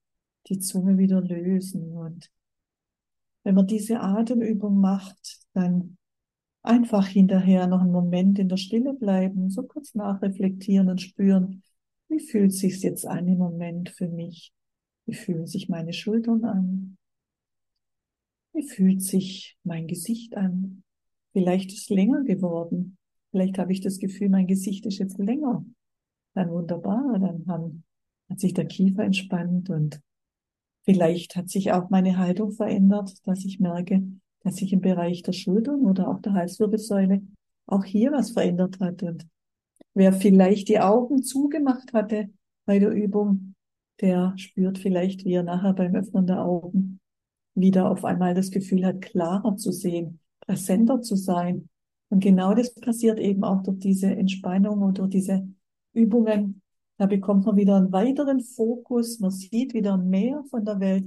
die 0.48 0.58
Zunge 0.58 0.98
wieder 0.98 1.20
lösen 1.20 1.96
und 1.96 2.30
wenn 3.44 3.54
man 3.54 3.66
diese 3.66 4.00
Atemübung 4.00 4.80
macht, 4.80 5.38
dann 5.52 5.98
einfach 6.62 7.06
hinterher 7.06 7.66
noch 7.66 7.82
einen 7.82 7.92
Moment 7.92 8.38
in 8.38 8.48
der 8.48 8.56
Stille 8.56 8.94
bleiben, 8.94 9.50
so 9.50 9.62
kurz 9.62 9.94
nachreflektieren 9.94 10.88
und 10.88 11.02
spüren, 11.02 11.62
wie 12.08 12.20
fühlt 12.20 12.52
sich's 12.52 12.82
jetzt 12.82 13.06
an 13.06 13.28
im 13.28 13.38
Moment 13.38 13.90
für 13.90 14.08
mich? 14.08 14.52
Wie 15.06 15.14
fühlen 15.14 15.46
sich 15.46 15.68
meine 15.68 15.92
Schultern 15.92 16.44
an? 16.44 16.96
Wie 18.52 18.66
fühlt 18.66 19.02
sich 19.02 19.58
mein 19.64 19.86
Gesicht 19.86 20.36
an? 20.36 20.82
Vielleicht 21.32 21.72
ist 21.72 21.82
es 21.82 21.88
länger 21.88 22.22
geworden. 22.22 22.96
Vielleicht 23.30 23.58
habe 23.58 23.72
ich 23.72 23.80
das 23.80 23.98
Gefühl, 23.98 24.28
mein 24.28 24.46
Gesicht 24.46 24.86
ist 24.86 24.98
jetzt 24.98 25.18
länger. 25.18 25.64
Dann 26.34 26.50
wunderbar, 26.50 27.18
dann 27.18 27.46
haben 27.48 27.84
hat 28.28 28.40
sich 28.40 28.54
der 28.54 28.66
Kiefer 28.66 29.04
entspannt 29.04 29.70
und 29.70 30.00
vielleicht 30.82 31.36
hat 31.36 31.48
sich 31.48 31.72
auch 31.72 31.90
meine 31.90 32.18
Haltung 32.18 32.52
verändert, 32.52 33.14
dass 33.26 33.44
ich 33.44 33.60
merke, 33.60 34.02
dass 34.40 34.56
sich 34.56 34.72
im 34.72 34.80
Bereich 34.80 35.22
der 35.22 35.32
Schultern 35.32 35.84
oder 35.84 36.08
auch 36.08 36.20
der 36.20 36.34
Halswirbelsäule 36.34 37.22
auch 37.66 37.84
hier 37.84 38.12
was 38.12 38.30
verändert 38.30 38.80
hat. 38.80 39.02
Und 39.02 39.26
wer 39.94 40.12
vielleicht 40.12 40.68
die 40.68 40.80
Augen 40.80 41.22
zugemacht 41.22 41.92
hatte 41.92 42.28
bei 42.66 42.78
der 42.78 42.90
Übung, 42.90 43.54
der 44.00 44.34
spürt 44.36 44.78
vielleicht, 44.78 45.24
wie 45.24 45.34
er 45.34 45.42
nachher 45.42 45.72
beim 45.72 45.94
Öffnen 45.94 46.26
der 46.26 46.44
Augen 46.44 47.00
wieder 47.54 47.90
auf 47.90 48.04
einmal 48.04 48.34
das 48.34 48.50
Gefühl 48.50 48.84
hat, 48.84 49.00
klarer 49.00 49.56
zu 49.56 49.70
sehen, 49.70 50.18
präsenter 50.40 51.00
zu 51.00 51.16
sein. 51.16 51.68
Und 52.08 52.20
genau 52.20 52.54
das 52.54 52.74
passiert 52.74 53.18
eben 53.18 53.44
auch 53.44 53.62
durch 53.62 53.78
diese 53.78 54.08
Entspannung 54.08 54.82
und 54.82 54.98
durch 54.98 55.10
diese 55.10 55.48
Übungen. 55.92 56.62
Da 56.98 57.06
bekommt 57.06 57.46
man 57.46 57.56
wieder 57.56 57.76
einen 57.76 57.92
weiteren 57.92 58.40
Fokus, 58.40 59.20
man 59.20 59.30
sieht 59.30 59.74
wieder 59.74 59.96
mehr 59.96 60.44
von 60.50 60.64
der 60.64 60.80
Welt. 60.80 61.06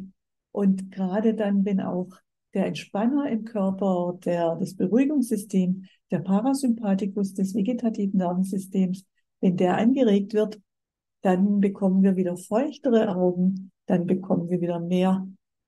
Und 0.52 0.92
gerade 0.92 1.34
dann, 1.34 1.66
wenn 1.66 1.82
auch 1.82 2.10
der 2.58 2.66
Entspanner 2.66 3.30
im 3.30 3.46
Körper, 3.46 4.18
der, 4.26 4.56
das 4.56 4.76
Beruhigungssystem, 4.76 5.86
der 6.10 6.20
Parasympathikus 6.20 7.36
des 7.36 7.54
vegetativen 7.54 8.18
Nervensystems, 8.18 9.06
wenn 9.42 9.58
der 9.58 9.78
angeregt 9.78 10.34
wird, 10.34 10.60
dann 11.22 11.60
bekommen 11.60 12.02
wir 12.02 12.16
wieder 12.16 12.36
feuchtere 12.36 13.16
Augen, 13.16 13.72
dann 13.86 14.08
bekommen 14.08 14.50
wir 14.50 14.60
wieder 14.60 14.80
mehr, 14.80 15.28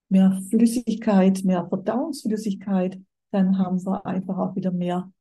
mehr 0.09 0.41
Flüssigkeit, 0.49 1.43
mehr 1.43 1.67
Verdauungsflüssigkeit, 1.67 2.99
dann 3.29 3.59
haben 3.59 3.85
wir 3.85 4.03
einfach 4.07 4.39
auch 4.39 4.55
wieder 4.55 4.71
mehr 4.71 5.11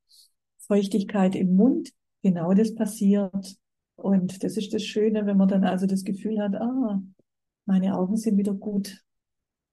Feuchtigkeit 0.56 1.36
im 1.36 1.54
Mund. 1.54 1.90
Genau 2.22 2.54
das 2.54 2.74
passiert. 2.74 3.58
Und 3.96 4.42
das 4.42 4.56
ist 4.56 4.72
das 4.72 4.84
Schöne, 4.84 5.26
wenn 5.26 5.36
man 5.36 5.48
dann 5.48 5.64
also 5.64 5.86
das 5.86 6.04
Gefühl 6.04 6.40
hat, 6.40 6.54
ah, 6.54 7.02
meine 7.66 7.94
Augen 7.94 8.16
sind 8.16 8.38
wieder 8.38 8.54
gut, 8.54 9.04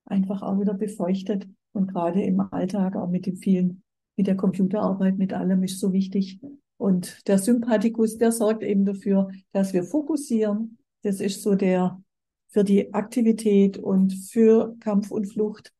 einfach 0.03 0.41
auch 0.41 0.59
wieder 0.59 0.73
befeuchtet. 0.73 1.47
Und 1.75 1.87
gerade 1.87 2.21
im 2.21 2.39
Alltag, 2.39 2.95
auch 2.95 3.09
mit 3.09 3.25
den 3.25 3.35
vielen, 3.35 3.83
mit 4.15 4.27
der 4.27 4.37
Computerarbeit, 4.37 5.17
mit 5.17 5.33
allem 5.33 5.63
ist 5.63 5.79
so 5.79 5.91
wichtig. 5.91 6.39
Und 6.77 7.27
der 7.27 7.37
Sympathikus, 7.37 8.17
der 8.17 8.31
sorgt 8.31 8.63
eben 8.63 8.85
dafür, 8.85 9.29
dass 9.51 9.73
wir 9.73 9.83
fokussieren. 9.83 10.77
Das 11.03 11.19
ist 11.19 11.41
so 11.41 11.55
der 11.55 12.01
für 12.47 12.63
die 12.63 12.93
Aktivität 12.93 13.77
und 13.77 14.13
für 14.13 14.75
Kampf 14.79 15.11
und 15.11 15.25
Flucht 15.25 15.73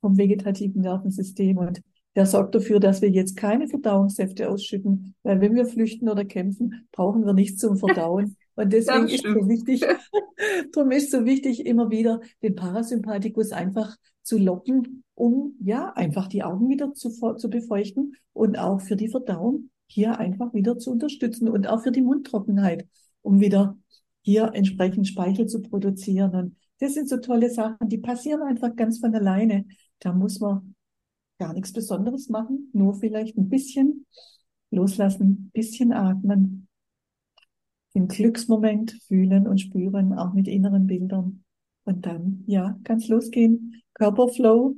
vom 0.00 0.18
vegetativen 0.18 0.82
Nervensystem. 0.82 1.56
Und 1.56 1.80
der 2.14 2.26
sorgt 2.26 2.54
dafür, 2.54 2.80
dass 2.80 3.00
wir 3.00 3.08
jetzt 3.08 3.36
keine 3.36 3.68
Verdauungssäfte 3.68 4.50
ausschütten, 4.50 5.14
weil 5.22 5.40
wenn 5.40 5.54
wir 5.54 5.64
flüchten 5.64 6.10
oder 6.10 6.26
kämpfen, 6.26 6.86
brauchen 6.92 7.24
wir 7.24 7.32
nichts 7.32 7.58
zum 7.58 7.76
Verdauen. 7.76 8.36
Und 8.54 8.70
deswegen 8.70 9.08
ist 9.08 9.24
so 9.24 9.48
wichtig, 9.48 9.82
darum 10.72 10.90
ist 10.90 11.10
so 11.10 11.24
wichtig, 11.24 11.64
immer 11.64 11.90
wieder 11.90 12.20
den 12.42 12.54
Parasympathikus 12.54 13.52
einfach 13.52 13.96
zu 14.22 14.38
locken, 14.38 15.01
um 15.14 15.54
ja 15.60 15.92
einfach 15.94 16.28
die 16.28 16.42
Augen 16.42 16.68
wieder 16.68 16.94
zu, 16.94 17.10
zu 17.10 17.50
befeuchten 17.50 18.16
und 18.32 18.58
auch 18.58 18.80
für 18.80 18.96
die 18.96 19.08
Verdauung 19.08 19.70
hier 19.86 20.18
einfach 20.18 20.54
wieder 20.54 20.78
zu 20.78 20.90
unterstützen 20.90 21.48
und 21.48 21.66
auch 21.66 21.82
für 21.82 21.92
die 21.92 22.02
Mundtrockenheit, 22.02 22.86
um 23.20 23.40
wieder 23.40 23.76
hier 24.22 24.52
entsprechend 24.54 25.06
Speichel 25.06 25.46
zu 25.46 25.60
produzieren. 25.60 26.34
Und 26.34 26.56
das 26.78 26.94
sind 26.94 27.08
so 27.08 27.18
tolle 27.18 27.50
Sachen, 27.50 27.88
die 27.88 27.98
passieren 27.98 28.42
einfach 28.42 28.74
ganz 28.74 28.98
von 28.98 29.14
alleine. 29.14 29.66
Da 29.98 30.12
muss 30.12 30.40
man 30.40 30.74
gar 31.38 31.52
nichts 31.52 31.72
Besonderes 31.72 32.28
machen, 32.28 32.70
nur 32.72 32.94
vielleicht 32.94 33.36
ein 33.36 33.48
bisschen 33.48 34.06
loslassen, 34.70 35.28
ein 35.28 35.50
bisschen 35.52 35.92
atmen, 35.92 36.68
den 37.94 38.08
Glücksmoment 38.08 38.92
fühlen 39.06 39.46
und 39.46 39.60
spüren, 39.60 40.14
auch 40.14 40.32
mit 40.32 40.48
inneren 40.48 40.86
Bildern. 40.86 41.44
Und 41.84 42.06
dann, 42.06 42.44
ja, 42.46 42.78
es 42.88 43.08
losgehen. 43.08 43.82
Körperflow, 43.94 44.76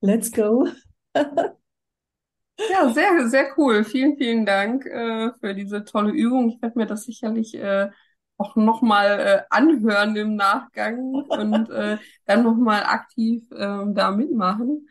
let's 0.00 0.30
go. 0.30 0.68
ja, 1.14 2.92
sehr, 2.92 3.28
sehr 3.28 3.58
cool. 3.58 3.84
Vielen, 3.84 4.16
vielen 4.16 4.46
Dank 4.46 4.86
äh, 4.86 5.30
für 5.40 5.54
diese 5.54 5.84
tolle 5.84 6.12
Übung. 6.12 6.50
Ich 6.50 6.62
werde 6.62 6.78
mir 6.78 6.86
das 6.86 7.04
sicherlich 7.04 7.54
äh, 7.54 7.90
auch 8.36 8.56
nochmal 8.56 9.20
äh, 9.20 9.42
anhören 9.50 10.16
im 10.16 10.34
Nachgang 10.36 11.14
und 11.14 11.70
äh, 11.70 11.98
dann 12.24 12.42
nochmal 12.42 12.84
aktiv 12.84 13.50
äh, 13.52 13.84
da 13.92 14.10
mitmachen. 14.12 14.88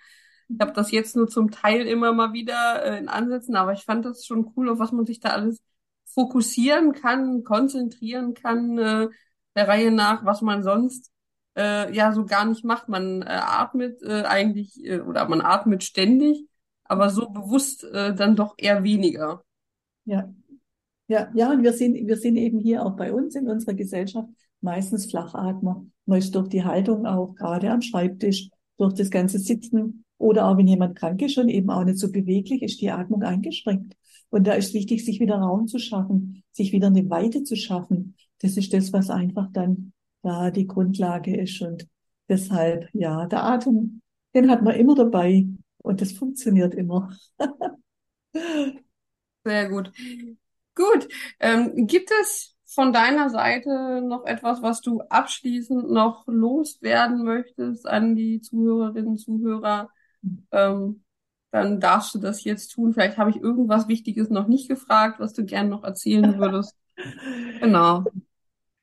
Ich 0.49 0.59
habe 0.59 0.73
das 0.73 0.91
jetzt 0.91 1.15
nur 1.15 1.27
zum 1.27 1.51
Teil 1.51 1.85
immer 1.87 2.13
mal 2.13 2.33
wieder 2.33 2.83
äh, 2.83 2.99
in 2.99 3.07
Ansätzen, 3.07 3.55
aber 3.55 3.73
ich 3.73 3.83
fand 3.85 4.05
das 4.05 4.25
schon 4.25 4.51
cool, 4.55 4.69
auf 4.69 4.79
was 4.79 4.91
man 4.91 5.05
sich 5.05 5.19
da 5.19 5.29
alles 5.29 5.61
fokussieren 6.05 6.93
kann, 6.93 7.43
konzentrieren 7.43 8.33
kann, 8.33 8.77
äh, 8.77 9.07
der 9.55 9.67
Reihe 9.67 9.91
nach, 9.91 10.25
was 10.25 10.41
man 10.41 10.63
sonst 10.63 11.11
äh, 11.57 11.93
ja 11.93 12.13
so 12.13 12.25
gar 12.25 12.45
nicht 12.45 12.63
macht. 12.63 12.89
Man 12.89 13.21
äh, 13.21 13.25
atmet 13.27 14.01
äh, 14.03 14.23
eigentlich 14.23 14.83
äh, 14.83 14.99
oder 14.99 15.27
man 15.27 15.41
atmet 15.41 15.83
ständig, 15.83 16.45
aber 16.83 17.09
so 17.09 17.29
bewusst 17.29 17.83
äh, 17.83 18.13
dann 18.15 18.35
doch 18.35 18.55
eher 18.57 18.83
weniger. 18.83 19.43
Ja. 20.05 20.33
Ja, 21.07 21.27
ja, 21.33 21.51
und 21.51 21.63
wir 21.63 21.73
sind, 21.73 21.95
wir 21.95 22.17
sind 22.17 22.35
eben 22.35 22.59
hier 22.59 22.85
auch 22.85 22.95
bei 22.95 23.11
uns 23.11 23.33
in 23.33 23.49
unserer 23.49 23.73
Gesellschaft 23.73 24.29
meistens 24.61 25.09
Flachatmer. 25.09 25.83
Man 26.05 26.19
ist 26.19 26.35
durch 26.35 26.49
die 26.49 26.63
Haltung 26.63 27.07
auch 27.07 27.33
gerade 27.33 27.71
am 27.71 27.81
Schreibtisch, 27.81 28.49
durch 28.77 28.93
das 28.93 29.09
ganze 29.09 29.39
Sitzen 29.39 30.05
oder 30.19 30.47
auch 30.47 30.57
wenn 30.57 30.67
jemand 30.67 30.97
krank 30.97 31.21
ist 31.21 31.37
und 31.37 31.49
eben 31.49 31.69
auch 31.71 31.83
nicht 31.83 31.97
so 31.97 32.11
beweglich, 32.11 32.61
ist 32.61 32.81
die 32.81 32.91
Atmung 32.91 33.23
eingeschränkt. 33.23 33.95
Und 34.29 34.45
da 34.45 34.53
ist 34.53 34.73
wichtig, 34.73 35.03
sich 35.03 35.19
wieder 35.19 35.37
Raum 35.37 35.67
zu 35.67 35.79
schaffen, 35.79 36.43
sich 36.51 36.71
wieder 36.71 36.87
eine 36.87 37.09
Weite 37.09 37.43
zu 37.43 37.55
schaffen. 37.55 38.15
Das 38.41 38.57
ist 38.57 38.73
das, 38.73 38.93
was 38.93 39.09
einfach 39.09 39.47
dann 39.51 39.93
da 40.21 40.51
die 40.51 40.67
Grundlage 40.67 41.35
ist. 41.35 41.61
Und 41.61 41.87
deshalb, 42.27 42.87
ja, 42.93 43.25
der 43.27 43.43
Atem, 43.43 44.01
den 44.33 44.49
hat 44.49 44.61
man 44.61 44.75
immer 44.75 44.95
dabei 44.95 45.47
und 45.79 46.01
das 46.01 46.11
funktioniert 46.11 46.73
immer. 46.73 47.11
Sehr 49.45 49.69
gut. 49.69 49.91
Gut. 50.75 51.07
Ähm, 51.39 51.87
gibt 51.87 52.11
es 52.21 52.55
von 52.65 52.93
deiner 52.93 53.29
Seite 53.29 54.01
noch 54.01 54.25
etwas, 54.25 54.61
was 54.61 54.81
du 54.81 55.01
abschließend 55.01 55.89
noch 55.89 56.27
loswerden 56.27 57.23
möchtest 57.23 57.87
an 57.87 58.15
die 58.15 58.41
Zuhörerinnen 58.41 59.11
und 59.11 59.17
Zuhörer? 59.17 59.89
ähm, 60.51 61.03
dann 61.51 61.79
darfst 61.79 62.13
du 62.13 62.19
das 62.19 62.43
jetzt 62.43 62.69
tun. 62.69 62.93
Vielleicht 62.93 63.17
habe 63.17 63.31
ich 63.31 63.37
irgendwas 63.37 63.87
Wichtiges 63.87 64.29
noch 64.29 64.47
nicht 64.47 64.69
gefragt, 64.69 65.19
was 65.19 65.33
du 65.33 65.45
gerne 65.45 65.69
noch 65.69 65.83
erzählen 65.83 66.37
würdest. 66.39 66.75
Genau. 67.61 68.03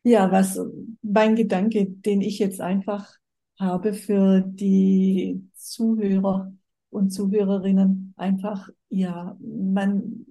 Ja, 0.06 0.30
was 0.30 0.56
mein 1.02 1.34
Gedanke, 1.34 1.84
den 1.84 2.20
ich 2.20 2.38
jetzt 2.38 2.60
einfach 2.60 3.12
habe 3.58 3.92
für 3.92 4.40
die 4.40 5.50
Zuhörer 5.56 6.52
und 6.90 7.10
Zuhörerinnen, 7.10 8.14
einfach, 8.16 8.68
ja, 8.88 9.36
man 9.40 10.24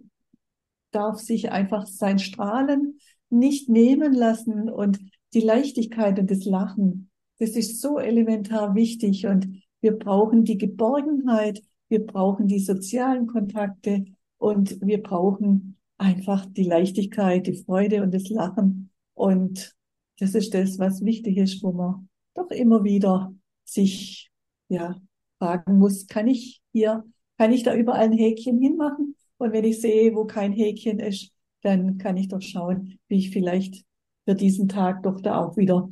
darf 0.91 1.19
sich 1.19 1.51
einfach 1.51 1.87
sein 1.87 2.19
Strahlen 2.19 2.99
nicht 3.29 3.67
nehmen 3.67 4.13
lassen 4.13 4.69
und 4.69 4.97
die 5.33 5.41
Leichtigkeit 5.41 6.19
und 6.19 6.31
das 6.31 6.45
Lachen, 6.45 7.11
das 7.39 7.49
ist 7.49 7.81
so 7.81 7.99
elementar 7.99 8.75
wichtig 8.75 9.27
und 9.27 9.61
wir 9.81 9.91
brauchen 9.99 10.45
die 10.45 10.57
Geborgenheit, 10.57 11.61
wir 11.89 12.05
brauchen 12.05 12.47
die 12.47 12.59
sozialen 12.59 13.27
Kontakte 13.27 14.05
und 14.37 14.79
wir 14.79 15.03
brauchen 15.03 15.75
einfach 15.97 16.45
die 16.45 16.63
Leichtigkeit, 16.63 17.45
die 17.45 17.61
Freude 17.61 18.03
und 18.03 18.13
das 18.13 18.29
Lachen. 18.29 18.89
Und 19.15 19.73
das 20.19 20.35
ist 20.35 20.53
das, 20.53 20.77
was 20.77 21.03
wichtig 21.03 21.37
ist, 21.37 21.63
wo 21.63 21.71
man 21.71 22.07
doch 22.35 22.51
immer 22.51 22.83
wieder 22.83 23.33
sich, 23.63 24.29
ja, 24.69 24.95
fragen 25.39 25.79
muss, 25.79 26.07
kann 26.07 26.27
ich 26.27 26.61
hier, 26.71 27.03
kann 27.37 27.51
ich 27.51 27.63
da 27.63 27.73
überall 27.73 28.05
ein 28.05 28.13
Häkchen 28.13 28.59
hinmachen? 28.59 29.15
Und 29.37 29.51
wenn 29.51 29.65
ich 29.65 29.81
sehe, 29.81 30.15
wo 30.15 30.25
kein 30.25 30.53
Häkchen 30.53 30.99
ist, 30.99 31.31
dann 31.61 31.97
kann 31.97 32.15
ich 32.17 32.27
doch 32.27 32.41
schauen, 32.41 32.99
wie 33.07 33.17
ich 33.17 33.31
vielleicht 33.31 33.83
für 34.25 34.35
diesen 34.35 34.67
Tag 34.67 35.03
doch 35.03 35.19
da 35.19 35.43
auch 35.43 35.57
wieder 35.57 35.89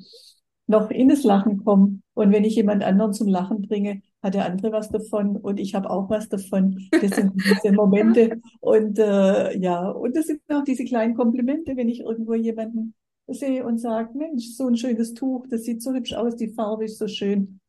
noch 0.68 0.90
in 0.90 1.10
das 1.10 1.24
Lachen 1.24 1.64
kommen. 1.64 2.04
Und 2.14 2.32
wenn 2.32 2.46
ich 2.46 2.56
jemand 2.56 2.84
anderen 2.84 3.14
zum 3.14 3.28
Lachen 3.28 3.64
bringe, 3.64 4.02
hat 4.22 4.36
der 4.36 4.46
andere 4.46 4.72
was 4.72 4.90
davon 4.90 5.36
und 5.36 5.60
ich 5.60 5.76
habe 5.76 5.90
auch 5.90 6.10
was 6.10 6.30
davon. 6.30 6.88
Das 6.92 7.12
sind 7.12 7.34
diese 7.64 7.74
Momente. 7.74 8.40
Und 8.62 8.98
äh, 8.98 9.58
ja, 9.58 9.90
und 9.90 10.16
das 10.16 10.28
sind 10.28 10.42
auch 10.50 10.64
diese 10.64 10.86
kleinen 10.86 11.16
Komplimente, 11.16 11.76
wenn 11.76 11.90
ich 11.90 12.00
irgendwo 12.00 12.34
jemanden 12.34 12.94
sehe 13.34 13.66
und 13.66 13.80
sage, 13.80 14.18
Mensch, 14.18 14.56
so 14.56 14.68
ein 14.68 14.78
schönes 14.78 15.14
Tuch, 15.14 15.46
das 15.50 15.64
sieht 15.64 15.82
so 15.82 15.94
hübsch 15.94 16.14
aus, 16.14 16.36
die 16.36 16.50
Farbe 16.50 16.86
ist 16.86 16.98
so 16.98 17.08
schön. 17.08 17.60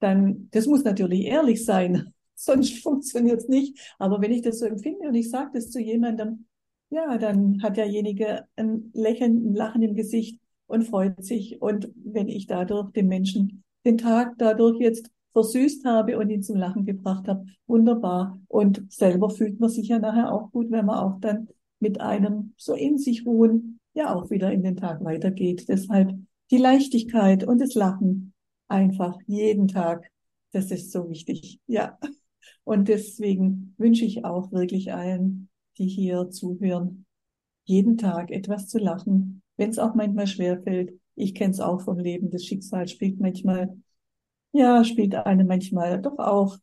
Dann, 0.00 0.48
das 0.52 0.66
muss 0.66 0.84
natürlich 0.84 1.24
ehrlich 1.24 1.64
sein, 1.64 2.12
sonst 2.34 2.82
funktioniert 2.82 3.40
es 3.40 3.48
nicht. 3.48 3.94
Aber 3.98 4.20
wenn 4.20 4.32
ich 4.32 4.42
das 4.42 4.58
so 4.58 4.66
empfinde 4.66 5.08
und 5.08 5.14
ich 5.14 5.30
sage 5.30 5.50
das 5.54 5.70
zu 5.70 5.80
jemandem, 5.80 6.46
ja, 6.90 7.18
dann 7.18 7.62
hat 7.62 7.76
derjenige 7.76 8.44
ein 8.56 8.90
Lächeln, 8.94 9.50
ein 9.50 9.54
Lachen 9.54 9.82
im 9.82 9.94
Gesicht 9.94 10.40
und 10.66 10.84
freut 10.84 11.24
sich. 11.24 11.60
Und 11.60 11.90
wenn 11.96 12.28
ich 12.28 12.46
dadurch 12.46 12.92
dem 12.92 13.08
Menschen 13.08 13.64
den 13.84 13.98
Tag 13.98 14.34
dadurch 14.38 14.80
jetzt 14.80 15.10
versüßt 15.32 15.84
habe 15.84 16.18
und 16.18 16.30
ihn 16.30 16.42
zum 16.42 16.56
Lachen 16.56 16.84
gebracht 16.86 17.28
habe, 17.28 17.44
wunderbar. 17.66 18.40
Und 18.48 18.90
selber 18.90 19.30
fühlt 19.30 19.60
man 19.60 19.68
sich 19.68 19.88
ja 19.88 19.98
nachher 19.98 20.32
auch 20.32 20.50
gut, 20.50 20.70
wenn 20.70 20.86
man 20.86 20.98
auch 20.98 21.20
dann 21.20 21.48
mit 21.78 22.00
einem 22.00 22.54
so 22.56 22.74
in 22.74 22.98
sich 22.98 23.26
ruhen, 23.26 23.75
ja 23.96 24.14
auch 24.14 24.30
wieder 24.30 24.52
in 24.52 24.62
den 24.62 24.76
Tag 24.76 25.02
weitergeht. 25.02 25.68
Deshalb 25.68 26.12
die 26.50 26.58
Leichtigkeit 26.58 27.44
und 27.44 27.60
das 27.60 27.74
Lachen 27.74 28.34
einfach 28.68 29.18
jeden 29.26 29.68
Tag. 29.68 30.10
Das 30.52 30.70
ist 30.70 30.92
so 30.92 31.08
wichtig. 31.08 31.60
Ja. 31.66 31.98
Und 32.64 32.88
deswegen 32.88 33.74
wünsche 33.78 34.04
ich 34.04 34.24
auch 34.24 34.52
wirklich 34.52 34.92
allen, 34.92 35.48
die 35.78 35.88
hier 35.88 36.30
zuhören, 36.30 37.06
jeden 37.64 37.96
Tag 37.96 38.30
etwas 38.30 38.68
zu 38.68 38.78
lachen, 38.78 39.42
wenn 39.56 39.70
es 39.70 39.78
auch 39.78 39.94
manchmal 39.94 40.26
schwerfällt. 40.26 40.92
Ich 41.14 41.34
kenne 41.34 41.52
es 41.52 41.60
auch 41.60 41.80
vom 41.80 41.98
Leben. 41.98 42.30
Das 42.30 42.44
Schicksal 42.44 42.86
spielt 42.88 43.18
manchmal, 43.18 43.76
ja, 44.52 44.84
spielt 44.84 45.14
einem 45.14 45.46
manchmal 45.46 46.00
doch 46.02 46.18
auch, 46.18 46.58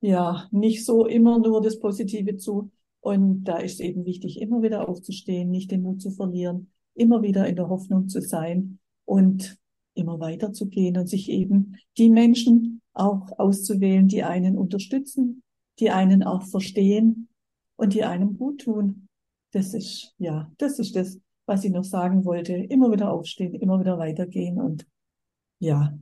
ja, 0.00 0.46
nicht 0.50 0.84
so 0.84 1.06
immer 1.06 1.38
nur 1.38 1.62
das 1.62 1.78
Positive 1.78 2.36
zu. 2.36 2.70
Und 3.00 3.44
da 3.44 3.58
ist 3.58 3.80
eben 3.80 4.04
wichtig, 4.04 4.40
immer 4.40 4.62
wieder 4.62 4.88
aufzustehen, 4.88 5.50
nicht 5.50 5.70
den 5.70 5.82
Mut 5.82 6.02
zu 6.02 6.10
verlieren, 6.10 6.70
immer 6.94 7.22
wieder 7.22 7.46
in 7.46 7.56
der 7.56 7.68
Hoffnung 7.68 8.08
zu 8.08 8.20
sein 8.20 8.78
und 9.04 9.58
immer 9.94 10.20
weiterzugehen 10.20 10.96
und 10.96 11.08
sich 11.08 11.28
eben 11.30 11.76
die 11.96 12.10
Menschen 12.10 12.82
auch 12.92 13.38
auszuwählen, 13.38 14.08
die 14.08 14.22
einen 14.22 14.56
unterstützen, 14.56 15.42
die 15.78 15.90
einen 15.90 16.22
auch 16.22 16.42
verstehen 16.42 17.28
und 17.76 17.94
die 17.94 18.04
einem 18.04 18.36
gut 18.36 18.62
tun. 18.62 19.08
Das 19.52 19.74
ist, 19.74 20.14
ja, 20.18 20.50
das 20.58 20.78
ist 20.78 20.94
das, 20.94 21.18
was 21.46 21.64
ich 21.64 21.72
noch 21.72 21.84
sagen 21.84 22.24
wollte. 22.24 22.52
Immer 22.52 22.92
wieder 22.92 23.10
aufstehen, 23.12 23.54
immer 23.54 23.80
wieder 23.80 23.98
weitergehen 23.98 24.60
und 24.60 24.86
ja, 25.58 25.98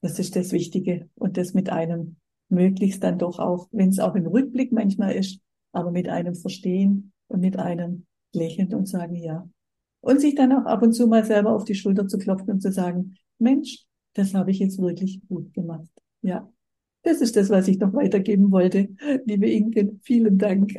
das 0.00 0.18
ist 0.18 0.36
das 0.36 0.52
Wichtige 0.52 1.08
und 1.14 1.36
das 1.36 1.54
mit 1.54 1.70
einem 1.70 2.16
möglichst 2.48 3.02
dann 3.02 3.18
doch 3.18 3.38
auch, 3.38 3.68
wenn 3.72 3.88
es 3.88 3.98
auch 3.98 4.14
im 4.14 4.26
Rückblick 4.26 4.72
manchmal 4.72 5.14
ist, 5.14 5.40
aber 5.72 5.90
mit 5.90 6.08
einem 6.08 6.34
Verstehen 6.34 7.12
und 7.28 7.40
mit 7.40 7.58
einem 7.58 8.06
Lächeln 8.32 8.72
und 8.74 8.86
sagen, 8.86 9.16
ja. 9.16 9.48
Und 10.00 10.20
sich 10.20 10.34
dann 10.34 10.52
auch 10.52 10.66
ab 10.66 10.82
und 10.82 10.92
zu 10.92 11.06
mal 11.06 11.24
selber 11.24 11.52
auf 11.52 11.64
die 11.64 11.74
Schulter 11.74 12.08
zu 12.08 12.18
klopfen 12.18 12.50
und 12.50 12.60
zu 12.60 12.72
sagen, 12.72 13.16
Mensch, 13.38 13.84
das 14.14 14.34
habe 14.34 14.50
ich 14.50 14.58
jetzt 14.58 14.80
wirklich 14.80 15.20
gut 15.28 15.52
gemacht. 15.54 15.88
Ja, 16.22 16.50
das 17.02 17.20
ist 17.20 17.36
das, 17.36 17.50
was 17.50 17.68
ich 17.68 17.78
noch 17.78 17.92
weitergeben 17.94 18.50
wollte. 18.50 18.88
Liebe 19.24 19.48
Inke, 19.48 19.98
vielen 20.02 20.38
Dank. 20.38 20.72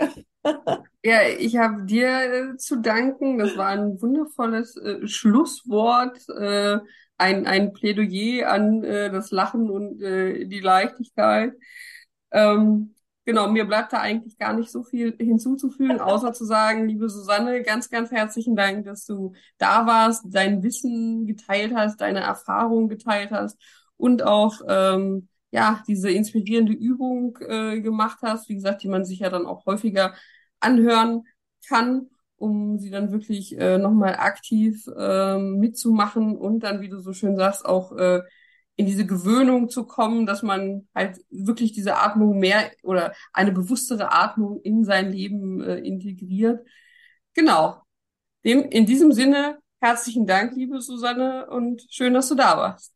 Ja, 1.05 1.19
ich 1.37 1.57
habe 1.57 1.83
dir 1.83 2.53
äh, 2.53 2.57
zu 2.57 2.77
danken. 2.77 3.37
Das 3.37 3.57
war 3.57 3.67
ein 3.67 4.01
wundervolles 4.01 4.77
äh, 4.77 5.05
Schlusswort, 5.05 6.17
äh, 6.29 6.77
ein, 7.17 7.45
ein 7.45 7.73
Plädoyer 7.73 8.49
an 8.49 8.83
äh, 8.85 9.11
das 9.11 9.31
Lachen 9.31 9.69
und 9.69 10.01
äh, 10.01 10.45
die 10.45 10.61
Leichtigkeit. 10.61 11.53
Ähm, 12.31 12.95
genau, 13.25 13.49
mir 13.49 13.65
bleibt 13.65 13.93
da 13.93 13.99
eigentlich 13.99 14.37
gar 14.37 14.53
nicht 14.53 14.71
so 14.71 14.83
viel 14.83 15.15
hinzuzufügen, 15.19 15.99
außer 16.01 16.33
zu 16.33 16.45
sagen, 16.45 16.87
liebe 16.87 17.09
Susanne, 17.09 17.61
ganz, 17.63 17.89
ganz 17.89 18.11
herzlichen 18.11 18.55
Dank, 18.55 18.85
dass 18.85 19.05
du 19.05 19.33
da 19.57 19.85
warst, 19.85 20.23
dein 20.27 20.63
Wissen 20.63 21.25
geteilt 21.25 21.73
hast, 21.75 22.01
deine 22.01 22.19
Erfahrungen 22.21 22.89
geteilt 22.89 23.31
hast 23.31 23.57
und 23.97 24.23
auch 24.23 24.61
ähm, 24.67 25.27
ja 25.51 25.83
diese 25.87 26.11
inspirierende 26.11 26.73
Übung 26.73 27.37
äh, 27.41 27.79
gemacht 27.81 28.19
hast, 28.23 28.49
wie 28.49 28.55
gesagt, 28.55 28.83
die 28.83 28.89
man 28.89 29.05
sich 29.05 29.19
ja 29.19 29.29
dann 29.29 29.45
auch 29.45 29.65
häufiger 29.65 30.13
anhören 30.59 31.23
kann, 31.67 32.09
um 32.37 32.79
sie 32.79 32.89
dann 32.89 33.11
wirklich 33.11 33.57
äh, 33.57 33.77
nochmal 33.77 34.15
aktiv 34.15 34.85
äh, 34.97 35.37
mitzumachen 35.37 36.35
und 36.37 36.61
dann, 36.61 36.81
wie 36.81 36.89
du 36.89 36.99
so 36.99 37.13
schön 37.13 37.35
sagst, 37.37 37.65
auch 37.65 37.91
äh, 37.97 38.21
in 38.75 38.85
diese 38.85 39.05
Gewöhnung 39.05 39.69
zu 39.69 39.85
kommen, 39.85 40.25
dass 40.25 40.41
man 40.41 40.87
halt 40.95 41.19
wirklich 41.29 41.73
diese 41.73 41.97
Atmung 41.97 42.39
mehr 42.39 42.71
oder 42.81 43.13
eine 43.31 43.51
bewusstere 43.51 44.11
Atmung 44.11 44.61
in 44.61 44.83
sein 44.83 45.11
Leben 45.11 45.61
äh, 45.61 45.77
integriert. 45.77 46.65
Genau. 47.33 47.81
Dem, 48.43 48.63
in 48.63 48.85
diesem 48.85 49.11
Sinne 49.11 49.59
herzlichen 49.79 50.25
Dank, 50.25 50.55
liebe 50.55 50.81
Susanne, 50.81 51.49
und 51.49 51.85
schön, 51.89 52.13
dass 52.13 52.29
du 52.29 52.35
da 52.35 52.57
warst. 52.57 52.93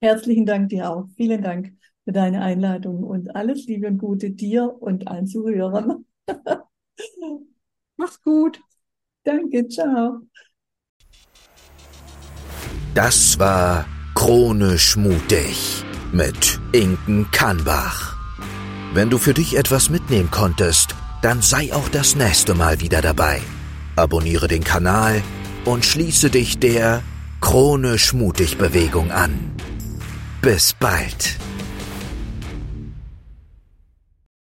Herzlichen 0.00 0.46
Dank 0.46 0.68
dir 0.68 0.90
auch. 0.90 1.06
Vielen 1.16 1.42
Dank 1.42 1.72
für 2.04 2.12
deine 2.12 2.42
Einladung 2.42 3.02
und 3.02 3.34
alles 3.34 3.66
Liebe 3.66 3.86
und 3.86 3.98
Gute 3.98 4.30
dir 4.30 4.76
und 4.80 5.08
allen 5.08 5.26
Zuhörern. 5.26 6.04
Mach's 7.96 8.20
gut. 8.22 8.60
Danke, 9.24 9.68
ciao. 9.68 10.20
Das 12.94 13.38
war 13.38 13.86
Chronisch 14.24 14.96
mutig 14.96 15.82
mit 16.12 16.60
Inken 16.70 17.26
Kannbach. 17.32 18.14
Wenn 18.94 19.10
du 19.10 19.18
für 19.18 19.34
dich 19.34 19.56
etwas 19.56 19.90
mitnehmen 19.90 20.30
konntest, 20.30 20.94
dann 21.22 21.42
sei 21.42 21.74
auch 21.74 21.88
das 21.88 22.14
nächste 22.14 22.54
Mal 22.54 22.80
wieder 22.80 23.02
dabei. 23.02 23.40
Abonniere 23.96 24.46
den 24.46 24.62
Kanal 24.62 25.24
und 25.64 25.84
schließe 25.84 26.30
dich 26.30 26.60
der 26.60 27.02
Chronisch 27.40 28.12
mutig 28.12 28.58
Bewegung 28.58 29.10
an. 29.10 29.56
Bis 30.40 30.72
bald. 30.72 31.36